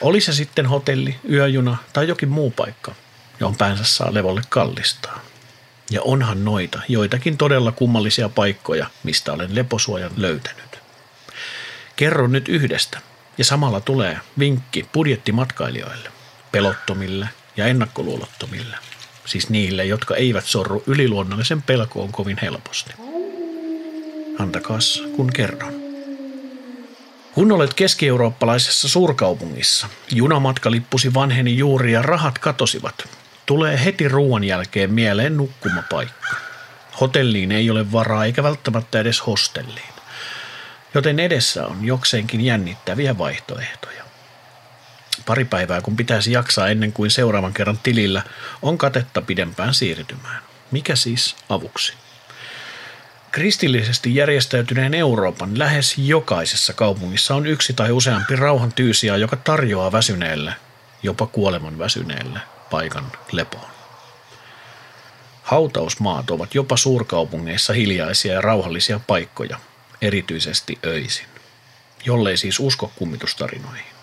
Oli 0.00 0.20
se 0.20 0.32
sitten 0.32 0.66
hotelli, 0.66 1.16
yöjuna 1.30 1.76
tai 1.92 2.08
jokin 2.08 2.28
muu 2.28 2.50
paikka, 2.50 2.94
johon 3.40 3.56
päänsä 3.56 3.84
saa 3.84 4.14
levolle 4.14 4.42
kallistaa. 4.48 5.20
Ja 5.90 6.02
onhan 6.02 6.44
noita 6.44 6.80
joitakin 6.88 7.38
todella 7.38 7.72
kummallisia 7.72 8.28
paikkoja, 8.28 8.86
mistä 9.02 9.32
olen 9.32 9.54
leposuojan 9.54 10.12
löytänyt. 10.16 10.78
Kerron 11.96 12.32
nyt 12.32 12.48
yhdestä, 12.48 13.00
ja 13.38 13.44
samalla 13.44 13.80
tulee 13.80 14.18
vinkki 14.38 14.86
budjettimatkailijoille, 14.92 16.10
pelottomille 16.52 17.28
ja 17.56 17.66
ennakkoluulottomille, 17.66 18.76
siis 19.24 19.50
niille, 19.50 19.84
jotka 19.84 20.16
eivät 20.16 20.44
sorru 20.44 20.82
yliluonnollisen 20.86 21.62
pelkoon 21.62 22.12
kovin 22.12 22.38
helposti 22.42 22.94
antakaas 24.38 25.02
kun 25.16 25.32
kerron. 25.32 25.74
Kun 27.34 27.52
olet 27.52 27.74
keski-eurooppalaisessa 27.74 28.88
suurkaupungissa, 28.88 29.88
junamatka 30.12 30.70
lippusi 30.70 31.14
vanheni 31.14 31.58
juuri 31.58 31.92
ja 31.92 32.02
rahat 32.02 32.38
katosivat. 32.38 33.08
Tulee 33.46 33.84
heti 33.84 34.08
ruoan 34.08 34.44
jälkeen 34.44 34.92
mieleen 34.92 35.36
nukkumapaikka. 35.36 36.36
Hotelliin 37.00 37.52
ei 37.52 37.70
ole 37.70 37.92
varaa 37.92 38.24
eikä 38.24 38.42
välttämättä 38.42 39.00
edes 39.00 39.26
hostelliin. 39.26 39.94
Joten 40.94 41.20
edessä 41.20 41.66
on 41.66 41.84
jokseenkin 41.84 42.40
jännittäviä 42.40 43.18
vaihtoehtoja. 43.18 44.04
Pari 45.26 45.44
päivää 45.44 45.80
kun 45.80 45.96
pitäisi 45.96 46.32
jaksaa 46.32 46.68
ennen 46.68 46.92
kuin 46.92 47.10
seuraavan 47.10 47.54
kerran 47.54 47.78
tilillä, 47.82 48.22
on 48.62 48.78
katetta 48.78 49.22
pidempään 49.22 49.74
siirtymään. 49.74 50.42
Mikä 50.70 50.96
siis 50.96 51.36
avuksi? 51.48 51.92
Kristillisesti 53.30 54.14
järjestäytyneen 54.14 54.94
Euroopan 54.94 55.58
lähes 55.58 55.98
jokaisessa 55.98 56.72
kaupungissa 56.72 57.34
on 57.34 57.46
yksi 57.46 57.72
tai 57.72 57.92
useampi 57.92 58.36
rauhan 58.36 58.72
tyysiä, 58.72 59.16
joka 59.16 59.36
tarjoaa 59.36 59.92
väsyneelle, 59.92 60.54
jopa 61.02 61.26
kuoleman 61.26 61.78
väsyneelle, 61.78 62.40
paikan 62.70 63.12
lepoon. 63.32 63.70
Hautausmaat 65.42 66.30
ovat 66.30 66.54
jopa 66.54 66.76
suurkaupungeissa 66.76 67.72
hiljaisia 67.72 68.34
ja 68.34 68.40
rauhallisia 68.40 69.00
paikkoja, 69.06 69.58
erityisesti 70.02 70.78
öisin, 70.86 71.26
jollei 72.04 72.36
siis 72.36 72.60
usko 72.60 72.92
kummitustarinoihin. 72.96 73.96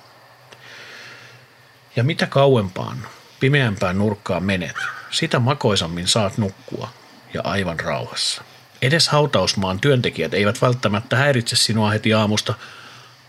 Ja 1.96 2.04
mitä 2.04 2.28
kauempaan, 2.28 3.08
pimeämpään 3.40 3.98
nurkkaan 3.98 4.44
menet, 4.44 4.76
sitä 5.12 5.40
makoisammin 5.40 6.08
saat 6.08 6.38
nukkua 6.38 6.90
ja 7.34 7.42
aivan 7.44 7.80
rauhassa. 7.80 8.44
Edes 8.82 9.08
hautausmaan 9.08 9.80
työntekijät 9.80 10.34
eivät 10.34 10.62
välttämättä 10.62 11.16
häiritse 11.16 11.56
sinua 11.56 11.90
heti 11.90 12.14
aamusta, 12.14 12.54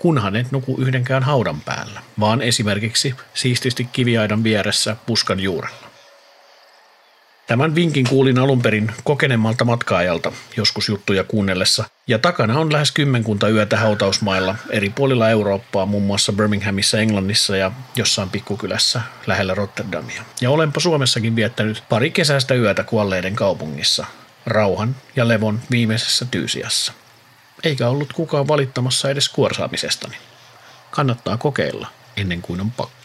kunhan 0.04 0.36
et 0.36 0.52
nuku 0.52 0.76
yhdenkään 0.80 1.22
haudan 1.22 1.60
päällä, 1.60 2.00
vaan 2.20 2.42
esimerkiksi 2.42 3.14
siististi 3.34 3.84
kiviaidan 3.84 4.44
vieressä 4.44 4.96
puskan 5.06 5.40
juurella. 5.40 5.86
Tämän 7.46 7.74
vinkin 7.74 8.06
kuulin 8.08 8.38
alun 8.38 8.62
perin 8.62 8.90
kokenemmalta 9.04 9.64
matkaajalta 9.64 10.32
joskus 10.56 10.88
juttuja 10.88 11.24
kuunnellessa, 11.24 11.84
ja 12.06 12.18
takana 12.18 12.58
on 12.58 12.72
lähes 12.72 12.92
kymmenkunta 12.92 13.48
yötä 13.48 13.76
hautausmailla 13.76 14.56
eri 14.70 14.90
puolilla 14.90 15.30
Eurooppaa, 15.30 15.86
muun 15.86 16.02
muassa 16.02 16.32
Birminghamissa, 16.32 16.98
Englannissa 16.98 17.56
ja 17.56 17.72
jossain 17.96 18.30
pikkukylässä 18.30 19.00
lähellä 19.26 19.54
Rotterdamia. 19.54 20.22
Ja 20.40 20.50
olenpa 20.50 20.80
Suomessakin 20.80 21.36
viettänyt 21.36 21.84
pari 21.88 22.10
kesäistä 22.10 22.54
yötä 22.54 22.82
kuolleiden 22.82 23.36
kaupungissa, 23.36 24.06
rauhan 24.46 24.96
ja 25.16 25.28
levon 25.28 25.60
viimeisessä 25.70 26.26
tyysiassa. 26.30 26.92
Eikä 27.62 27.88
ollut 27.88 28.12
kukaan 28.12 28.48
valittamassa 28.48 29.10
edes 29.10 29.28
kuorsaamisestani. 29.28 30.16
Kannattaa 30.90 31.36
kokeilla 31.36 31.88
ennen 32.16 32.42
kuin 32.42 32.60
on 32.60 32.70
pakko. 32.70 33.03